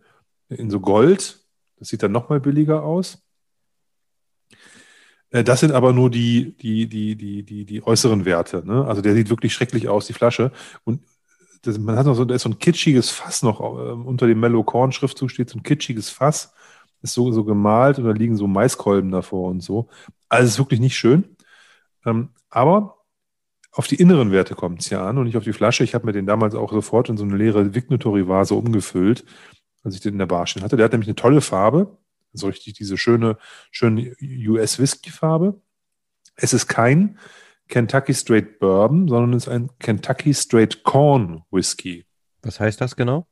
[0.49, 1.39] in so Gold.
[1.77, 3.23] Das sieht dann nochmal billiger aus.
[5.31, 8.63] Äh, Das sind aber nur die, die, die, die, die, die äußeren Werte.
[8.65, 8.85] Ne?
[8.85, 10.51] Also der sieht wirklich schrecklich aus, die Flasche.
[10.83, 11.01] Und
[11.63, 14.39] das, man hat noch so, da ist so ein kitschiges Fass noch äh, unter dem
[14.39, 16.53] Mellow Corn Schriftzug steht so ein kitschiges Fass,
[17.01, 19.87] ist so, so gemalt und da liegen so Maiskolben davor und so.
[20.29, 21.35] Also es ist wirklich nicht schön.
[22.05, 22.97] Ähm, aber
[23.71, 25.83] auf die inneren Werte kommt es ja an und nicht auf die Flasche.
[25.83, 29.23] Ich habe mir den damals auch sofort in so eine leere Vignotory-Vase umgefüllt,
[29.83, 30.75] als ich den in der Bar stehen hatte.
[30.75, 31.97] Der hat nämlich eine tolle Farbe,
[32.33, 33.37] so richtig diese schöne,
[33.71, 35.59] schöne US-Whisky-Farbe.
[36.35, 37.17] Es ist kein
[37.69, 42.05] Kentucky Straight Bourbon, sondern es ist ein Kentucky Straight Corn Whisky.
[42.41, 43.27] Was heißt das genau?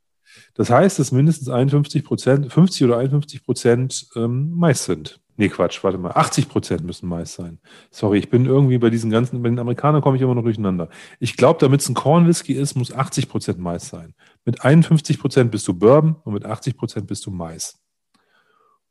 [0.53, 5.19] Das heißt, dass mindestens 51 Prozent, 50 oder 51 Prozent ähm, Mais sind.
[5.39, 6.11] Nee, Quatsch, warte mal.
[6.11, 7.59] 80 Prozent müssen Mais sein.
[7.91, 10.89] Sorry, ich bin irgendwie bei diesen ganzen, bei den Amerikanern komme ich immer noch durcheinander.
[11.21, 14.15] Ich glaube, damit es ein Corn Whisky ist, muss 80 Prozent Mais sein.
[14.43, 17.79] Mit 51 Prozent bist du Bourbon und mit 80 Prozent bist du Mais.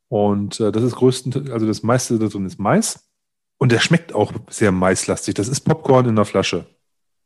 [0.07, 3.07] Und äh, das ist größtenteils, also das meiste da drin ist Mais.
[3.59, 5.35] Und der schmeckt auch sehr maislastig.
[5.35, 6.65] Das ist Popcorn in der Flasche.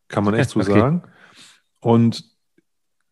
[0.09, 0.77] Kann man echt so Okay.
[0.77, 1.03] sagen.
[1.79, 2.25] Und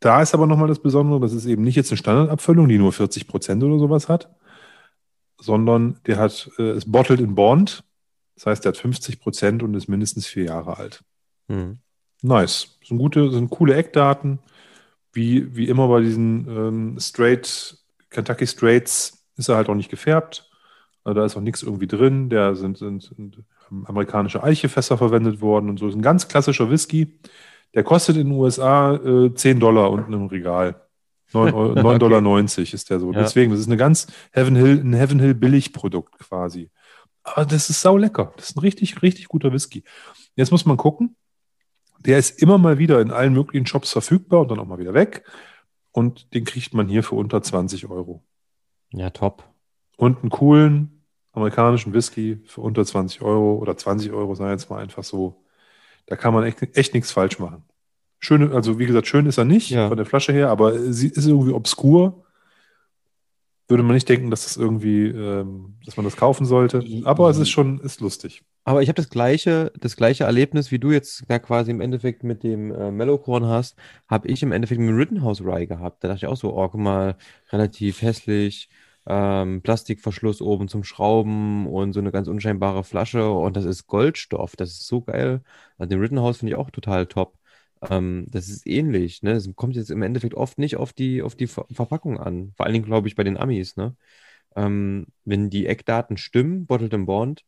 [0.02, 2.92] da ist aber nochmal das Besondere, das ist eben nicht jetzt eine Standardabfüllung, die nur
[2.92, 4.30] 40 Prozent oder sowas hat,
[5.42, 7.84] sondern der hat, äh, ist bottled in bond.
[8.36, 11.04] Das heißt, der hat 50 Prozent und ist mindestens vier Jahre alt.
[11.50, 11.80] Hm.
[12.22, 12.78] Nice.
[12.84, 14.40] Sind gute, sind coole Eckdaten.
[15.14, 17.78] Wie, wie immer bei diesen ähm, Straight,
[18.10, 20.50] Kentucky Straights ist er halt auch nicht gefärbt.
[21.04, 22.30] Also da ist auch nichts irgendwie drin.
[22.30, 25.88] Da sind, sind, sind ähm, amerikanische Eichefässer verwendet worden und so.
[25.88, 27.20] Ist ein ganz klassischer Whisky.
[27.74, 30.82] Der kostet in den USA äh, 10 Dollar unten im Regal.
[31.34, 32.40] 9,90 Euro- 9,90 Dollar
[32.74, 33.12] ist der so.
[33.14, 33.20] Ja.
[33.22, 36.70] Deswegen, das ist eine ganz Heaven Hill, ein Heaven Hill Billigprodukt quasi.
[37.24, 38.34] Aber das ist sau lecker.
[38.36, 39.84] Das ist ein richtig, richtig guter Whisky.
[40.36, 41.16] Jetzt muss man gucken.
[42.00, 44.94] Der ist immer mal wieder in allen möglichen Shops verfügbar und dann auch mal wieder
[44.96, 45.24] weg.
[45.92, 48.24] Und den kriegt man hier für unter 20 Euro.
[48.92, 49.44] Ja, top.
[49.98, 51.04] Und einen coolen
[51.34, 55.44] amerikanischen Whisky für unter 20 Euro oder 20 Euro, sagen wir jetzt mal einfach so.
[56.08, 57.64] Da kann man echt, echt nichts falsch machen.
[58.22, 59.88] Schön, also wie gesagt, schön ist er nicht Ja.
[59.88, 62.24] von der Flasche her, aber sie ist irgendwie obskur.
[63.68, 66.84] Würde man nicht denken, dass das irgendwie, ähm, dass man das kaufen sollte.
[67.06, 68.44] Aber es ist schon, ist lustig.
[68.64, 72.24] Aber ich habe das gleiche, das gleiche Erlebnis, wie du jetzt da quasi im Endeffekt
[72.24, 73.76] mit dem äh, Mellowcorn hast,
[74.08, 76.04] habe ich im Endeffekt mit dem Rittenhouse Rye gehabt.
[76.04, 77.16] Da dachte ich auch so, oh, guck mal,
[77.52, 78.70] relativ hässlich,
[79.08, 84.56] ähm, Plastikverschluss oben zum Schrauben und so eine ganz unscheinbare Flasche und das ist Goldstoff,
[84.56, 85.42] das ist so geil.
[85.80, 87.38] Also den Rittenhouse finde ich auch total top.
[87.90, 89.34] Ähm, das ist ähnlich, ne?
[89.34, 92.54] Das kommt jetzt im Endeffekt oft nicht auf die, auf die Ver Verpackung an.
[92.56, 93.96] Vor allen Dingen, glaube ich, bei den Amis, ne?
[94.56, 97.44] Ähm, wenn die Eckdaten stimmen, Bottled and Bond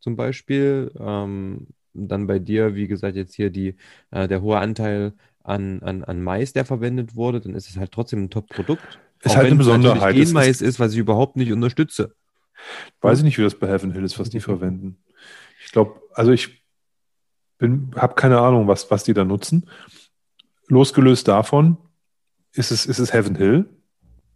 [0.00, 3.76] zum Beispiel, ähm, dann bei dir, wie gesagt, jetzt hier die,
[4.10, 7.92] äh, der hohe Anteil an, an, an Mais, der verwendet wurde, dann ist es halt
[7.92, 8.98] trotzdem ein Top-Produkt.
[9.22, 10.14] Ist halt eine es Besonderheit.
[10.16, 12.14] Es ist- Genmais ist, was ich überhaupt nicht unterstütze.
[13.00, 14.98] Weiß ich nicht, wie das bei Heaven Hill ist, was die verwenden.
[15.64, 16.63] Ich glaube, also ich
[17.60, 19.68] habe keine Ahnung, was, was die da nutzen.
[20.68, 21.76] Losgelöst davon
[22.52, 23.66] ist es, ist es Heaven Hill.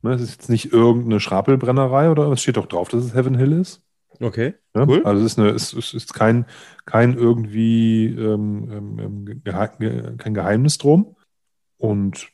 [0.03, 3.37] Ne, Es ist jetzt nicht irgendeine Schrapelbrennerei oder es steht doch drauf, dass es Heaven
[3.37, 3.83] Hill ist.
[4.21, 4.55] Okay.
[4.75, 4.85] Ne?
[4.89, 5.03] Cool.
[5.05, 6.47] Also es ist, eine, es, es ist kein,
[6.87, 8.69] kein irgendwie ähm,
[8.99, 9.43] ähm,
[9.81, 11.17] ähm, kein Geheimnis drum.
[11.77, 12.29] Und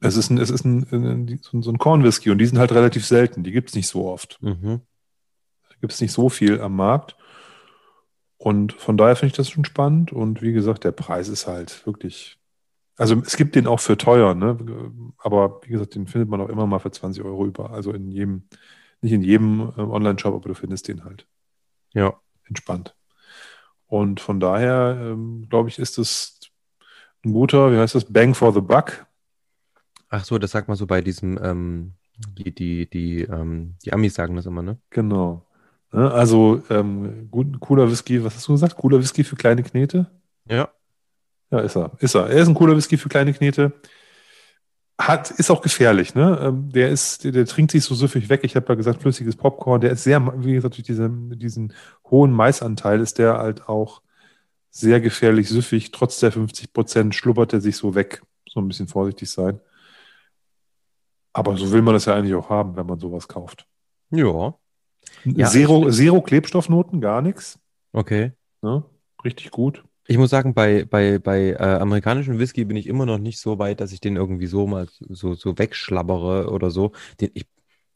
[0.00, 3.06] es ist ein, es ist ein, ein, so ein- Kornwhisky und die sind halt relativ
[3.06, 3.44] selten.
[3.44, 4.38] Die gibt es nicht so oft.
[4.42, 4.80] Mhm.
[5.68, 7.16] Da gibt es nicht so viel am Markt.
[8.42, 10.12] Und von daher finde ich das schon spannend.
[10.12, 12.38] Und wie gesagt, der Preis ist halt wirklich.
[12.96, 14.58] Also es gibt den auch für teuer, ne?
[15.18, 17.70] Aber wie gesagt, den findet man auch immer mal für 20 Euro über.
[17.70, 18.48] Also in jedem,
[19.00, 21.28] nicht in jedem äh, Online-Shop, aber du findest den halt
[21.94, 22.20] Ja.
[22.48, 22.96] entspannt.
[23.86, 26.40] Und von daher, ähm, glaube ich, ist das
[27.24, 29.06] ein guter, wie heißt das, Bang for the Buck.
[30.08, 31.92] Ach so, das sagt man so bei diesem, ähm,
[32.36, 34.78] die, die, die, ähm, die Amis sagen das immer, ne?
[34.90, 35.46] Genau.
[35.92, 38.76] Ne, Also ähm, gut, cooler Whisky, was hast du gesagt?
[38.76, 40.06] Cooler Whisky für kleine Knete?
[40.48, 40.70] Ja.
[41.50, 41.92] Ja, ist er.
[41.98, 42.28] Ist er.
[42.30, 43.72] Er ist ein cooler Whisky für kleine Knete.
[45.00, 46.38] Hat, ist auch gefährlich, ne?
[46.42, 48.40] Ähm, Der ist, der, der trinkt sich so süffig weg.
[48.44, 49.80] Ich habe ja gesagt, flüssiges Popcorn.
[49.80, 51.72] Der ist sehr, wie gesagt, durch diese, diesen
[52.10, 54.02] hohen Maisanteil ist der halt auch
[54.70, 55.92] sehr gefährlich süffig.
[55.92, 58.22] Trotz der 50 Prozent schlubbert er sich so weg.
[58.48, 59.60] So ein bisschen vorsichtig sein.
[61.32, 63.66] Aber so will man das ja eigentlich auch haben, wenn man sowas kauft.
[64.10, 64.54] Ja.
[65.24, 67.58] Ja, Zero, Zero Klebstoffnoten, gar nichts.
[67.92, 68.32] Okay.
[68.62, 68.84] Ne?
[69.24, 69.84] Richtig gut.
[70.06, 73.58] Ich muss sagen, bei, bei, bei äh, amerikanischen Whisky bin ich immer noch nicht so
[73.58, 76.92] weit, dass ich den irgendwie so mal so, so wegschlabbere oder so.
[77.20, 77.46] Den, ich,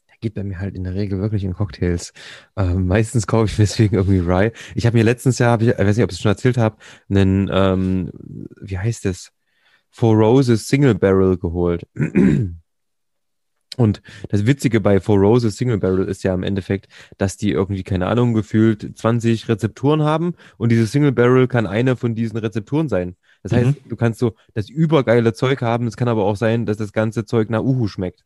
[0.09, 2.13] der geht bei mir halt in der Regel wirklich in Cocktails.
[2.57, 4.53] Ähm, meistens kaufe ich deswegen irgendwie Rye.
[4.75, 6.77] Ich habe mir letztens Jahr, ich, ich weiß nicht, ob ich es schon erzählt habe,
[7.09, 8.13] einen, ähm,
[8.61, 9.33] wie heißt es?
[9.91, 11.87] Four Roses Single Barrel geholt.
[13.77, 16.89] Und das Witzige bei Four Roses Single Barrel ist ja im Endeffekt,
[17.19, 21.97] dass die irgendwie, keine Ahnung, gefühlt 20 Rezepturen haben und dieses Single Barrel kann eine
[21.97, 23.17] von diesen Rezepturen sein.
[23.43, 26.77] Das heißt, du kannst so das übergeile Zeug haben, es kann aber auch sein, dass
[26.79, 28.25] das ganze Zeug nach Uhu schmeckt.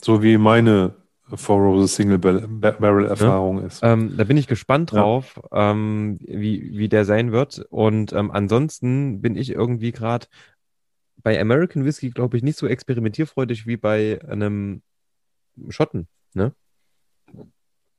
[0.00, 0.94] So wie meine
[1.34, 3.80] Four Roses Single Barrel Erfahrung ist.
[3.82, 5.02] Ähm, da bin ich gespannt Ja.
[5.02, 7.66] drauf, ähm, wie, wie der sein wird.
[7.68, 10.26] Und ähm, ansonsten bin ich irgendwie gerade
[11.22, 14.82] bei American Whiskey, glaube ich, nicht so experimentierfreudig wie bei einem
[15.68, 16.08] Schotten.
[16.34, 16.54] Ne?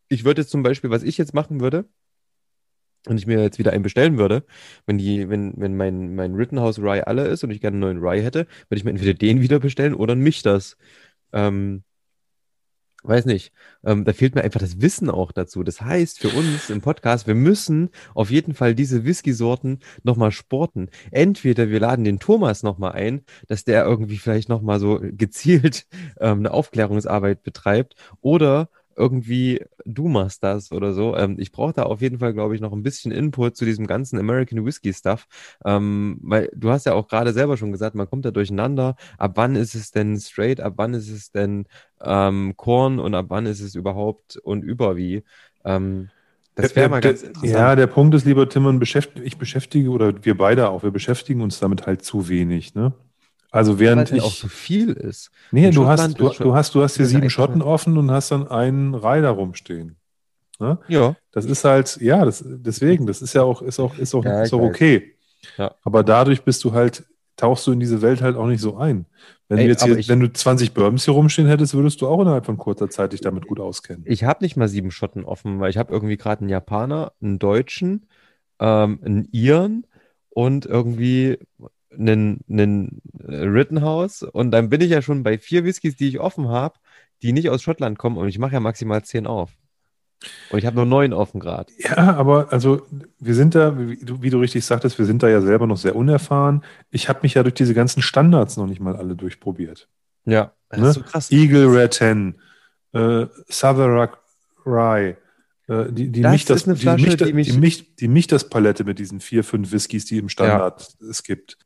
[0.07, 1.85] Ich würde jetzt zum Beispiel, was ich jetzt machen würde,
[3.07, 4.43] und ich mir jetzt wieder einen bestellen würde,
[4.85, 7.99] wenn die, wenn, wenn mein, mein Rittenhouse Rye alle ist und ich gerne einen neuen
[7.99, 10.77] Rye hätte, würde ich mir entweder den wieder bestellen oder ein Michters.
[11.31, 11.83] Ähm,
[13.03, 13.51] weiß nicht.
[13.83, 15.63] Ähm, da fehlt mir einfach das Wissen auch dazu.
[15.63, 20.89] Das heißt, für uns im Podcast, wir müssen auf jeden Fall diese Whisky-Sorten nochmal sporten.
[21.11, 25.87] Entweder wir laden den Thomas nochmal ein, dass der irgendwie vielleicht nochmal so gezielt
[26.19, 28.69] ähm, eine Aufklärungsarbeit betreibt, oder
[28.99, 31.15] irgendwie du machst das oder so.
[31.15, 33.87] Ähm, ich brauche da auf jeden Fall, glaube ich, noch ein bisschen Input zu diesem
[33.87, 35.27] ganzen American Whiskey Stuff,
[35.65, 38.95] ähm, weil du hast ja auch gerade selber schon gesagt, man kommt da durcheinander.
[39.17, 40.59] Ab wann ist es denn straight?
[40.59, 41.65] Ab wann ist es denn
[42.01, 42.99] ähm, Korn?
[42.99, 45.23] Und ab wann ist es überhaupt und über wie?
[45.63, 46.09] Ähm,
[46.55, 47.53] das wäre mal ganz interessant.
[47.53, 51.59] Ja, der Punkt ist, lieber Timon, ich beschäftige, oder wir beide auch, wir beschäftigen uns
[51.59, 52.75] damit halt zu wenig.
[52.75, 52.93] Ne?
[53.51, 54.21] Also während halt ich.
[54.23, 55.31] auch so viel ist.
[55.51, 58.11] Nee, In du hast, du, schon- du hast, du hast hier sieben Schotten offen und
[58.11, 59.95] hast dann einen Reiter rumstehen.
[60.59, 60.77] Ne?
[60.87, 64.25] Ja, Das ist halt, ja, das, deswegen, das ist ja auch, ist auch, ist auch,
[64.25, 65.15] Ja, ist auch okay.
[65.57, 65.73] Ja.
[65.83, 67.05] Aber dadurch bist du halt,
[67.37, 69.05] tauchst du in diese Welt halt auch nicht so ein.
[69.47, 72.07] Wenn Ey, du jetzt hier, ich- wenn du 20 Bourbons hier rumstehen hättest, würdest du
[72.07, 74.03] auch innerhalb von kurzer Zeit dich damit gut auskennen.
[74.05, 77.39] ich habe nicht mal sieben Schotten offen, weil ich habe irgendwie gerade einen Japaner, einen
[77.39, 78.07] Deutschen,
[78.59, 79.87] ähm, einen Iren
[80.29, 81.39] und irgendwie
[81.97, 84.23] einen, einen Rittenhouse.
[84.23, 86.75] Und dann bin ich ja schon bei vier Whiskys, die ich offen habe,
[87.21, 88.17] die nicht aus Schottland kommen.
[88.17, 89.51] Und ich mache ja maximal zehn auf.
[90.51, 91.71] Und ich habe nur neun offen gerade.
[91.77, 92.85] Ja, aber also
[93.19, 95.77] wir sind da, wie du, wie du richtig sagtest, wir sind da ja selber noch
[95.77, 96.63] sehr unerfahren.
[96.91, 99.87] Ich habe mich ja durch diese ganzen Standards noch nicht mal alle durchprobiert.
[100.25, 100.87] Ja, das Ne?
[100.89, 101.31] ist so krass.
[101.31, 102.35] Eagle Rare 10,
[102.93, 104.09] äh, Southern
[104.65, 105.15] Rye,
[105.69, 107.95] äh, die, die Das mich das, ist eine die, Flasche, mich, die mich- die, mich,
[107.95, 111.57] die mich das Palette mit diesen vier, fünf Whiskys, die im Standard es gibt.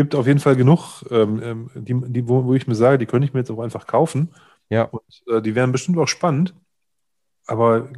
[0.00, 3.04] Gibt auf jeden Fall genug, ähm, ähm, die, die, wo, wo ich mir sage, die
[3.04, 4.30] könnte ich mir jetzt auch einfach kaufen.
[4.70, 4.84] Ja.
[4.84, 6.54] Und äh, die wären bestimmt auch spannend.
[7.46, 7.90] Aber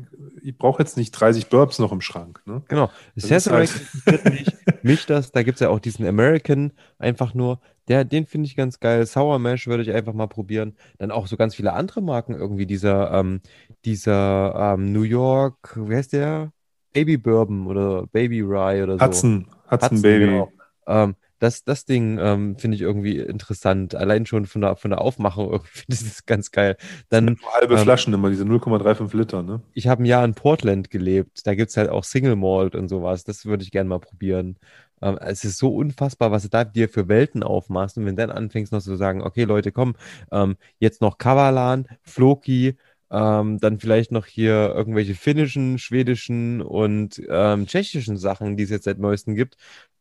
[0.43, 2.43] ich brauche jetzt nicht 30 Burbs noch im Schrank.
[2.45, 2.65] Ne?
[2.67, 2.91] Genau.
[3.15, 3.69] Das Sazerac
[4.05, 4.47] halt- mich,
[4.83, 5.31] mich das.
[5.31, 7.61] Da gibt es ja auch diesen American, einfach nur.
[7.87, 9.07] Der, den finde ich ganz geil.
[9.07, 10.75] Sour Mash würde ich einfach mal probieren.
[10.99, 12.67] Dann auch so ganz viele andere Marken irgendwie.
[12.67, 13.43] Dieser, ähm,
[13.85, 16.51] dieser ähm, New York, wie heißt der?
[16.93, 19.05] Baby Bourbon oder Baby Rye oder so.
[19.05, 20.25] Hudson, Hudson, Hudson, Baby.
[20.27, 20.53] genau.
[20.89, 23.97] Ähm, das, das Ding ähm, finde ich irgendwie interessant.
[23.97, 26.77] Allein schon von der, von der Aufmachung irgendwie finde ich das ganz geil.
[27.09, 29.43] Dann Nur halbe ähm, Flaschen immer, diese 0,35 Liter.
[29.43, 29.61] Ne?
[29.75, 31.45] ich habe ein Jahr in Portland gelebt.
[31.47, 33.25] Da gibt es halt auch Single Malt und sowas.
[33.25, 34.57] Das würde ich gerne mal probieren.
[35.01, 37.99] Ähm, es ist so unfassbar, was du da dir für Welten aufmachst.
[37.99, 39.97] Und wenn du dann anfängst noch zu sagen, okay, Leute, komm,
[40.31, 42.77] ähm, jetzt noch Kavalan, Floki,
[43.11, 48.85] ähm, dann vielleicht noch hier irgendwelche finnischen, schwedischen und ähm, tschechischen Sachen, die es jetzt
[48.85, 49.57] seit neuestem gibt.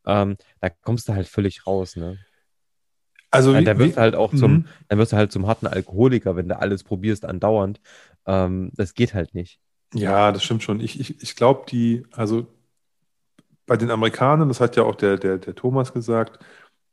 [0.05, 2.17] Ähm, da kommst du halt völlig raus, ne?
[3.29, 4.65] Also, Ja, da wirst du halt auch zum, Mhm.
[4.89, 7.79] dann wirst du halt zum harten Alkoholiker, wenn du alles probierst andauernd.
[8.25, 9.59] Ähm, das geht halt nicht.
[9.93, 10.79] Ja, das stimmt schon.
[10.79, 12.47] Ich, ich, ich glaube, die, also
[13.65, 16.39] bei den Amerikanern, das hat ja auch der, der, der Thomas gesagt,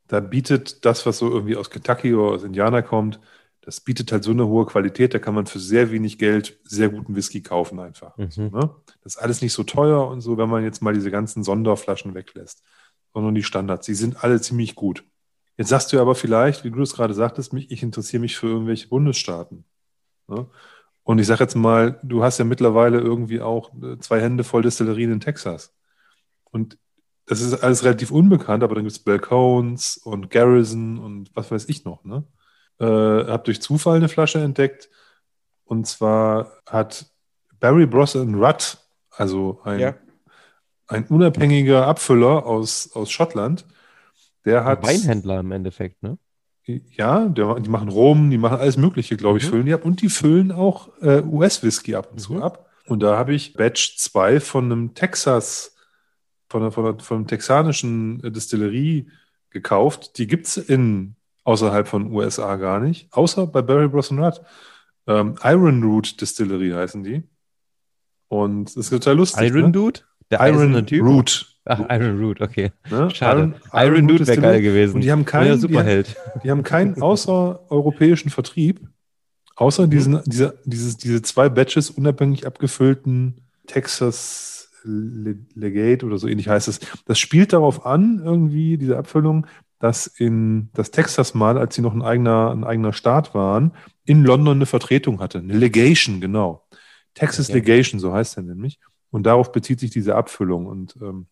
[0.08, 3.20] da bietet das, was so irgendwie aus Kentucky oder aus Indiana kommt,
[3.62, 6.88] das bietet halt so eine hohe Qualität, da kann man für sehr wenig Geld sehr
[6.88, 8.16] guten Whisky kaufen einfach.
[8.16, 8.50] Mhm.
[8.52, 8.70] Ne?
[9.02, 12.14] Das ist alles nicht so teuer und so, wenn man jetzt mal diese ganzen Sonderflaschen
[12.14, 12.62] weglässt,
[13.18, 15.02] sondern die Standards, die sind alle ziemlich gut.
[15.56, 18.46] Jetzt sagst du aber vielleicht, wie du es gerade sagtest, mich, ich interessiere mich für
[18.46, 19.64] irgendwelche Bundesstaaten.
[20.28, 20.46] Ne?
[21.02, 24.62] Und ich sage jetzt mal, du hast ja mittlerweile irgendwie auch äh, zwei Hände voll
[24.62, 25.74] Destillerien in Texas.
[26.44, 26.78] Und
[27.26, 31.68] das ist alles relativ unbekannt, aber dann gibt es Balcones und Garrison und was weiß
[31.68, 32.04] ich noch.
[32.04, 32.22] Ne?
[32.78, 34.90] Äh, hab durch Zufall eine Flasche entdeckt.
[35.64, 37.06] Und zwar hat
[37.58, 38.78] Barry Bros Rudd,
[39.10, 39.94] also ein, Ja.
[40.88, 43.66] Ein unabhängiger Abfüller aus, aus Schottland,
[44.44, 44.82] der hat.
[44.82, 46.18] Weinhändler im Endeffekt, ne?
[46.64, 49.48] Ja, der, die machen Rum, die machen alles Mögliche, glaube ich, Mhm.
[49.48, 49.84] füllen die ab.
[49.84, 52.42] Und die füllen auch äh, US-Whisky ab und zu Mhm.
[52.42, 52.66] ab.
[52.86, 55.76] Und da habe ich Batch 2 von einem Texas,
[56.50, 59.10] von, einer, von, einer, von einem texanischen äh, Distillerie
[59.50, 60.18] gekauft.
[60.18, 64.12] Die gibt es in außerhalb von USA gar nicht, außer bei Barry Bros.
[64.12, 64.40] Rudd.
[65.06, 67.22] Ähm, Iron Root Distillery heißen die.
[68.28, 69.48] Und das ist total lustig.
[69.48, 69.72] Iron ne?
[69.72, 70.00] Dude?
[70.30, 70.74] Der Iron?
[71.00, 71.46] Root.
[71.64, 72.72] Ach, Iron Root, okay.
[72.90, 73.10] Ne?
[73.14, 73.54] Schade.
[73.72, 74.96] Iron, Root Dude wäre geil gewesen.
[74.96, 76.16] Und die haben keinen, der die, Superheld.
[76.42, 78.80] die haben keinen außereuropäischen Vertrieb,
[79.56, 79.90] außer Mhm.
[79.90, 86.80] diesen, diese, dieses, diese zwei Batches unabhängig abgefüllten Texas Legate oder so ähnlich heißt es.
[87.04, 89.46] Das spielt darauf an, irgendwie, diese Abfüllung,
[89.80, 93.72] dass in das Texas mal, als sie noch ein eigener, ein eigener Staat waren,
[94.06, 95.38] in London eine Vertretung hatte.
[95.38, 96.66] Eine Legation, genau.
[97.14, 97.58] Texas okay.
[97.58, 98.78] Legation, so heißt er nämlich.
[99.10, 100.66] Und darauf bezieht sich diese Abfüllung.
[100.66, 101.26] Und ähm,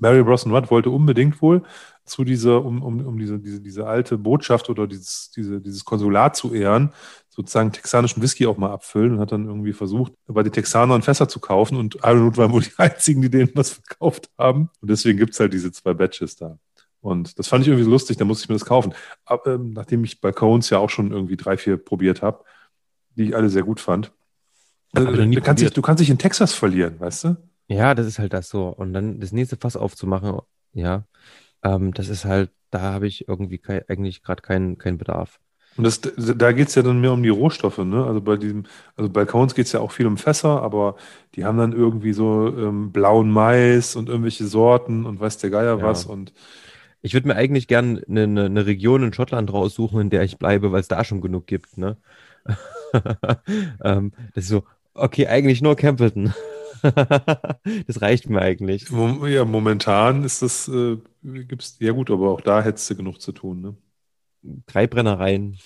[0.00, 1.62] Mary Brosnan Rudd wollte unbedingt wohl
[2.04, 6.36] zu dieser, um, um, um diese, diese, diese alte Botschaft oder dieses, diese, dieses Konsulat
[6.36, 6.92] zu ehren,
[7.28, 11.28] sozusagen texanischen Whisky auch mal abfüllen und hat dann irgendwie versucht, bei den Texanern Fässer
[11.28, 14.70] zu kaufen und Ironwood waren wohl die einzigen, die denen was verkauft haben.
[14.80, 16.58] Und deswegen gibt es halt diese zwei Batches da.
[17.00, 18.94] Und das fand ich irgendwie so lustig, da musste ich mir das kaufen.
[19.26, 22.44] Aber, ähm, nachdem ich bei Cones ja auch schon irgendwie drei, vier probiert habe,
[23.16, 24.12] die ich alle sehr gut fand.
[24.94, 27.36] Also, du, kannst dich, du kannst dich in Texas verlieren, weißt du?
[27.68, 28.68] Ja, das ist halt das so.
[28.68, 30.38] Und dann das nächste Fass aufzumachen,
[30.72, 31.04] ja,
[31.62, 35.40] ähm, das ist halt, da habe ich irgendwie kein, eigentlich gerade keinen kein Bedarf.
[35.76, 38.04] Und das, da geht es ja dann mehr um die Rohstoffe, ne?
[38.04, 38.64] Also bei diesem,
[38.96, 40.94] also bei Cones geht es ja auch viel um Fässer, aber
[41.34, 45.78] die haben dann irgendwie so ähm, blauen Mais und irgendwelche Sorten und weiß der Geier
[45.78, 45.82] ja.
[45.82, 46.06] was.
[46.06, 46.32] Und
[47.02, 50.38] ich würde mir eigentlich gern eine, eine, eine, Region in Schottland raussuchen, in der ich
[50.38, 51.96] bleibe, weil es da schon genug gibt, ne?
[53.82, 54.62] ähm, das ist so,
[54.94, 56.34] okay, eigentlich nur Campbellton.
[56.82, 58.88] das reicht mir eigentlich.
[58.90, 63.32] Ja, momentan ist das, äh, gibt's, ja gut, aber auch da hättest du genug zu
[63.32, 63.76] tun, ne?
[64.66, 65.58] drei Brennereien.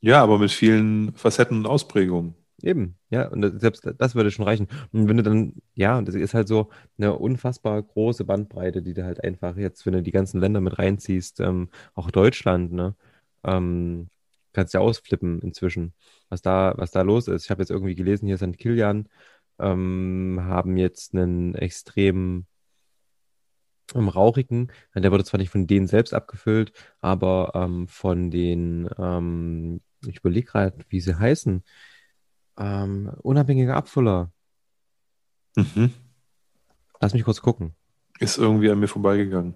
[0.00, 2.34] Ja, aber mit vielen Facetten und Ausprägungen.
[2.62, 4.68] Eben, ja, und selbst das würde schon reichen.
[4.92, 6.68] Und wenn du dann, ja, und das ist halt so
[6.98, 10.78] eine unfassbar große Bandbreite, die du halt einfach jetzt, wenn du die ganzen Länder mit
[10.78, 12.94] reinziehst, ähm, auch Deutschland, ne,
[13.44, 14.08] ähm,
[14.52, 15.94] kannst ja ausflippen inzwischen,
[16.28, 17.44] was da, was da los ist.
[17.44, 18.58] Ich habe jetzt irgendwie gelesen, hier St.
[18.58, 19.08] Kilian
[19.58, 22.46] ähm, haben jetzt einen extremen
[23.94, 24.70] im Rauchigen.
[24.94, 30.46] Der wurde zwar nicht von denen selbst abgefüllt, aber ähm, von den, ähm, ich überlege
[30.46, 31.64] gerade, wie sie heißen,
[32.58, 34.32] ähm, unabhängige Abfüller.
[35.56, 35.92] Mhm.
[37.00, 37.74] Lass mich kurz gucken.
[38.20, 39.54] Ist irgendwie an mir vorbeigegangen.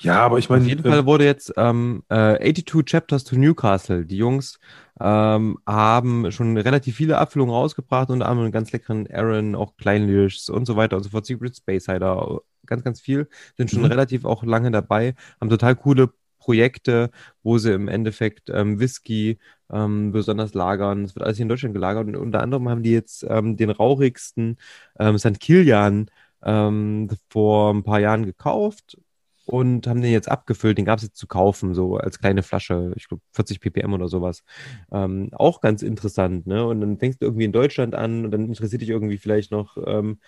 [0.00, 0.62] Ja, aber ich meine.
[0.62, 4.04] Auf jeden äh, Fall wurde jetzt ähm, äh, 82 Chapters to Newcastle.
[4.04, 4.58] Die Jungs
[5.00, 10.48] ähm, haben schon relativ viele Abfüllungen rausgebracht, unter anderem einen ganz leckeren Aaron, auch Kleinlischs
[10.48, 11.24] und so weiter und so fort.
[11.24, 13.28] Secret Space Hider, ganz, ganz viel.
[13.56, 13.86] Sind schon mhm.
[13.86, 17.10] relativ auch lange dabei, haben total coole Projekte,
[17.44, 19.38] wo sie im Endeffekt ähm, Whisky
[19.70, 21.04] ähm, besonders lagern.
[21.04, 23.70] Es wird alles hier in Deutschland gelagert und unter anderem haben die jetzt ähm, den
[23.70, 24.56] rauchigsten
[24.98, 25.38] ähm, St.
[25.38, 26.10] Kilian
[26.44, 28.98] ähm, vor ein paar Jahren gekauft
[29.46, 30.78] und haben den jetzt abgefüllt.
[30.78, 34.08] Den gab es jetzt zu kaufen, so als kleine Flasche, ich glaube 40 ppm oder
[34.08, 34.44] sowas.
[34.92, 36.64] Ähm, auch ganz interessant, ne?
[36.66, 39.76] Und dann fängst du irgendwie in Deutschland an und dann interessiert dich irgendwie vielleicht noch
[39.86, 40.18] ähm,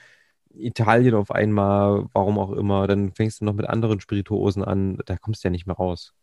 [0.55, 2.87] Italien auf einmal, warum auch immer.
[2.87, 6.15] Dann fängst du noch mit anderen Spirituosen an, da kommst du ja nicht mehr raus.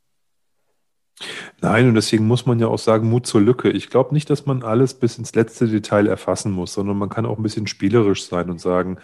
[1.62, 3.70] Nein, und deswegen muss man ja auch sagen, Mut zur Lücke.
[3.70, 7.26] Ich glaube nicht, dass man alles bis ins letzte Detail erfassen muss, sondern man kann
[7.26, 8.98] auch ein bisschen spielerisch sein und sagen,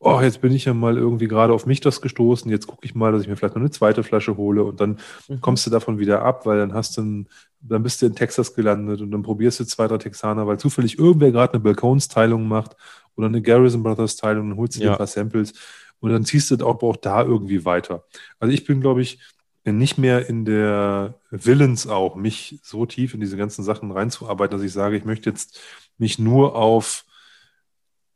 [0.00, 2.94] oh, jetzt bin ich ja mal irgendwie gerade auf mich das gestoßen, jetzt gucke ich
[2.94, 4.98] mal, dass ich mir vielleicht noch eine zweite Flasche hole und dann
[5.28, 5.40] mhm.
[5.40, 7.28] kommst du davon wieder ab, weil dann hast du ein,
[7.60, 10.98] dann bist du in Texas gelandet und dann probierst du zwei, drei Texaner, weil zufällig
[10.98, 12.76] irgendwer gerade eine Balcones-Teilung macht
[13.16, 15.52] oder eine Garrison Brothers-Teilung, dann holst du dir ein paar Samples
[16.00, 18.04] und dann ziehst du auch, auch da irgendwie weiter.
[18.38, 19.18] Also ich bin, glaube ich,
[19.64, 24.64] nicht mehr in der Willens auch, mich so tief in diese ganzen Sachen reinzuarbeiten, dass
[24.64, 25.60] ich sage, ich möchte jetzt
[25.98, 27.04] mich nur auf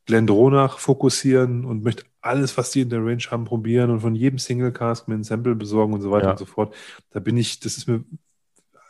[0.06, 4.38] Glendronach fokussieren und möchte alles, was die in der Range haben, probieren und von jedem
[4.38, 6.30] Single Cask mir ein Sample besorgen und so weiter ja.
[6.32, 6.74] und so fort.
[7.10, 8.04] Da bin ich, das ist mir,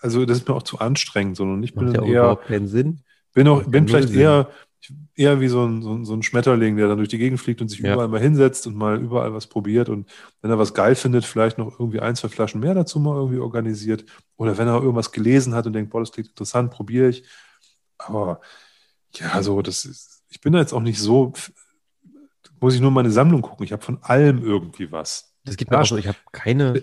[0.01, 2.21] also das ist mir auch zu anstrengend, sondern ich bin Macht dann eher.
[2.21, 3.01] Überhaupt keinen Sinn.
[3.35, 4.21] Bin auch, bin vielleicht Sinn.
[4.21, 4.49] eher,
[5.15, 7.61] eher wie so ein, so, ein, so ein Schmetterling, der dann durch die Gegend fliegt
[7.61, 7.93] und sich ja.
[7.93, 10.11] überall mal hinsetzt und mal überall was probiert und
[10.41, 13.39] wenn er was geil findet, vielleicht noch irgendwie ein, zwei Flaschen mehr dazu mal irgendwie
[13.39, 14.05] organisiert.
[14.37, 17.25] Oder wenn er irgendwas gelesen hat und denkt, boah, das klingt interessant, probiere ich.
[17.99, 18.41] Aber
[19.15, 21.35] ja, so, das ist, ich bin da jetzt auch nicht so,
[22.59, 23.65] muss ich nur meine Sammlung gucken.
[23.65, 25.35] Ich habe von allem irgendwie was.
[25.45, 26.83] Das geht mir auch so, ich habe keine.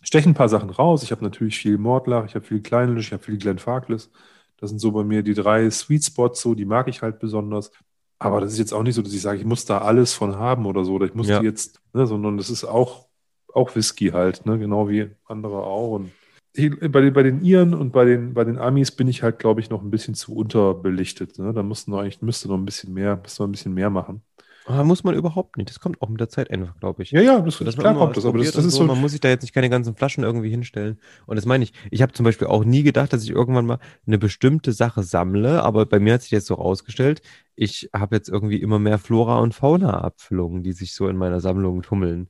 [0.00, 1.02] Stechen ein paar Sachen raus.
[1.02, 4.10] Ich habe natürlich viel Mordlach, ich habe viel Kleinlisch, ich habe viel Glenn Farkless.
[4.56, 7.72] Das sind so bei mir die drei Sweet Spots, so, die mag ich halt besonders.
[8.20, 10.36] Aber das ist jetzt auch nicht so, dass ich sage, ich muss da alles von
[10.36, 11.40] haben oder so, oder ich muss ja.
[11.40, 13.06] die jetzt, ne, sondern das ist auch,
[13.52, 15.96] auch Whisky halt, ne, genau wie andere auch.
[15.96, 16.12] Und
[16.58, 19.60] bei den, bei den Iren und bei den, bei den Amis bin ich halt, glaube
[19.60, 21.38] ich, noch ein bisschen zu unterbelichtet.
[21.38, 21.52] Ne?
[21.52, 24.22] Da mussten wir eigentlich, müsste noch ein bisschen mehr, müsste noch ein bisschen mehr machen.
[24.68, 25.70] Aber muss man überhaupt nicht.
[25.70, 27.10] Das kommt auch mit der Zeit einfach, glaube ich.
[27.10, 28.26] Ja, ja, das, das klar kommt das.
[28.26, 30.50] Aber das, das ist so, Man muss sich da jetzt nicht keine ganzen Flaschen irgendwie
[30.50, 31.00] hinstellen.
[31.24, 31.72] Und das meine ich.
[31.90, 35.62] Ich habe zum Beispiel auch nie gedacht, dass ich irgendwann mal eine bestimmte Sache sammle.
[35.62, 37.22] Aber bei mir hat sich jetzt so rausgestellt,
[37.56, 41.80] ich habe jetzt irgendwie immer mehr Flora- und Fauna-Abfüllungen, die sich so in meiner Sammlung
[41.80, 42.28] tummeln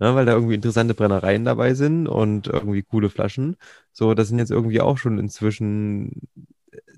[0.00, 3.56] ne, weil da irgendwie interessante Brennereien dabei sind und irgendwie coole Flaschen.
[3.92, 6.28] So, das sind jetzt irgendwie auch schon inzwischen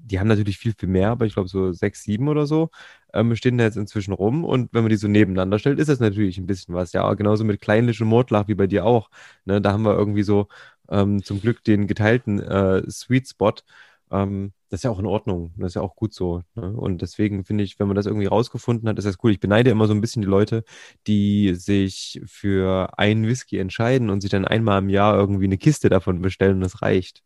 [0.05, 2.71] die haben natürlich viel, viel mehr, aber ich glaube so sechs, sieben oder so
[3.15, 4.45] ähm, stehen da jetzt inzwischen rum.
[4.45, 6.93] Und wenn man die so nebeneinander stellt, ist das natürlich ein bisschen was.
[6.93, 9.11] Ja, genauso mit Kleinlich und Mordlach wie bei dir auch.
[9.45, 10.49] Ne, da haben wir irgendwie so
[10.91, 13.55] ähm, zum Glück den geteilten äh, Sweet Spot.
[14.13, 15.53] Ähm, das ist ja auch in Ordnung.
[15.59, 16.43] Das ist ja auch gut so.
[16.55, 16.73] Ne?
[16.73, 19.33] Und deswegen finde ich, wenn man das irgendwie rausgefunden hat, ist das cool.
[19.33, 20.65] Ich beneide immer so ein bisschen die Leute,
[21.07, 25.89] die sich für einen Whisky entscheiden und sich dann einmal im Jahr irgendwie eine Kiste
[25.89, 27.23] davon bestellen und das reicht.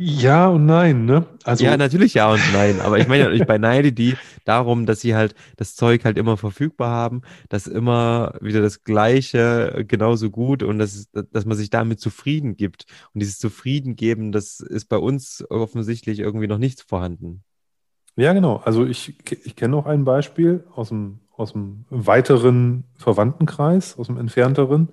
[0.00, 1.26] Ja und nein, ne?
[1.42, 2.80] Also, ja, natürlich ja und nein.
[2.80, 4.14] Aber ich meine, ich beneide die
[4.44, 9.84] darum, dass sie halt das Zeug halt immer verfügbar haben, dass immer wieder das Gleiche
[9.88, 12.84] genauso gut und dass, dass man sich damit zufrieden gibt.
[13.12, 17.42] Und dieses Zufrieden geben, das ist bei uns offensichtlich irgendwie noch nicht vorhanden.
[18.14, 18.58] Ja, genau.
[18.58, 24.16] Also ich, ich kenne noch ein Beispiel aus dem, aus dem weiteren Verwandtenkreis, aus dem
[24.16, 24.90] entfernteren.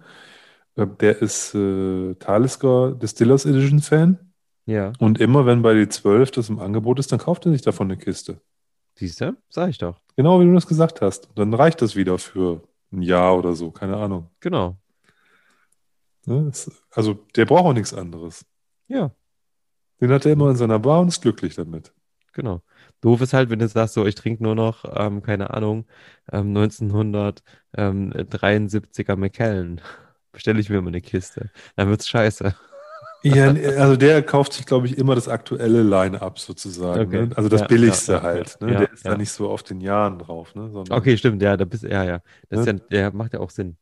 [0.76, 4.24] Äh, der ist äh, Talisker Distillers Edition Fan.
[4.65, 4.93] Ja.
[4.99, 7.87] Und immer, wenn bei die 12 das im Angebot ist, dann kauft er sich davon
[7.87, 8.41] eine Kiste.
[8.95, 9.37] Siehst du?
[9.49, 10.01] Sag ich doch.
[10.15, 11.29] Genau, wie du das gesagt hast.
[11.35, 14.29] Dann reicht das wieder für ein Jahr oder so, keine Ahnung.
[14.39, 14.77] Genau.
[16.25, 16.51] Ne?
[16.91, 18.45] Also, der braucht auch nichts anderes.
[18.87, 19.11] Ja.
[20.01, 21.93] Den hat er immer in seiner Bar und ist glücklich damit.
[22.33, 22.61] Genau.
[23.01, 25.85] Doof ist halt, wenn du sagst, so, ich trinke nur noch, ähm, keine Ahnung,
[26.31, 29.81] ähm, 1973er McKellen.
[30.31, 31.51] Bestelle ich mir immer eine Kiste.
[31.75, 32.55] Dann wird's scheiße.
[33.26, 33.47] Ja,
[33.81, 37.07] also der kauft sich, glaube ich, immer das aktuelle Line-Up sozusagen.
[37.07, 37.27] Okay.
[37.27, 37.35] Ne?
[37.35, 38.57] Also das Ja, billigste ja, halt.
[38.61, 38.68] Ne?
[38.68, 40.53] der ist da nicht so auf den Jahren drauf.
[40.56, 40.69] Ne?
[40.69, 42.22] Sondern Okay, stimmt, ja, da bist ja, ja.
[42.49, 43.77] Das ja, der macht ja auch Sinn.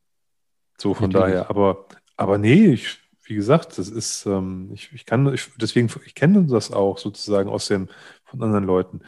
[0.77, 1.35] So von Natürlich.
[1.35, 1.49] daher.
[1.49, 6.15] Aber, aber nee, ich, wie gesagt, das ist, ähm, ich, ich kann, ich, deswegen, ich
[6.15, 7.89] kenne das auch sozusagen aus dem,
[8.25, 9.01] von anderen Leuten.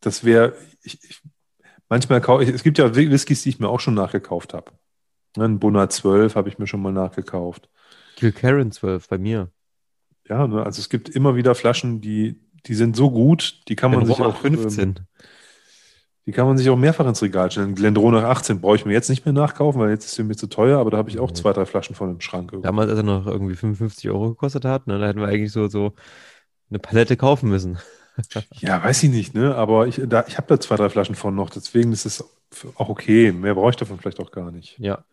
[0.00, 1.20] Das wäre, ich, ich,
[1.88, 4.72] manchmal kaufe ich, es gibt ja Whiskys, die ich mir auch schon nachgekauft habe.
[5.36, 7.68] Ne, Ein Bunner 12 habe ich mir schon mal nachgekauft.
[8.18, 9.48] Kilkerran 12 bei mir.
[10.28, 13.92] Ja, ne, also es gibt immer wieder Flaschen, die, die sind so gut, die kann
[13.92, 15.00] man Ein sich auch, ähm, 15.
[16.26, 17.76] die kann man sich auch mehrfach ins Regal stellen.
[17.76, 20.48] Glendronach 18 brauche ich mir jetzt nicht mehr nachkaufen, weil jetzt ist sie mir zu
[20.48, 22.52] teuer, aber da habe ich auch zwei, drei Flaschen von im Schrank.
[22.52, 22.66] irgendwie.
[22.66, 25.68] Damals, als er noch irgendwie 55 Euro gekostet hat, ne, da hätten wir eigentlich so,
[25.68, 25.94] so
[26.70, 27.78] eine Palette kaufen müssen.
[28.58, 29.54] Ja, weiß ich nicht, ne?
[29.54, 32.24] Aber ich, da, ich habe da zwei, drei Flaschen von noch, deswegen ist es
[32.74, 33.30] auch okay.
[33.30, 34.76] Mehr brauche ich davon vielleicht auch gar nicht.
[34.80, 35.04] Ja,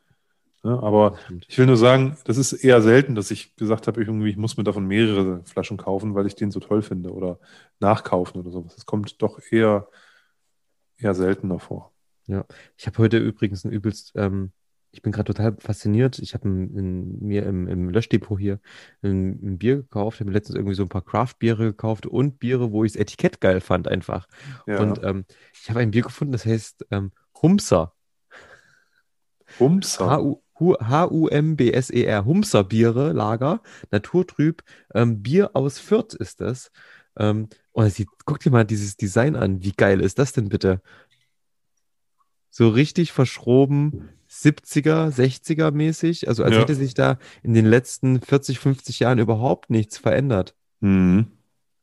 [0.65, 0.81] Ne?
[0.81, 4.31] Aber ich will nur sagen, das ist eher selten, dass ich gesagt habe, ich, irgendwie,
[4.31, 7.39] ich muss mir davon mehrere Flaschen kaufen, weil ich den so toll finde oder
[7.79, 8.73] nachkaufen oder sowas.
[8.73, 9.87] Das kommt doch eher,
[10.97, 11.93] eher seltener vor.
[12.77, 14.53] Ich habe heute übrigens ein übelst, ähm,
[14.89, 16.17] ich bin gerade total fasziniert.
[16.17, 18.59] Ich habe mir im, im Löschdepot hier
[19.03, 20.19] ein, ein Bier gekauft.
[20.19, 23.39] Habe mir letztens irgendwie so ein paar Craft-Biere gekauft und Biere, wo ich das Etikett
[23.39, 24.25] geil fand einfach.
[24.65, 24.79] Ja.
[24.79, 27.93] Und ähm, ich habe ein Bier gefunden, das heißt ähm, Humser.
[29.59, 30.37] Humser.
[30.59, 32.25] H-U- Hu- H-U-M-B-S-E-R.
[32.25, 33.61] Humser Biere, Lager,
[33.91, 34.63] naturtrüb.
[34.93, 36.71] Ähm, Bier aus Fürth ist das.
[37.17, 39.63] Ähm, und das sieht, guck dir mal dieses Design an.
[39.63, 40.81] Wie geil ist das denn bitte?
[42.49, 46.27] So richtig verschroben 70er, 60er mäßig.
[46.27, 46.61] Also als Ja.
[46.61, 50.55] hätte sich da in den letzten 40, 50 Jahren überhaupt nichts verändert.
[50.79, 51.27] Mhm.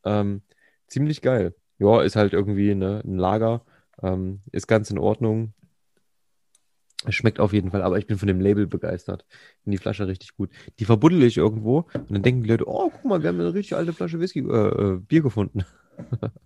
[0.04, 0.42] Ähm,
[0.86, 1.54] ziemlich geil.
[1.78, 3.64] Ja, ist halt irgendwie ne, ein Lager.
[4.02, 5.52] Ähm, ist ganz in Ordnung.
[7.04, 9.26] Es schmeckt auf jeden Fall, aber ich bin von dem Label begeistert.
[9.62, 10.50] Finde die Flasche richtig gut.
[10.78, 13.54] Die verbuddel ich irgendwo und dann denken die Leute, oh, guck mal, wir haben eine
[13.54, 15.64] richtig alte Flasche Whisky, äh, äh, Bier gefunden.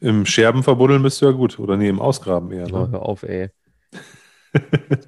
[0.00, 1.58] Im Scherben verbuddeln bist du ja gut.
[1.58, 2.66] Oder nee, im Ausgraben eher.
[2.72, 2.88] Oh, Ne?
[2.92, 3.50] hör auf, ey.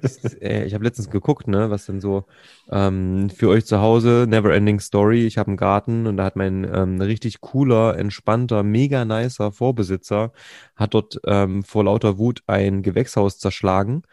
[0.01, 2.25] Ist, ich habe letztens geguckt, ne, was denn so
[2.69, 5.25] ähm, für euch zu Hause, Neverending Story.
[5.25, 10.31] Ich habe einen Garten und da hat mein ähm, richtig cooler, entspannter, mega nicer Vorbesitzer
[10.75, 14.03] hat dort ähm, vor lauter Wut ein Gewächshaus zerschlagen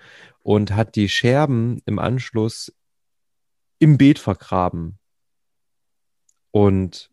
[0.42, 2.72] und hat die Scherben im Anschluss
[3.78, 4.98] im Beet vergraben.
[6.50, 7.10] Und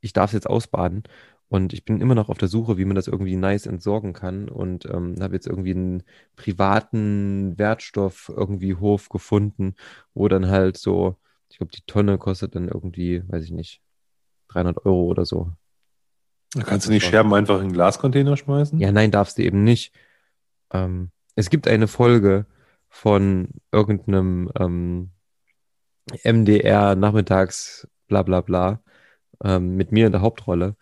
[0.00, 1.04] ich darf es jetzt ausbaden.
[1.48, 4.48] Und ich bin immer noch auf der Suche, wie man das irgendwie nice entsorgen kann.
[4.48, 6.02] Und ähm, habe jetzt irgendwie einen
[6.36, 9.74] privaten Wertstoff irgendwie Hof gefunden,
[10.14, 11.16] wo dann halt so,
[11.48, 13.82] ich glaube, die Tonne kostet dann irgendwie, weiß ich nicht,
[14.48, 15.52] 300 Euro oder so.
[16.54, 18.78] Da kannst du nicht Scherben einfach in einen Glascontainer schmeißen?
[18.78, 19.92] Ja, nein, darfst du eben nicht.
[20.72, 22.46] Ähm, es gibt eine Folge
[22.94, 25.10] von irgendeinem ähm,
[26.22, 28.80] MDR nachmittags bla bla bla
[29.42, 30.76] ähm, mit mir in der Hauptrolle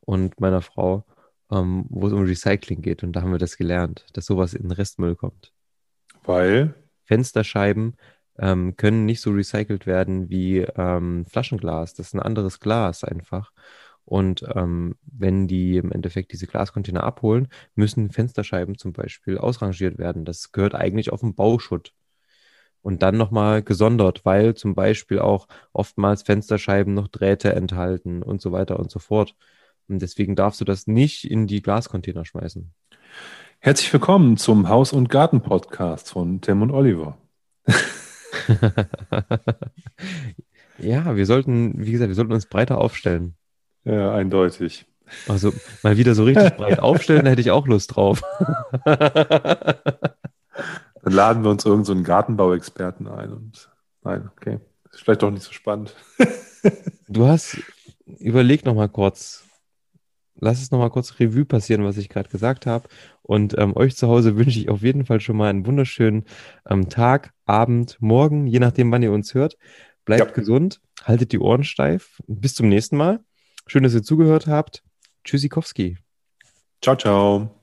[0.00, 1.06] und meiner Frau,
[1.52, 3.04] ähm, wo es um Recycling geht.
[3.04, 5.52] Und da haben wir das gelernt, dass sowas in den Restmüll kommt.
[6.24, 6.74] Weil?
[7.04, 7.96] Fensterscheiben
[8.38, 11.94] ähm, können nicht so recycelt werden wie ähm, Flaschenglas.
[11.94, 13.52] Das ist ein anderes Glas einfach.
[14.06, 20.24] Und ähm, wenn die im Endeffekt diese Glascontainer abholen, müssen Fensterscheiben zum Beispiel ausrangiert werden.
[20.24, 21.92] Das gehört eigentlich auf den Bauschutt.
[22.82, 28.52] Und dann nochmal gesondert, weil zum Beispiel auch oftmals Fensterscheiben noch Drähte enthalten und so
[28.52, 29.34] weiter und so fort.
[29.88, 32.72] Und deswegen darfst du das nicht in die Glascontainer schmeißen.
[33.58, 37.18] Herzlich willkommen zum Haus- und Garten-Podcast von Tim und Oliver.
[40.78, 43.34] ja, wir sollten, wie gesagt, wir sollten uns breiter aufstellen.
[43.86, 44.84] Ja, eindeutig.
[45.28, 45.52] Also
[45.84, 48.20] mal wieder so richtig breit aufstellen, da hätte ich auch Lust drauf.
[48.84, 49.74] Dann
[51.04, 53.70] laden wir uns irgendeinen so Gartenbauexperten ein und
[54.02, 54.58] nein, okay.
[54.92, 55.94] Ist vielleicht doch nicht so spannend.
[57.08, 57.58] du hast,
[58.18, 59.44] überleg noch mal kurz,
[60.34, 62.88] lass es noch mal kurz Revue passieren, was ich gerade gesagt habe.
[63.22, 66.24] Und ähm, euch zu Hause wünsche ich auf jeden Fall schon mal einen wunderschönen
[66.68, 69.56] ähm, Tag, Abend, Morgen, je nachdem, wann ihr uns hört.
[70.04, 70.32] Bleibt ja.
[70.32, 72.20] gesund, haltet die Ohren steif.
[72.26, 73.20] Bis zum nächsten Mal.
[73.68, 74.82] Schön, dass ihr zugehört habt.
[75.24, 75.98] Tschüssikowski.
[76.82, 77.55] Ciao, ciao.